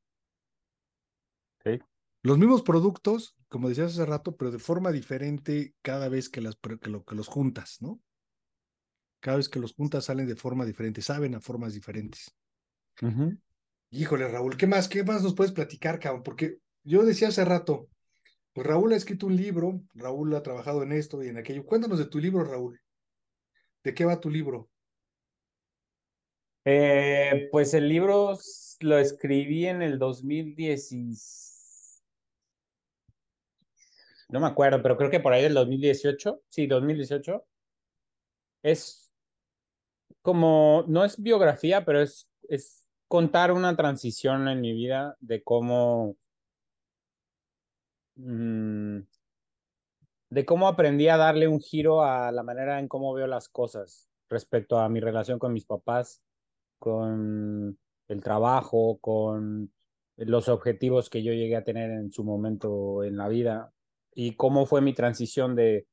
Sí. 1.65 1.81
Los 2.23 2.39
mismos 2.39 2.63
productos, 2.63 3.37
como 3.49 3.69
decías 3.69 3.93
hace 3.93 4.05
rato, 4.05 4.37
pero 4.37 4.51
de 4.51 4.59
forma 4.59 4.93
diferente 4.93 5.75
cada 5.83 6.09
vez 6.09 6.29
que, 6.29 6.41
las, 6.41 6.57
que, 6.57 6.91
lo, 6.91 7.05
que 7.05 7.15
los 7.15 7.29
juntas, 7.29 7.79
¿no? 7.81 8.01
Cada 9.21 9.39
vez 9.39 9.49
que 9.49 9.61
los 9.61 9.75
juntas 9.75 10.07
salen 10.07 10.27
de 10.27 10.37
forma 10.37 10.65
diferente, 10.65 11.03
saben 11.03 11.35
a 11.35 11.41
formas 11.41 11.73
diferentes. 11.73 12.35
Híjole, 13.91 14.29
Raúl, 14.29 14.57
¿qué 14.57 14.67
más? 14.67 14.89
¿Qué 14.89 15.05
más 15.05 15.23
nos 15.23 15.35
puedes 15.35 15.53
platicar, 15.53 15.99
cabrón? 15.99 16.23
Porque 16.23 16.59
yo 16.85 17.05
decía 17.05 17.29
hace 17.29 17.45
rato, 17.45 17.89
pues 18.57 18.67
Raúl 18.67 18.95
ha 18.95 18.97
escrito 18.97 19.27
un 19.27 19.37
libro, 19.37 19.83
Raúl 19.93 20.35
ha 20.35 20.43
trabajado 20.43 20.83
en 20.83 20.93
esto 20.93 21.23
y 21.23 21.29
en 21.29 21.37
aquello. 21.37 21.67
Cuéntanos 21.67 21.99
de 21.99 22.07
tu 22.07 22.19
libro, 22.19 22.43
Raúl. 22.43 22.81
¿De 23.85 23.95
qué 23.95 24.07
va 24.07 24.19
tu 24.19 24.31
libro? 24.31 24.71
Eh, 26.65 27.49
pues 27.53 27.75
el 27.75 27.87
libro 27.87 28.39
lo 28.81 28.99
escribí 28.99 29.67
en 29.67 29.83
el 29.83 29.99
2016 29.99 31.57
no 34.29 34.41
me 34.41 34.47
acuerdo, 34.47 34.83
pero 34.83 34.97
creo 34.97 35.11
que 35.11 35.21
por 35.21 35.33
ahí 35.33 35.43
del 35.43 35.55
2018, 35.55 36.43
sí, 36.49 36.67
2018, 36.67 37.45
es 38.63 39.13
como, 40.23 40.85
no 40.89 41.05
es 41.05 41.23
biografía, 41.23 41.85
pero 41.85 42.03
es, 42.03 42.29
es 42.49 42.89
contar 43.09 43.53
una 43.53 43.77
transición 43.77 44.49
en 44.49 44.61
mi 44.61 44.73
vida 44.73 45.17
de 45.21 45.43
cómo, 45.45 46.17
mm, 48.17 48.99
de 50.31 50.45
cómo 50.45 50.69
aprendí 50.69 51.09
a 51.09 51.17
darle 51.17 51.49
un 51.49 51.61
giro 51.61 52.03
a 52.03 52.33
la 52.33 52.43
manera 52.43 52.79
en 52.79 52.89
cómo 52.89 53.15
veo 53.15 53.27
las 53.27 53.49
cosas 53.49 54.11
respecto 54.29 54.79
a 54.79 54.89
mi 54.89 55.01
relación 55.01 55.39
con 55.39 55.53
mis 55.53 55.67
papás, 55.67 56.23
con 56.79 57.79
el 58.09 58.23
trabajo, 58.23 58.99
con 59.01 59.73
los 60.17 60.49
objetivos 60.49 61.11
que 61.11 61.23
yo 61.23 61.33
llegué 61.33 61.57
a 61.57 61.65
tener 61.65 61.91
en 61.91 62.11
su 62.11 62.25
momento 62.25 63.05
en 63.05 63.17
la 63.17 63.29
vida 63.29 63.73
y 64.15 64.35
cómo 64.35 64.67
fue 64.67 64.81
mi 64.81 64.95
transición 64.95 65.55
de 65.55 65.87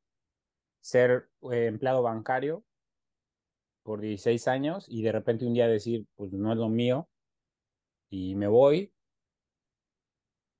ser 0.81 1.29
eh, 1.51 1.67
empleado 1.67 2.01
bancario 2.01 2.63
por 3.83 3.99
16 3.99 4.47
años 4.47 4.85
y 4.87 5.03
de 5.03 5.11
repente 5.11 5.45
un 5.45 5.53
día 5.53 5.67
decir, 5.67 6.05
pues 6.15 6.31
no 6.31 6.51
es 6.51 6.57
lo 6.57 6.69
mío 6.69 7.09
y 8.09 8.35
me 8.35 8.47
voy, 8.47 8.92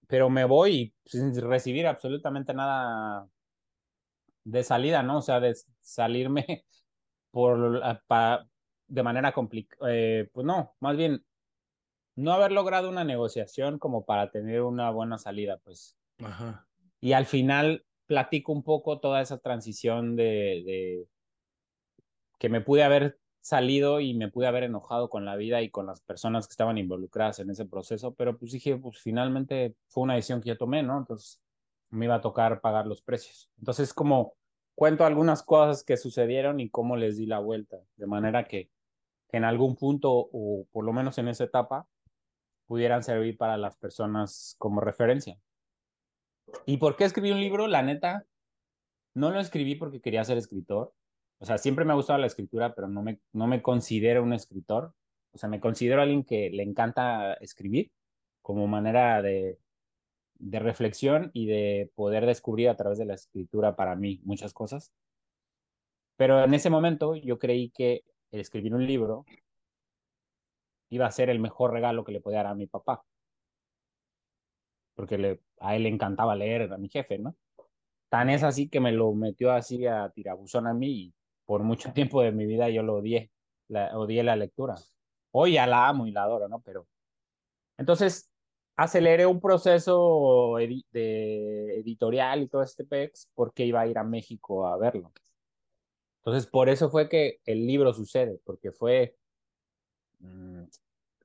pero 0.08 0.30
me 0.30 0.46
voy 0.46 0.94
sin 1.06 1.36
recibir 1.42 1.88
absolutamente 1.88 2.54
nada 2.54 3.28
de 4.44 4.64
salida, 4.64 5.04
¿no? 5.04 5.18
O 5.18 5.22
sea, 5.22 5.40
de 5.40 5.56
salirme 5.82 6.66
por, 7.32 7.82
para, 8.08 8.48
de 8.88 9.04
manera 9.04 9.32
complicada, 9.32 9.94
eh, 9.94 10.30
pues 10.34 10.46
no, 10.46 10.76
más 10.80 10.98
bien 10.98 11.26
no 12.16 12.32
haber 12.34 12.52
logrado 12.52 12.90
una 12.90 13.04
negociación 13.04 13.80
como 13.80 14.06
para 14.06 14.30
tener 14.30 14.62
una 14.62 14.92
buena 14.92 15.18
salida, 15.18 15.58
pues. 15.64 15.98
Ajá. 16.24 16.68
Y 17.00 17.14
al 17.14 17.26
final 17.26 17.86
platico 18.06 18.52
un 18.52 18.64
poco 18.64 19.00
toda 19.00 19.22
esa 19.22 19.40
transición 19.40 20.16
de, 20.16 20.64
de, 20.66 21.08
que 22.38 22.50
me 22.50 22.62
pude 22.62 22.84
haber 22.84 23.20
salido 23.44 24.00
y 24.00 24.14
me 24.14 24.30
pude 24.30 24.48
haber 24.48 24.64
enojado 24.64 25.10
con 25.10 25.26
la 25.26 25.36
vida 25.36 25.62
y 25.62 25.70
con 25.70 25.86
las 25.86 26.02
personas 26.02 26.48
que 26.48 26.54
estaban 26.54 26.78
involucradas 26.78 27.40
en 27.40 27.50
ese 27.50 27.66
proceso, 27.66 28.14
pero 28.16 28.38
pues 28.38 28.54
dije, 28.54 28.78
pues 28.78 29.00
finalmente 29.00 29.76
fue 29.90 30.04
una 30.04 30.16
decisión 30.16 30.42
que 30.42 30.50
yo 30.50 30.58
tomé, 30.58 30.82
¿no? 30.82 30.98
Entonces, 30.98 31.42
me 31.90 32.06
iba 32.06 32.16
a 32.16 32.22
tocar 32.22 32.62
pagar 32.62 32.88
los 32.88 33.02
precios. 33.02 33.52
Entonces, 33.60 33.94
como 33.94 34.34
cuento 34.76 35.06
algunas 35.06 35.44
cosas 35.44 35.84
que 35.84 35.98
sucedieron 35.98 36.62
y 36.62 36.70
cómo 36.70 36.96
les 36.96 37.18
di 37.18 37.26
la 37.26 37.40
vuelta, 37.40 37.78
de 37.98 38.08
manera 38.08 38.46
que, 38.46 38.72
que 39.30 39.38
en 39.38 39.44
algún 39.44 39.76
punto, 39.76 40.12
o 40.12 40.66
por 40.72 40.86
lo 40.86 40.94
menos 40.94 41.18
en 41.18 41.28
esa 41.28 41.44
etapa, 41.44 41.86
pudieran 42.66 43.04
servir 43.04 43.38
para 43.38 43.58
las 43.58 43.76
personas 43.76 44.56
como 44.58 44.80
referencia. 44.80 45.38
¿Y 46.66 46.78
por 46.78 46.96
qué 46.96 47.04
escribí 47.04 47.32
un 47.32 47.42
libro? 47.42 47.68
La 47.68 47.82
neta, 47.82 48.26
no 49.14 49.32
lo 49.32 49.42
escribí 49.42 49.76
porque 49.76 50.00
quería 50.00 50.24
ser 50.24 50.38
escritor. 50.38 50.94
O 51.44 51.46
sea, 51.46 51.58
siempre 51.58 51.84
me 51.84 51.92
ha 51.92 51.96
gustado 51.98 52.20
la 52.20 52.28
escritura, 52.28 52.74
pero 52.74 52.88
no 52.88 53.02
me, 53.04 53.20
no 53.34 53.48
me 53.48 53.62
considero 53.62 54.24
un 54.24 54.32
escritor. 54.32 54.94
O 55.34 55.38
sea, 55.38 55.50
me 55.50 55.60
considero 55.60 56.02
alguien 56.02 56.24
que 56.24 56.50
le 56.50 56.64
encanta 56.64 57.34
escribir 57.34 57.92
como 58.42 58.66
manera 58.66 59.22
de, 59.22 59.60
de 60.36 60.60
reflexión 60.60 61.32
y 61.34 61.48
de 61.48 61.92
poder 61.96 62.26
descubrir 62.26 62.70
a 62.70 62.78
través 62.78 62.98
de 62.98 63.04
la 63.04 63.16
escritura 63.16 63.76
para 63.76 63.94
mí 63.98 64.22
muchas 64.24 64.54
cosas. 64.54 64.94
Pero 66.16 66.42
en 66.46 66.54
ese 66.54 66.70
momento 66.70 67.18
yo 67.18 67.38
creí 67.38 67.72
que 67.72 68.06
el 68.32 68.40
escribir 68.40 68.74
un 68.74 68.88
libro 68.88 69.26
iba 70.92 71.08
a 71.08 71.12
ser 71.12 71.30
el 71.30 71.40
mejor 71.40 71.74
regalo 71.74 72.06
que 72.06 72.14
le 72.14 72.22
podía 72.22 72.38
dar 72.38 72.48
a 72.48 72.56
mi 72.56 72.68
papá. 72.68 73.04
Porque 74.96 75.18
le, 75.18 75.42
a 75.60 75.76
él 75.76 75.84
le 75.84 75.90
encantaba 75.90 76.38
leer, 76.38 76.72
a 76.72 76.78
mi 76.78 76.88
jefe, 76.88 77.20
¿no? 77.20 77.36
Tan 78.08 78.30
es 78.30 78.44
así 78.44 78.70
que 78.70 78.80
me 78.80 78.94
lo 78.94 79.12
metió 79.14 79.52
así 79.52 79.86
a 79.86 80.10
tirabuzón 80.10 80.68
a 80.68 80.74
mí 80.74 80.88
y 80.90 81.14
por 81.46 81.64
mucho 81.64 81.94
tiempo 81.94 82.22
de 82.22 82.32
mi 82.32 82.46
vida 82.46 82.70
yo 82.70 82.84
lo 82.84 82.96
odié, 82.96 83.32
la, 83.68 83.98
odié 83.98 84.24
la 84.24 84.36
lectura. 84.36 84.76
Hoy 85.32 85.54
ya 85.54 85.68
la 85.68 85.88
amo 85.88 86.08
y 86.08 86.12
la 86.12 86.24
adoro, 86.24 86.48
¿no? 86.48 86.62
Pero 86.62 86.88
entonces 87.78 88.32
aceleré 88.76 89.26
un 89.26 89.40
proceso 89.40 90.56
de 90.92 91.80
editorial 91.80 92.44
y 92.44 92.48
todo 92.48 92.64
este 92.64 92.86
pex 92.86 93.30
porque 93.36 93.66
iba 93.66 93.82
a 93.82 93.88
ir 93.88 93.98
a 93.98 94.04
México 94.04 94.68
a 94.68 94.78
verlo. 94.78 95.12
Entonces, 96.26 96.50
por 96.50 96.70
eso 96.70 96.90
fue 96.90 97.10
que 97.10 97.40
el 97.46 97.68
libro 97.68 97.94
sucede, 97.94 98.40
porque 98.46 98.72
fue, 98.72 99.18
mm, 100.20 100.64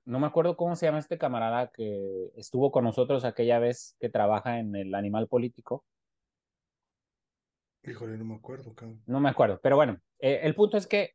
no 0.07 0.19
me 0.19 0.27
acuerdo 0.27 0.57
cómo 0.57 0.75
se 0.75 0.87
llama 0.87 0.99
este 0.99 1.19
camarada 1.19 1.71
que 1.71 2.33
estuvo 2.37 2.73
con 2.73 2.85
nosotros 2.85 3.25
aquella 3.25 3.61
vez 3.61 3.97
que 4.01 4.09
trabaja 4.09 4.59
en 4.59 4.75
el 4.75 4.95
animal 4.95 5.29
político. 5.29 5.85
Híjole, 7.83 8.19
no 8.19 8.25
me 8.25 8.35
acuerdo. 8.35 8.75
No 9.07 9.21
me 9.21 9.29
acuerdo, 9.29 9.61
pero 9.63 9.77
bueno, 9.77 9.99
eh, 10.19 10.41
el 10.43 10.55
punto 10.55 10.77
es 10.77 10.87
que 10.87 11.15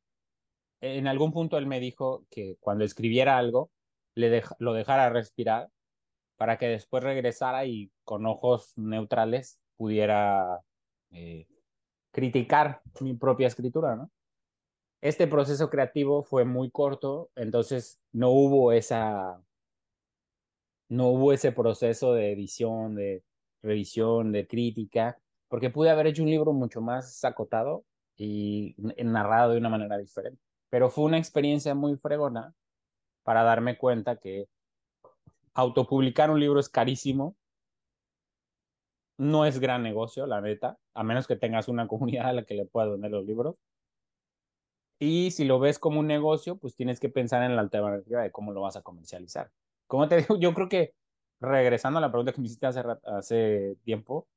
en 0.82 1.08
algún 1.08 1.32
punto 1.32 1.58
él 1.58 1.68
me 1.68 1.80
dijo 1.80 2.26
que 2.30 2.58
cuando 2.60 2.84
escribiera 2.84 3.38
algo, 3.38 3.72
le 4.16 4.44
lo 4.60 4.74
dejara 4.74 5.10
respirar 5.10 5.70
para 6.38 6.58
que 6.58 6.68
después 6.68 7.04
regresara 7.04 7.66
y 7.66 7.92
con 8.04 8.26
ojos 8.26 8.74
neutrales 8.76 9.60
pudiera 9.78 10.62
eh, 11.12 11.48
criticar 12.12 12.82
mi 13.00 13.14
propia 13.14 13.48
escritura, 13.48 13.96
¿no? 13.96 14.12
Este 15.02 15.28
proceso 15.28 15.70
creativo 15.70 16.24
fue 16.24 16.46
muy 16.46 16.72
corto, 16.72 17.30
entonces 17.36 18.00
no 18.14 18.30
hubo 18.30 18.72
esa, 18.72 19.42
no 20.88 21.10
hubo 21.10 21.34
ese 21.34 21.52
proceso 21.52 22.14
de 22.14 22.32
edición, 22.32 22.96
de 22.96 23.24
revisión, 23.62 24.32
de 24.32 24.48
crítica, 24.48 25.18
porque 25.54 25.70
pude 25.70 25.92
haber 25.92 26.08
hecho 26.08 26.24
un 26.24 26.32
libro 26.32 26.52
mucho 26.52 26.82
más 26.82 27.24
acotado 27.24 27.86
y 28.16 28.76
narrado 29.04 29.52
de 29.52 29.60
una 29.60 29.70
manera 29.70 30.00
diferente. 30.00 30.42
Pero 30.72 30.90
fue 30.90 31.04
una 31.04 31.20
experiencia 31.20 31.76
muy 31.76 31.96
fregona 31.96 32.56
para 33.22 33.44
darme 33.44 33.78
cuenta 33.78 34.16
que 34.16 34.48
autopublicar 35.54 36.32
un 36.32 36.40
libro 36.40 36.60
es 36.60 36.70
carísimo. 36.70 37.36
No 39.20 39.46
es 39.46 39.60
gran 39.60 39.84
negocio, 39.84 40.26
la 40.26 40.42
neta, 40.42 40.80
a 40.96 41.04
menos 41.04 41.28
que 41.28 41.36
tengas 41.36 41.68
una 41.68 41.88
comunidad 41.88 42.30
a 42.30 42.34
la 42.34 42.46
que 42.46 42.56
le 42.56 42.66
puedas 42.66 42.90
vender 42.90 43.12
los 43.12 43.24
libros. 43.24 43.56
Y 44.98 45.30
si 45.30 45.46
lo 45.46 45.60
ves 45.60 45.78
como 45.78 46.00
un 46.00 46.08
negocio, 46.08 46.58
pues 46.58 46.76
tienes 46.76 47.00
que 47.00 47.10
pensar 47.10 47.44
en 47.44 47.56
la 47.56 47.62
alternativa 47.62 48.24
de 48.24 48.32
cómo 48.32 48.54
lo 48.54 48.62
vas 48.62 48.76
a 48.76 48.82
comercializar. 48.82 49.52
Como 49.86 50.08
te 50.08 50.16
digo, 50.18 50.36
yo 50.36 50.52
creo 50.56 50.68
que 50.68 50.96
regresando 51.40 52.00
a 52.00 52.02
la 52.02 52.10
pregunta 52.10 52.34
que 52.34 52.42
me 52.42 52.48
hiciste 52.48 52.66
hace, 52.66 52.82
hace 53.04 53.78
tiempo, 53.84 54.28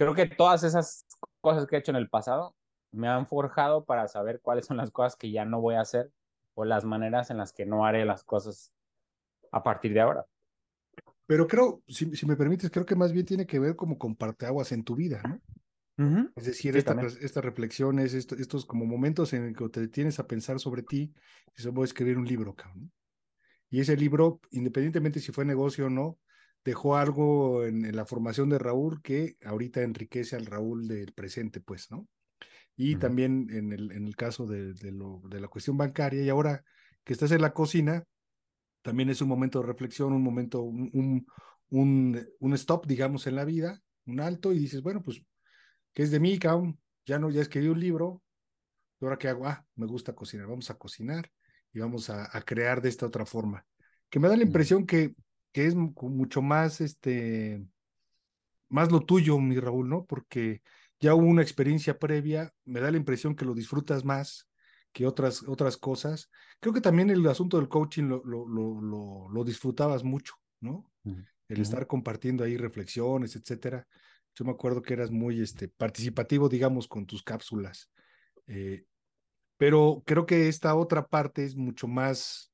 creo 0.00 0.14
que 0.14 0.24
todas 0.24 0.64
esas 0.64 1.04
cosas 1.42 1.66
que 1.66 1.76
he 1.76 1.78
hecho 1.78 1.90
en 1.90 1.98
el 1.98 2.08
pasado 2.08 2.56
me 2.90 3.06
han 3.06 3.26
forjado 3.26 3.84
para 3.84 4.08
saber 4.08 4.40
cuáles 4.40 4.64
son 4.64 4.78
las 4.78 4.90
cosas 4.90 5.14
que 5.14 5.30
ya 5.30 5.44
no 5.44 5.60
voy 5.60 5.74
a 5.74 5.82
hacer 5.82 6.10
o 6.54 6.64
las 6.64 6.86
maneras 6.86 7.30
en 7.30 7.36
las 7.36 7.52
que 7.52 7.66
no 7.66 7.84
haré 7.84 8.06
las 8.06 8.24
cosas 8.24 8.72
a 9.52 9.62
partir 9.62 9.92
de 9.92 10.00
ahora. 10.00 10.24
Pero 11.26 11.46
creo, 11.46 11.82
si, 11.86 12.06
me 12.24 12.34
permites, 12.34 12.70
creo 12.70 12.86
que 12.86 12.96
más 12.96 13.12
bien 13.12 13.26
tiene 13.26 13.46
que 13.46 13.58
ver 13.58 13.76
como 13.76 13.98
con 13.98 14.16
parteaguas 14.16 14.72
en 14.72 14.84
tu 14.84 14.96
vida, 14.96 15.22
¿no? 15.22 15.38
Es 16.34 16.46
decir, 16.46 16.74
estas 16.78 17.44
reflexiones, 17.44 18.14
estos 18.14 18.64
como 18.64 18.86
momentos 18.86 19.34
en 19.34 19.54
que 19.54 19.68
te 19.68 19.86
tienes 19.88 20.18
a 20.18 20.26
pensar 20.26 20.58
sobre 20.60 20.82
ti, 20.82 21.12
y 21.54 21.60
se 21.60 21.68
voy 21.68 21.82
a 21.82 21.84
escribir 21.84 22.16
un 22.16 22.24
libro, 22.24 22.54
cabrón. 22.54 22.90
Y 23.68 23.80
ese 23.80 23.98
libro, 23.98 24.40
independientemente 24.50 25.20
si 25.20 25.30
fue 25.30 25.44
negocio 25.44 25.86
o 25.86 25.90
no, 25.90 26.18
dejó 26.64 26.96
algo 26.96 27.64
en, 27.64 27.94
la 27.94 28.04
formación 28.04 28.48
de 28.48 28.58
Raúl 28.58 29.00
que 29.02 29.36
ahorita 29.44 29.82
enriquece 29.82 30.36
al 30.36 30.46
Raúl 30.46 30.88
del 30.88 31.12
presente, 31.12 31.60
pues, 31.60 31.90
¿no? 31.90 32.06
Y 32.76 32.96
también 32.96 33.48
en 33.50 33.72
el, 33.72 33.92
en 33.92 34.06
el 34.06 34.16
caso 34.16 34.46
de, 34.46 34.74
lo, 34.90 35.20
de 35.28 35.40
la 35.40 35.48
cuestión 35.48 35.76
bancaria, 35.76 36.22
y 36.22 36.30
ahora 36.30 36.64
que 37.04 37.12
estás 37.12 37.30
en 37.32 37.42
la 37.42 37.52
cocina, 37.52 38.04
también 38.80 39.10
es 39.10 39.20
un 39.20 39.28
momento 39.28 39.60
de 39.60 39.66
reflexión, 39.66 40.14
un 40.14 40.22
momento, 40.22 40.62
un, 40.62 41.26
un, 41.68 42.28
un, 42.38 42.54
stop, 42.54 42.86
digamos, 42.86 43.26
en 43.26 43.36
la 43.36 43.44
vida, 43.44 43.82
un 44.06 44.20
alto, 44.20 44.52
y 44.52 44.58
dices, 44.58 44.80
bueno, 44.80 45.02
pues, 45.02 45.22
¿qué 45.92 46.04
es 46.04 46.10
de 46.10 46.20
mí, 46.20 46.38
cabrón? 46.38 46.80
Ya 47.04 47.18
no, 47.18 47.30
ya 47.30 47.42
escribí 47.42 47.68
un 47.68 47.80
libro, 47.80 48.22
¿y 48.98 49.04
ahora 49.04 49.18
qué 49.18 49.28
hago? 49.28 49.46
Ah, 49.46 49.62
me 49.74 49.86
gusta 49.86 50.14
cocinar, 50.14 50.46
vamos 50.46 50.70
a 50.70 50.78
cocinar 50.78 51.30
y 51.74 51.80
vamos 51.80 52.08
a, 52.08 52.34
a 52.34 52.40
crear 52.42 52.80
de 52.80 52.88
esta 52.88 53.04
otra 53.04 53.26
forma. 53.26 53.66
Que 54.08 54.18
me 54.18 54.28
da 54.28 54.38
la 54.38 54.42
impresión 54.42 54.86
que, 54.86 55.14
que 55.52 55.66
es 55.66 55.74
mucho 55.74 56.42
más, 56.42 56.80
este, 56.80 57.64
más 58.68 58.90
lo 58.90 59.00
tuyo, 59.00 59.38
mi 59.38 59.58
Raúl, 59.58 59.88
¿no? 59.88 60.04
Porque 60.04 60.62
ya 61.00 61.14
hubo 61.14 61.26
una 61.26 61.42
experiencia 61.42 61.98
previa, 61.98 62.52
me 62.64 62.80
da 62.80 62.90
la 62.90 62.96
impresión 62.96 63.34
que 63.34 63.44
lo 63.44 63.54
disfrutas 63.54 64.04
más, 64.04 64.48
que 64.92 65.06
otras, 65.06 65.42
otras 65.44 65.76
cosas. 65.76 66.30
Creo 66.60 66.74
que 66.74 66.80
también 66.80 67.10
el 67.10 67.26
asunto 67.26 67.58
del 67.58 67.68
coaching 67.68 68.04
lo, 68.04 68.22
lo, 68.24 68.46
lo, 68.46 69.28
lo 69.28 69.44
disfrutabas 69.44 70.04
mucho, 70.04 70.34
¿no? 70.60 70.90
El 71.48 71.60
estar 71.60 71.86
compartiendo 71.86 72.44
ahí 72.44 72.56
reflexiones, 72.56 73.34
etcétera. 73.34 73.86
Yo 74.34 74.44
me 74.44 74.52
acuerdo 74.52 74.82
que 74.82 74.94
eras 74.94 75.10
muy 75.10 75.40
este, 75.40 75.68
participativo, 75.68 76.48
digamos, 76.48 76.86
con 76.86 77.06
tus 77.06 77.22
cápsulas. 77.22 77.90
Eh, 78.46 78.84
pero 79.56 80.02
creo 80.06 80.26
que 80.26 80.48
esta 80.48 80.74
otra 80.74 81.08
parte 81.08 81.44
es 81.44 81.56
mucho 81.56 81.88
más, 81.88 82.52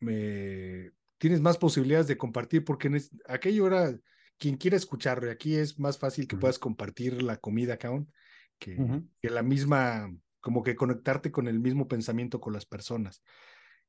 me 0.00 0.92
tienes 1.18 1.40
más 1.40 1.58
posibilidades 1.58 2.06
de 2.06 2.16
compartir, 2.16 2.64
porque 2.64 2.88
en 2.88 3.00
aquello 3.26 3.66
era 3.66 3.98
quien 4.38 4.56
quiera 4.56 4.76
escucharlo, 4.76 5.26
y 5.26 5.30
aquí 5.30 5.54
es 5.56 5.78
más 5.78 5.98
fácil 5.98 6.26
que 6.26 6.36
puedas 6.36 6.58
compartir 6.58 7.22
la 7.22 7.36
comida, 7.38 7.76
que, 7.76 9.02
que 9.20 9.30
la 9.30 9.42
misma 9.42 10.10
como 10.40 10.62
que 10.62 10.76
conectarte 10.76 11.30
con 11.30 11.48
el 11.48 11.58
mismo 11.58 11.88
pensamiento 11.88 12.40
con 12.40 12.52
las 12.52 12.64
personas. 12.64 13.22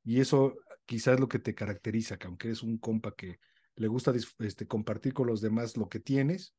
Y 0.03 0.19
eso 0.19 0.55
quizás 0.85 1.15
es 1.15 1.19
lo 1.19 1.27
que 1.27 1.39
te 1.39 1.53
caracteriza, 1.53 2.17
que 2.17 2.27
aunque 2.27 2.47
eres 2.47 2.63
un 2.63 2.77
compa 2.77 3.15
que 3.15 3.39
le 3.75 3.87
gusta 3.87 4.11
este, 4.39 4.67
compartir 4.67 5.13
con 5.13 5.27
los 5.27 5.41
demás 5.41 5.77
lo 5.77 5.87
que 5.87 5.99
tienes, 5.99 6.55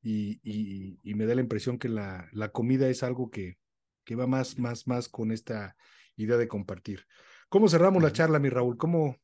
y, 0.00 0.38
y, 0.42 1.14
me 1.14 1.24
da 1.24 1.34
la 1.34 1.40
impresión 1.40 1.78
que 1.78 1.88
la, 1.88 2.28
la 2.32 2.50
comida 2.50 2.88
es 2.90 3.02
algo 3.02 3.30
que, 3.30 3.56
que 4.04 4.16
va 4.16 4.26
más, 4.26 4.58
más, 4.58 4.86
más 4.86 5.08
con 5.08 5.32
esta 5.32 5.76
idea 6.16 6.36
de 6.36 6.46
compartir. 6.46 7.06
¿Cómo 7.48 7.68
cerramos 7.68 8.02
la 8.02 8.12
charla, 8.12 8.38
mi 8.38 8.50
Raúl? 8.50 8.76
¿Cómo, 8.76 9.16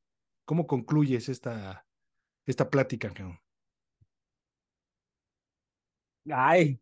cómo 0.45 0.67
concluyes 0.67 1.29
esta, 1.29 1.87
esta 2.47 2.69
plática? 2.69 3.13
Ay, 6.31 6.81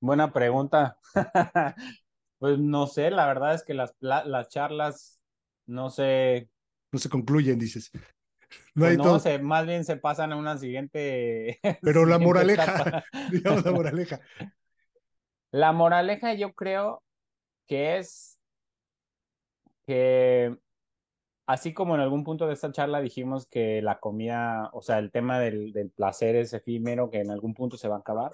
buena 0.00 0.32
pregunta. 0.32 0.98
Pues 2.40 2.58
no 2.58 2.86
sé, 2.86 3.10
la 3.10 3.26
verdad 3.26 3.54
es 3.54 3.62
que 3.62 3.74
las, 3.74 3.94
las 4.00 4.48
charlas 4.48 5.20
no 5.66 5.90
se... 5.90 6.48
No 6.90 6.98
se 6.98 7.10
concluyen, 7.10 7.58
dices. 7.58 7.90
No, 8.74 8.86
hay 8.86 8.96
pues 8.96 9.26
no 9.26 9.44
más 9.44 9.66
bien 9.66 9.84
se 9.84 9.98
pasan 9.98 10.32
a 10.32 10.36
una 10.36 10.56
siguiente... 10.56 11.60
Pero 11.82 12.06
la 12.06 12.18
moraleja, 12.18 13.04
digamos 13.30 13.62
la 13.62 13.72
moraleja. 13.72 14.20
La 15.50 15.72
moraleja 15.72 16.32
yo 16.32 16.54
creo 16.54 17.02
que 17.66 17.98
es 17.98 18.38
que 19.86 20.56
así 21.50 21.74
como 21.74 21.96
en 21.96 22.00
algún 22.00 22.22
punto 22.22 22.46
de 22.46 22.54
esta 22.54 22.70
charla 22.70 23.00
dijimos 23.00 23.46
que 23.48 23.82
la 23.82 23.98
comida, 23.98 24.70
o 24.72 24.82
sea, 24.82 24.98
el 25.00 25.10
tema 25.10 25.40
del, 25.40 25.92
placer 25.96 26.36
es 26.36 26.52
efímero, 26.52 27.10
que 27.10 27.18
en 27.20 27.30
algún 27.32 27.54
punto 27.54 27.76
se 27.76 27.88
va 27.88 27.96
a 27.96 27.98
acabar, 27.98 28.30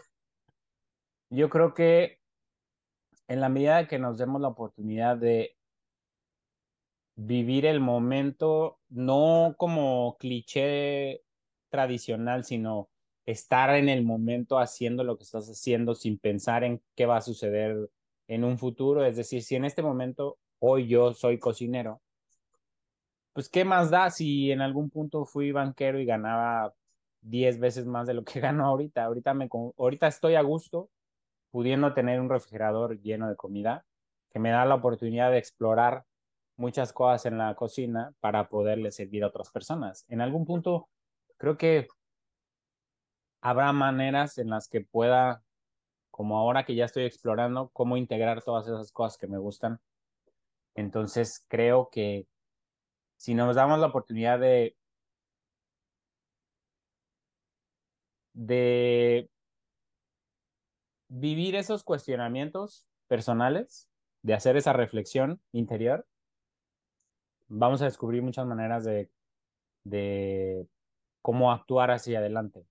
yo 1.30 1.48
creo 1.48 1.72
que 1.72 2.20
en 3.26 3.40
la 3.40 3.48
medida 3.48 3.88
que 3.88 3.98
nos 3.98 4.18
demos 4.18 4.42
la 4.42 4.48
oportunidad 4.48 5.16
de 5.16 5.56
vivir 7.16 7.64
el 7.64 7.80
momento, 7.80 8.80
no 8.90 9.54
como 9.56 10.18
cliché 10.18 11.22
tradicional, 11.70 12.44
sino 12.44 12.90
estar 13.24 13.74
en 13.76 13.88
el 13.88 14.04
momento 14.04 14.58
haciendo 14.58 15.04
lo 15.04 15.16
que 15.16 15.24
estás 15.24 15.48
haciendo 15.48 15.94
sin 15.94 16.18
pensar 16.18 16.64
en 16.64 16.82
qué 16.94 17.06
va 17.06 17.16
a 17.16 17.22
suceder 17.22 17.88
en 18.28 18.44
un 18.44 18.58
futuro. 18.58 19.06
Es 19.06 19.16
decir, 19.16 19.42
si 19.42 19.56
en 19.56 19.64
este 19.64 19.82
momento, 19.82 20.38
hoy 20.58 20.86
yo 20.86 21.14
soy 21.14 21.38
cocinero, 21.38 22.02
pues 23.36 23.50
qué 23.50 23.66
más 23.66 23.90
da 23.90 24.08
si 24.08 24.50
en 24.50 24.62
algún 24.62 24.88
punto 24.88 25.26
fui 25.26 25.52
banquero 25.52 26.00
y 26.00 26.06
ganaba 26.06 26.72
10 27.20 27.60
veces 27.60 27.84
más 27.84 28.06
de 28.06 28.14
lo 28.14 28.24
que 28.24 28.40
gano 28.40 28.64
ahorita. 28.64 29.04
Ahorita, 29.04 29.34
me, 29.34 29.46
ahorita 29.76 30.06
estoy 30.06 30.36
a 30.36 30.40
gusto 30.40 30.88
pudiendo 31.50 31.92
tener 31.92 32.18
un 32.18 32.30
refrigerador 32.30 32.98
lleno 33.02 33.28
de 33.28 33.36
comida 33.36 33.84
que 34.30 34.38
me 34.38 34.48
da 34.48 34.64
la 34.64 34.76
oportunidad 34.76 35.30
de 35.30 35.36
explorar 35.36 36.06
muchas 36.56 36.94
cosas 36.94 37.26
en 37.26 37.36
la 37.36 37.54
cocina 37.54 38.14
para 38.20 38.48
poderle 38.48 38.90
servir 38.90 39.22
a 39.22 39.26
otras 39.26 39.50
personas. 39.50 40.06
En 40.08 40.22
algún 40.22 40.46
punto 40.46 40.88
creo 41.36 41.58
que 41.58 41.88
habrá 43.42 43.70
maneras 43.74 44.38
en 44.38 44.48
las 44.48 44.66
que 44.66 44.80
pueda, 44.80 45.42
como 46.10 46.38
ahora 46.38 46.64
que 46.64 46.74
ya 46.74 46.86
estoy 46.86 47.04
explorando, 47.04 47.68
cómo 47.74 47.98
integrar 47.98 48.42
todas 48.42 48.66
esas 48.66 48.92
cosas 48.92 49.18
que 49.18 49.26
me 49.26 49.36
gustan. 49.36 49.78
Entonces 50.74 51.44
creo 51.48 51.90
que 51.92 52.26
si 53.16 53.34
nos 53.34 53.56
damos 53.56 53.78
la 53.78 53.86
oportunidad 53.86 54.38
de, 54.38 54.76
vivir 61.08 61.56
esos 61.56 61.84
cuestionamientos 61.84 62.86
personales, 63.08 63.88
de 64.22 64.34
hacer 64.34 64.56
esa 64.56 64.72
reflexión 64.72 65.40
interior, 65.52 66.06
vamos 67.48 67.80
a 67.82 67.86
descubrir 67.86 68.22
muchas 68.22 68.46
maneras 68.46 68.84
de, 68.84 69.10
de 69.84 70.66
cómo 71.22 71.52
actuar 71.52 71.90
hacia 71.90 72.18
adelante 72.18 72.66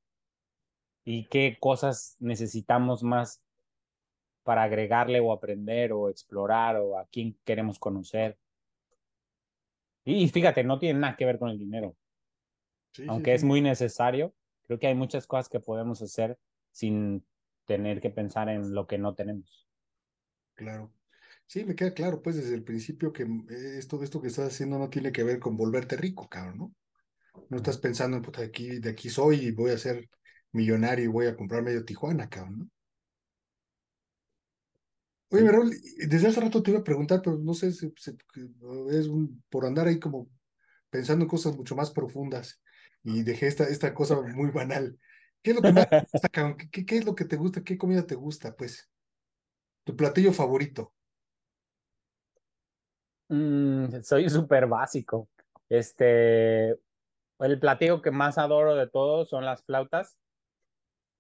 y 1.06 1.26
qué 1.28 1.58
cosas 1.60 2.18
necesitamos 2.20 3.04
más 3.04 3.42
para 4.44 4.64
agregarle 4.64 5.20
o 5.20 5.32
aprender 5.32 5.92
o 5.94 6.10
explorar 6.10 6.78
o 6.78 6.98
a 6.98 7.06
quién 7.08 7.38
queremos 7.46 7.80
conocer. 7.80 8.38
Y 10.06 10.30
fíjate, 10.30 10.64
no 10.64 10.80
tiene 10.80 11.00
nada 11.00 11.16
que 11.18 11.26
ver 11.26 11.40
con 11.40 11.50
el 11.50 11.58
dinero. 11.58 11.96
Aunque 13.08 13.34
es 13.34 13.44
muy 13.44 13.62
necesario, 13.62 14.34
creo 14.64 14.80
que 14.80 14.88
hay 14.88 14.96
muchas 14.96 15.28
cosas 15.28 15.50
que 15.50 15.60
podemos 15.60 16.02
hacer 16.02 16.38
sin 16.72 17.26
tener 17.66 18.00
que 18.00 18.12
pensar 18.12 18.48
en 18.48 18.74
lo 18.74 18.88
que 18.88 18.98
no 18.98 19.16
tenemos. 19.16 19.68
Claro. 20.54 20.94
Sí, 21.48 21.66
me 21.66 21.76
queda 21.76 21.94
claro, 21.94 22.22
pues 22.22 22.38
desde 22.38 22.56
el 22.56 22.64
principio 22.64 23.12
que 23.12 23.24
eh, 23.24 23.78
esto, 23.78 24.02
esto 24.02 24.22
que 24.22 24.28
estás 24.28 24.48
haciendo 24.48 24.80
no 24.80 24.90
tiene 24.90 25.12
que 25.12 25.24
ver 25.24 25.40
con 25.40 25.58
volverte 25.58 25.96
rico, 25.96 26.28
cabrón, 26.30 26.58
¿no? 26.58 26.76
No 27.50 27.58
estás 27.58 27.78
pensando 27.78 28.18
en, 28.18 28.24
puta, 28.24 28.42
de 28.42 28.48
aquí, 28.48 28.80
de 28.80 28.90
aquí 28.90 29.10
soy 29.10 29.48
y 29.48 29.52
voy 29.52 29.72
a 29.72 29.78
ser 29.78 30.10
millonario 30.52 31.06
y 31.06 31.10
voy 31.10 31.28
a 31.28 31.36
comprar 31.36 31.62
medio 31.62 31.84
Tijuana, 31.84 32.30
cabrón, 32.30 32.60
¿no? 32.60 32.70
Oye, 35.30 35.44
Merol, 35.44 35.72
desde 36.08 36.28
hace 36.28 36.40
rato 36.40 36.62
te 36.62 36.72
iba 36.72 36.80
a 36.80 36.84
preguntar, 36.84 37.22
pero 37.24 37.38
no 37.38 37.54
sé 37.54 37.72
si, 37.72 37.92
es 38.92 39.10
por 39.50 39.66
andar 39.66 39.88
ahí 39.88 40.00
como 40.00 40.30
pensando 40.90 41.26
en 41.26 41.30
cosas 41.30 41.56
mucho 41.58 41.76
más 41.76 41.92
profundas 41.92 42.62
y 43.04 43.24
dejé 43.24 43.48
esta, 43.48 43.66
esta 43.66 43.94
cosa 43.94 44.22
muy 44.22 44.52
banal. 44.52 44.98
¿Qué 45.42 45.52
es 45.52 45.56
lo 45.56 45.62
que 45.62 45.74
más 45.74 45.90
te 45.90 46.00
gusta? 46.12 46.30
¿Qué, 46.72 46.86
¿Qué, 46.86 46.98
es 46.98 47.06
lo 47.06 47.16
que 47.16 47.26
te 47.26 47.36
gusta? 47.36 47.64
¿Qué 47.64 47.78
comida 47.78 48.06
te 48.06 48.16
gusta, 48.16 48.56
pues? 48.56 48.90
¿Tu 49.84 49.96
platillo 49.96 50.32
favorito? 50.32 50.94
Mm, 53.30 54.02
soy 54.04 54.30
súper 54.30 54.68
básico. 54.68 55.28
Este, 55.70 56.70
el 57.40 57.60
platillo 57.60 58.02
que 58.02 58.12
más 58.12 58.38
adoro 58.38 58.76
de 58.76 58.88
todos 58.88 59.30
son 59.30 59.46
las 59.46 59.64
flautas 59.64 60.18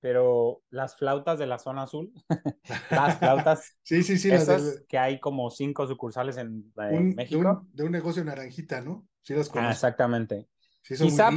pero 0.05 0.61
las 0.69 0.95
flautas 0.97 1.39
de 1.39 1.47
la 1.47 1.57
zona 1.57 1.81
azul, 1.81 2.13
las 2.91 3.17
flautas, 3.17 3.75
sí, 3.81 4.03
sí, 4.03 4.19
sí, 4.19 4.29
esas 4.29 4.83
que 4.87 4.99
hay 4.99 5.19
como 5.19 5.49
cinco 5.49 5.87
sucursales 5.87 6.37
en, 6.37 6.71
México. 7.15 7.65
De 7.73 7.83
un, 7.83 7.91
negocio 7.91 8.23
naranjita, 8.23 8.81
¿no? 8.81 9.07
Sí 9.23 9.33
las 9.33 9.49
conozco. 9.49 9.67
Ah, 9.67 9.71
exactamente. 9.71 10.47
Quizá 10.83 11.31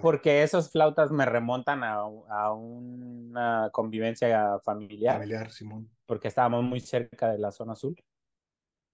porque 0.00 0.42
esas 0.42 0.72
flautas 0.72 1.10
me 1.10 1.26
remontan 1.26 1.84
a, 1.84 1.96
a, 1.96 2.52
una 2.54 3.68
convivencia 3.70 4.58
familiar. 4.64 5.16
Familiar, 5.16 5.50
Simón. 5.50 5.90
Porque 6.06 6.28
estábamos 6.28 6.64
muy 6.64 6.80
cerca 6.80 7.30
de 7.30 7.36
la 7.36 7.52
zona 7.52 7.74
azul. 7.74 7.94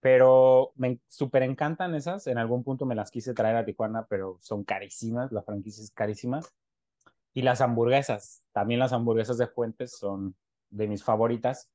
Pero 0.01 0.73
me 0.75 0.99
súper 1.07 1.45
encantan 1.45 1.95
esas. 1.95 2.27
En 2.27 2.39
algún 2.39 2.65
punto 2.65 2.85
me 2.85 2.97
las 2.97 3.13
quise 3.13 3.33
traer 3.33 3.55
a 3.55 3.65
Tijuana, 3.65 4.07
pero 4.09 4.39
son 4.41 4.65
carísimas. 4.65 5.31
La 5.31 5.43
franquicia 5.43 5.85
es 5.85 5.93
carísima. 5.93 6.41
Y 7.33 7.43
las 7.43 7.61
hamburguesas, 7.61 8.43
también 8.53 8.81
las 8.81 8.93
hamburguesas 8.93 9.39
de 9.39 9.47
Fuentes 9.47 9.93
son 9.93 10.37
de 10.71 10.89
mis 10.89 11.05
favoritas. 11.05 11.71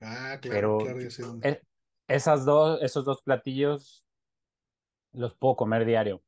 Ah, 0.00 0.38
claro, 0.40 0.78
claro, 0.78 1.00
e, 1.42 1.62
esas 2.08 2.44
dos, 2.44 2.82
esos 2.82 3.04
dos 3.04 3.22
platillos 3.22 4.04
los 5.12 5.34
puedo 5.34 5.56
comer 5.56 5.84
diario. 5.84 6.22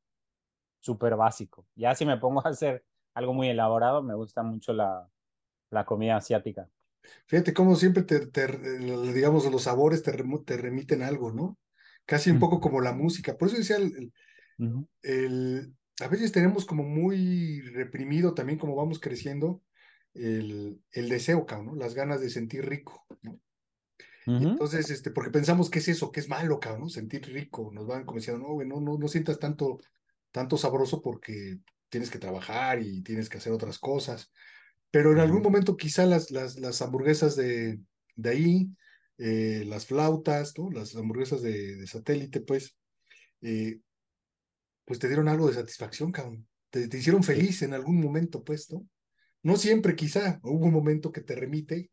Súper 0.81 1.17
básico. 1.17 1.67
Ya 1.75 1.95
si 1.95 2.05
me 2.05 2.19
pongo 2.19 2.45
a 2.45 2.51
hacer 2.51 2.85
algo 3.15 3.35
muy 3.35 3.49
elaborado, 3.49 4.03
me 4.03 4.15
gusta 4.15 4.43
mucho 4.43 4.73
la, 4.73 5.09
la 5.71 5.85
comida 5.85 6.17
asiática. 6.17 6.69
Fíjate 7.27 7.53
cómo 7.53 7.77
siempre 7.77 8.03
te, 8.05 8.29
digamos, 9.13 9.51
los 9.51 9.63
sabores 9.63 10.03
te, 10.03 10.13
te 10.13 10.57
remiten 10.57 11.03
algo, 11.03 11.33
¿no? 11.33 11.59
Casi 12.05 12.31
un 12.31 12.39
poco 12.39 12.61
como 12.61 12.81
la 12.81 12.93
música. 12.93 13.37
Por 13.37 13.49
eso 13.49 13.57
decía 13.57 13.77
el, 13.77 14.13
el, 15.03 15.75
a 16.03 16.09
veces 16.09 16.33
tenemos 16.33 16.65
como 16.65 16.83
muy 16.83 17.61
reprimido 17.63 18.35
también 18.35 18.59
como 18.59 18.77
vamos 18.77 18.99
creciendo 18.99 19.63
el, 20.15 20.81
el 20.93 21.09
deseo, 21.09 21.47
cabrón, 21.47 21.67
¿no? 21.67 21.75
Las 21.77 21.95
ganas 21.95 22.21
de 22.21 22.31
sentir 22.31 22.67
rico, 22.67 23.07
¿no? 23.23 23.41
Entonces, 24.25 24.89
este, 24.91 25.11
porque 25.11 25.31
pensamos 25.31 25.69
que 25.69 25.81
es 25.81 25.89
eso, 25.89 26.13
que 26.13 26.21
es 26.21 26.29
malo, 26.29 26.61
cabrón, 26.61 26.83
¿no? 26.83 26.89
Sentir 26.89 27.23
rico. 27.33 27.71
Nos 27.73 27.87
van 27.89 28.05
como 28.05 28.19
diciendo, 28.19 28.47
no, 28.47 28.65
no, 28.65 28.81
no, 28.81 28.97
no 28.97 29.09
sientas 29.09 29.39
tanto, 29.41 29.81
tanto 30.31 30.57
sabroso 30.57 31.03
porque 31.03 31.59
tienes 31.89 32.09
que 32.09 32.21
trabajar 32.21 32.81
y 32.81 33.03
tienes 33.03 33.29
que 33.29 33.39
hacer 33.39 33.53
otras 33.53 33.79
cosas. 33.79 34.31
Pero 34.93 35.13
en 35.13 35.19
algún 35.19 35.43
momento 35.43 35.77
quizá 35.77 36.07
las, 36.07 36.31
las, 36.31 36.59
las 36.61 36.81
hamburguesas 36.83 37.35
de, 37.35 37.81
de 38.15 38.31
ahí, 38.31 38.71
eh, 39.19 39.65
las 39.67 39.87
flautas, 39.87 40.57
¿no? 40.57 40.71
Las 40.71 40.95
hamburguesas 40.95 41.43
de, 41.43 41.77
de 41.77 41.87
satélite, 41.87 42.41
pues, 42.43 42.77
eh, 43.41 43.81
pues 44.93 44.99
te 44.99 45.07
dieron 45.07 45.27
algo 45.27 45.49
de 45.49 45.55
satisfacción, 45.55 46.13
cabrón. 46.13 46.47
Te, 46.69 46.87
hicieron 46.99 47.23
feliz 47.23 47.63
en 47.63 47.73
algún 47.73 47.99
momento, 47.99 48.45
pues, 48.45 48.71
¿no? 48.71 48.87
No 49.43 49.57
siempre, 49.57 49.97
quizá. 49.97 50.39
Hubo 50.43 50.67
un 50.67 50.71
momento 50.71 51.11
que 51.11 51.23
te 51.23 51.35
remite 51.35 51.91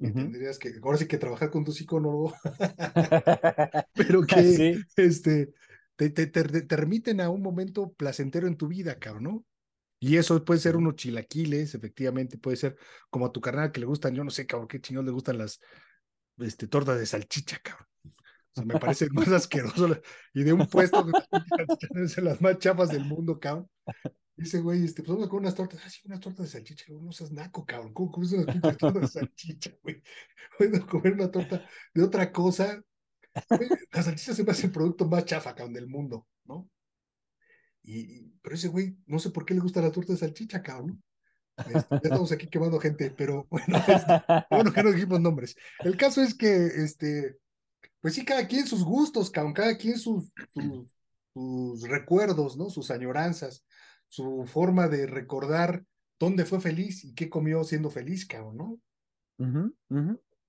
y 0.00 0.10
tendrías 0.10 0.58
que, 0.58 0.72
ahora 0.82 0.98
sí 0.98 1.06
que 1.06 1.18
trabajar 1.18 1.52
con 1.52 1.64
tu 1.64 1.70
psicólogo, 1.70 2.34
pero 3.94 4.22
que 4.22 4.76
este, 4.96 5.52
te, 5.94 6.10
te, 6.10 6.26
te, 6.26 6.76
remiten 6.76 7.20
a 7.20 7.30
un 7.30 7.42
momento 7.42 7.92
placentero 7.92 8.48
en 8.48 8.56
tu 8.56 8.66
vida, 8.66 8.98
cabrón, 8.98 9.22
¿no? 9.22 9.46
Y 10.00 10.16
eso 10.16 10.44
puede 10.44 10.58
ser 10.58 10.76
unos 10.76 10.96
chilaquiles, 10.96 11.76
efectivamente, 11.76 12.38
puede 12.38 12.56
ser 12.56 12.76
como 13.08 13.26
a 13.26 13.30
tu 13.30 13.40
carnal 13.40 13.70
que 13.70 13.78
le 13.78 13.86
gustan, 13.86 14.16
yo 14.16 14.24
no 14.24 14.32
sé, 14.32 14.48
cabrón, 14.48 14.66
qué 14.66 14.80
chingón 14.80 15.06
le 15.06 15.12
gustan 15.12 15.38
las 15.38 15.60
este, 16.38 16.66
tortas 16.66 16.98
de 16.98 17.06
salchicha, 17.06 17.60
cabrón. 17.62 17.86
O 18.52 18.60
sea, 18.60 18.64
me 18.64 18.78
parece 18.78 19.08
más 19.10 19.28
asqueroso. 19.28 20.00
Y 20.34 20.42
de 20.42 20.52
un 20.52 20.66
puesto 20.66 21.04
de 21.04 22.22
las 22.22 22.40
más 22.40 22.58
chafas 22.58 22.90
del 22.90 23.04
mundo, 23.04 23.40
cabrón. 23.40 23.68
Dice, 24.36 24.60
güey, 24.60 24.84
este, 24.84 25.02
pues 25.02 25.14
vamos 25.14 25.28
comer 25.28 25.42
unas 25.42 25.54
tortas. 25.54 25.80
Ah, 25.84 25.90
sí, 25.90 26.00
unas 26.04 26.20
tortas 26.20 26.46
de 26.46 26.52
salchicha. 26.52 26.84
No 26.88 27.12
seas 27.12 27.32
naco, 27.32 27.64
cabrón. 27.64 27.92
¿Cómo 27.94 28.10
comes 28.10 28.32
unas 28.32 28.76
tortas 28.76 29.00
de 29.00 29.08
salchicha, 29.08 29.70
güey? 29.82 30.02
A 30.60 30.86
comer 30.86 31.14
una 31.14 31.30
torta 31.30 31.66
de 31.94 32.02
otra 32.02 32.30
cosa. 32.30 32.82
La 33.90 34.02
salchicha 34.02 34.34
se 34.34 34.44
me 34.44 34.52
hace 34.52 34.66
el 34.66 34.72
producto 34.72 35.08
más 35.08 35.24
chafa, 35.24 35.54
cabrón, 35.54 35.72
del 35.72 35.88
mundo, 35.88 36.26
¿no? 36.44 36.68
Y, 37.82 38.30
pero 38.42 38.54
ese 38.54 38.68
güey, 38.68 38.96
no 39.06 39.18
sé 39.18 39.30
por 39.30 39.44
qué 39.44 39.54
le 39.54 39.60
gusta 39.60 39.80
la 39.80 39.90
torta 39.90 40.12
de 40.12 40.18
salchicha, 40.18 40.62
cabrón. 40.62 41.02
Este, 41.56 41.88
ya 41.90 42.00
estamos 42.02 42.32
aquí 42.32 42.48
quemando 42.48 42.78
gente, 42.80 43.10
pero 43.10 43.46
bueno, 43.50 43.78
este, 43.86 44.22
bueno 44.50 44.72
que 44.72 44.82
no 44.82 44.92
dijimos 44.92 45.20
nombres. 45.20 45.56
El 45.80 45.96
caso 45.96 46.22
es 46.22 46.34
que, 46.34 46.66
este, 46.66 47.36
pues 48.02 48.14
sí, 48.14 48.24
cada 48.24 48.46
quien 48.48 48.66
sus 48.66 48.84
gustos, 48.84 49.30
cada 49.30 49.78
quien 49.78 49.96
sus, 49.96 50.30
sus, 51.32 51.88
recuerdos, 51.88 52.56
¿no? 52.56 52.68
Sus 52.68 52.90
añoranzas, 52.90 53.64
su 54.08 54.44
forma 54.44 54.88
de 54.88 55.06
recordar 55.06 55.84
dónde 56.18 56.44
fue 56.44 56.60
feliz 56.60 57.04
y 57.04 57.14
qué 57.14 57.30
comió 57.30 57.62
siendo 57.62 57.90
feliz, 57.90 58.26
cabrón, 58.26 58.56
¿no? 58.56 59.72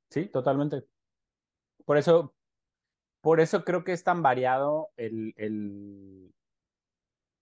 Sí, 0.10 0.26
totalmente. 0.26 0.84
Por 1.86 1.98
eso, 1.98 2.34
por 3.22 3.40
eso 3.40 3.64
creo 3.64 3.84
que 3.84 3.94
es 3.94 4.04
tan 4.04 4.24
variado 4.24 4.90
el, 4.98 5.36
el, 5.38 6.34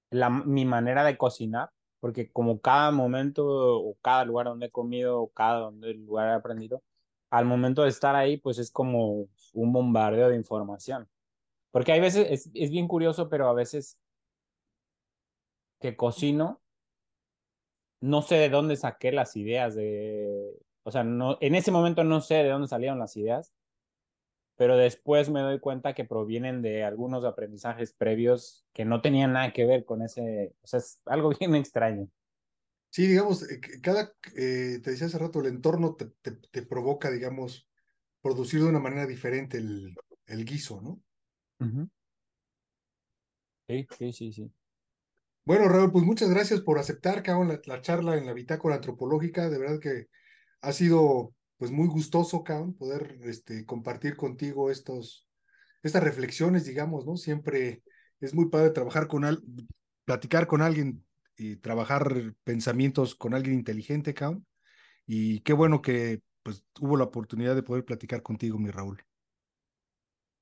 la, 0.10 0.30
mi 0.30 0.66
manera 0.66 1.06
de 1.06 1.18
cocinar, 1.18 1.72
porque 2.02 2.30
como 2.32 2.60
cada 2.60 2.92
momento 2.92 3.46
o 3.48 3.96
cada 4.02 4.26
lugar 4.26 4.48
donde 4.48 4.66
he 4.66 4.72
comido 4.72 5.22
o 5.22 5.32
cada 5.32 5.60
donde 5.60 5.94
lugar 5.94 6.28
he 6.28 6.34
aprendido, 6.34 6.84
al 7.30 7.46
momento 7.46 7.84
de 7.84 7.90
estar 7.90 8.14
ahí, 8.14 8.36
pues 8.36 8.58
es 8.58 8.72
como 8.72 9.30
un 9.54 9.74
bombardeo 9.74 10.30
de 10.30 10.36
información. 10.36 11.10
Porque 11.72 11.92
hay 11.94 12.00
veces, 12.00 12.28
es, 12.30 12.50
es 12.54 12.70
bien 12.70 12.88
curioso, 12.88 13.30
pero 13.30 13.48
a 13.48 13.54
veces 13.54 13.98
que 15.80 15.96
cocino 15.96 16.62
no 18.02 18.22
sé 18.22 18.36
de 18.36 18.50
dónde 18.50 18.76
saqué 18.76 19.12
las 19.12 19.36
ideas 19.38 19.76
de, 19.76 20.60
o 20.84 20.92
sea, 20.92 21.04
no, 21.04 21.38
en 21.40 21.56
ese 21.56 21.72
momento 21.72 22.04
no 22.04 22.20
sé 22.22 22.36
de 22.36 22.50
dónde 22.50 22.68
salieron 22.68 23.00
las 23.00 23.16
ideas, 23.16 23.54
pero 24.58 24.78
después 24.78 25.30
me 25.30 25.42
doy 25.42 25.60
cuenta 25.60 25.94
que 25.94 26.06
provienen 26.06 26.62
de 26.62 26.84
algunos 26.84 27.24
aprendizajes 27.24 27.94
previos 27.94 28.66
que 28.74 28.86
no 28.86 29.02
tenían 29.02 29.34
nada 29.34 29.54
que 29.54 29.66
ver 29.66 29.86
con 29.86 30.02
ese, 30.02 30.56
o 30.62 30.68
sea, 30.68 30.80
es 30.80 31.00
algo 31.06 31.30
bien 31.40 31.56
extraño. 31.56 32.08
Sí, 32.90 33.08
digamos, 33.08 33.50
eh, 33.50 33.62
cada, 33.82 34.14
eh, 34.36 34.80
te 34.84 34.92
decía 34.92 35.08
hace 35.08 35.18
rato, 35.18 35.40
el 35.40 35.48
entorno 35.48 35.96
te, 35.96 36.08
te, 36.32 36.62
provoca, 36.62 37.10
digamos, 37.10 37.71
producir 38.22 38.62
de 38.62 38.68
una 38.68 38.80
manera 38.80 39.06
diferente 39.06 39.58
el, 39.58 39.96
el 40.28 40.46
guiso, 40.46 40.82
¿no? 40.82 41.02
Sí, 43.68 43.88
sí, 43.98 44.14
sí, 44.14 44.34
sí. 44.34 44.52
Bueno, 45.46 45.68
Raúl, 45.68 45.92
pues 45.92 46.06
muchas 46.06 46.30
gracias 46.30 46.62
por 46.62 46.78
aceptar, 46.78 47.24
cabrón, 47.24 47.48
la, 47.50 47.62
la 47.66 47.82
charla 47.82 48.18
en 48.18 48.26
la 48.26 48.34
bitácora 48.34 48.76
antropológica. 48.76 49.50
De 49.50 49.58
verdad 49.58 49.80
que 49.80 50.08
ha 50.62 50.72
sido 50.74 51.34
pues 51.58 51.72
muy 51.72 51.88
gustoso, 51.88 52.44
cabrón, 52.44 52.76
poder 52.76 53.20
este, 53.24 53.66
compartir 53.66 54.16
contigo 54.18 54.72
estos, 54.72 55.28
estas 55.84 56.04
reflexiones, 56.04 56.66
digamos, 56.66 57.06
¿no? 57.06 57.18
Siempre 57.18 57.84
es 58.20 58.34
muy 58.34 58.50
padre 58.50 58.72
trabajar 58.72 59.08
con 59.08 59.26
al, 59.26 59.44
platicar 60.06 60.48
con 60.48 60.62
alguien 60.62 61.06
y 61.38 61.58
trabajar 61.58 62.36
pensamientos 62.44 63.16
con 63.16 63.34
alguien 63.34 63.56
inteligente, 63.56 64.14
cabrón. 64.14 64.46
Y 65.06 65.42
qué 65.42 65.54
bueno 65.54 65.82
que 65.82 66.22
pues 66.44 66.66
hubo 66.80 66.98
la 66.98 67.06
oportunidad 67.06 67.56
de 67.56 67.64
poder 67.64 67.86
platicar 67.86 68.22
contigo, 68.22 68.58
mi 68.58 68.70
Raúl. 68.70 69.04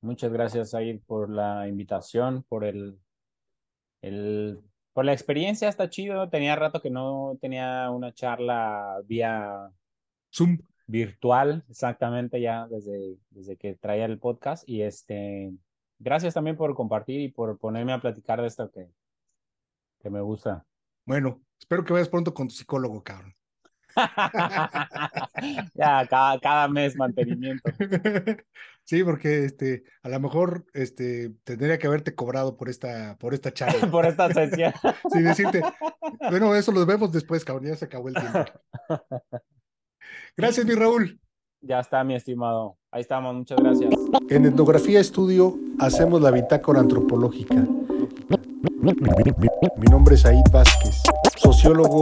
Muchas 0.02 0.32
gracias, 0.32 0.74
Aid, 0.74 1.02
por 1.06 1.30
la 1.30 1.68
invitación, 1.68 2.44
por 2.48 2.64
el, 2.64 2.98
el 4.02 4.60
por 4.94 5.06
la 5.06 5.14
experiencia 5.14 5.70
está 5.70 5.90
chido. 5.90 6.30
Tenía 6.30 6.56
rato 6.56 6.82
que 6.82 6.90
no 6.90 7.38
tenía 7.42 7.90
una 7.92 8.14
charla 8.14 9.02
vía 9.06 9.72
Zoom 10.34 10.60
virtual, 10.88 11.64
exactamente 11.70 12.42
ya 12.42 12.68
desde, 12.68 13.18
desde 13.30 13.58
que 13.58 13.76
traía 13.76 14.06
el 14.06 14.20
podcast. 14.20 14.68
Y 14.68 14.82
este, 14.82 15.54
gracias 16.00 16.34
también 16.34 16.58
por 16.58 16.74
compartir 16.76 17.22
y 17.22 17.30
por 17.30 17.58
ponerme 17.60 17.94
a 17.94 18.02
platicar 18.02 18.42
de 18.42 18.48
esto 18.48 18.72
que, 18.72 18.90
que 20.00 20.10
me 20.10 20.22
gusta. 20.22 20.66
Bueno, 21.06 21.42
espero 21.60 21.84
que 21.84 21.94
vayas 21.94 22.10
pronto 22.10 22.34
con 22.34 22.48
tu 22.48 22.56
psicólogo, 22.56 23.04
cabrón. 23.04 23.36
ya, 25.76 26.08
cada, 26.08 26.40
cada 26.40 26.68
mes 26.68 26.96
mantenimiento. 26.96 27.70
Sí, 28.90 29.04
porque 29.04 29.46
este, 29.46 29.84
a 30.02 30.10
lo 30.10 30.20
mejor 30.20 30.66
este, 30.74 31.30
tendría 31.44 31.78
que 31.78 31.86
haberte 31.86 32.16
cobrado 32.16 32.58
por 32.58 32.70
esta, 32.70 33.16
por 33.20 33.36
esta 33.36 33.54
charla. 33.54 33.86
por 33.92 34.04
esta 34.08 34.34
sesión. 34.34 34.74
sí, 35.14 35.22
decirte, 35.22 35.62
bueno, 36.32 36.56
eso 36.56 36.72
lo 36.72 36.84
vemos 36.88 37.12
después, 37.12 37.46
cabrón, 37.46 37.68
ya 37.68 37.76
se 37.76 37.86
acabó 37.86 38.08
el 38.08 38.16
tiempo. 38.16 38.46
Gracias, 40.36 40.66
mi 40.66 40.74
Raúl. 40.74 41.20
Ya 41.62 41.82
está, 41.82 42.04
mi 42.04 42.16
estimado. 42.16 42.80
Ahí 42.90 43.02
estamos, 43.02 43.36
muchas 43.36 43.60
gracias. 43.60 43.94
En 44.28 44.46
Etnografía 44.48 45.00
Estudio 45.00 45.56
hacemos 45.78 46.20
la 46.20 46.32
bitácora 46.32 46.80
antropológica. 46.80 47.64
Mi 49.78 49.88
nombre 49.92 50.16
es 50.16 50.26
Aid 50.26 50.50
Vázquez, 50.52 51.04
sociólogo 51.38 52.02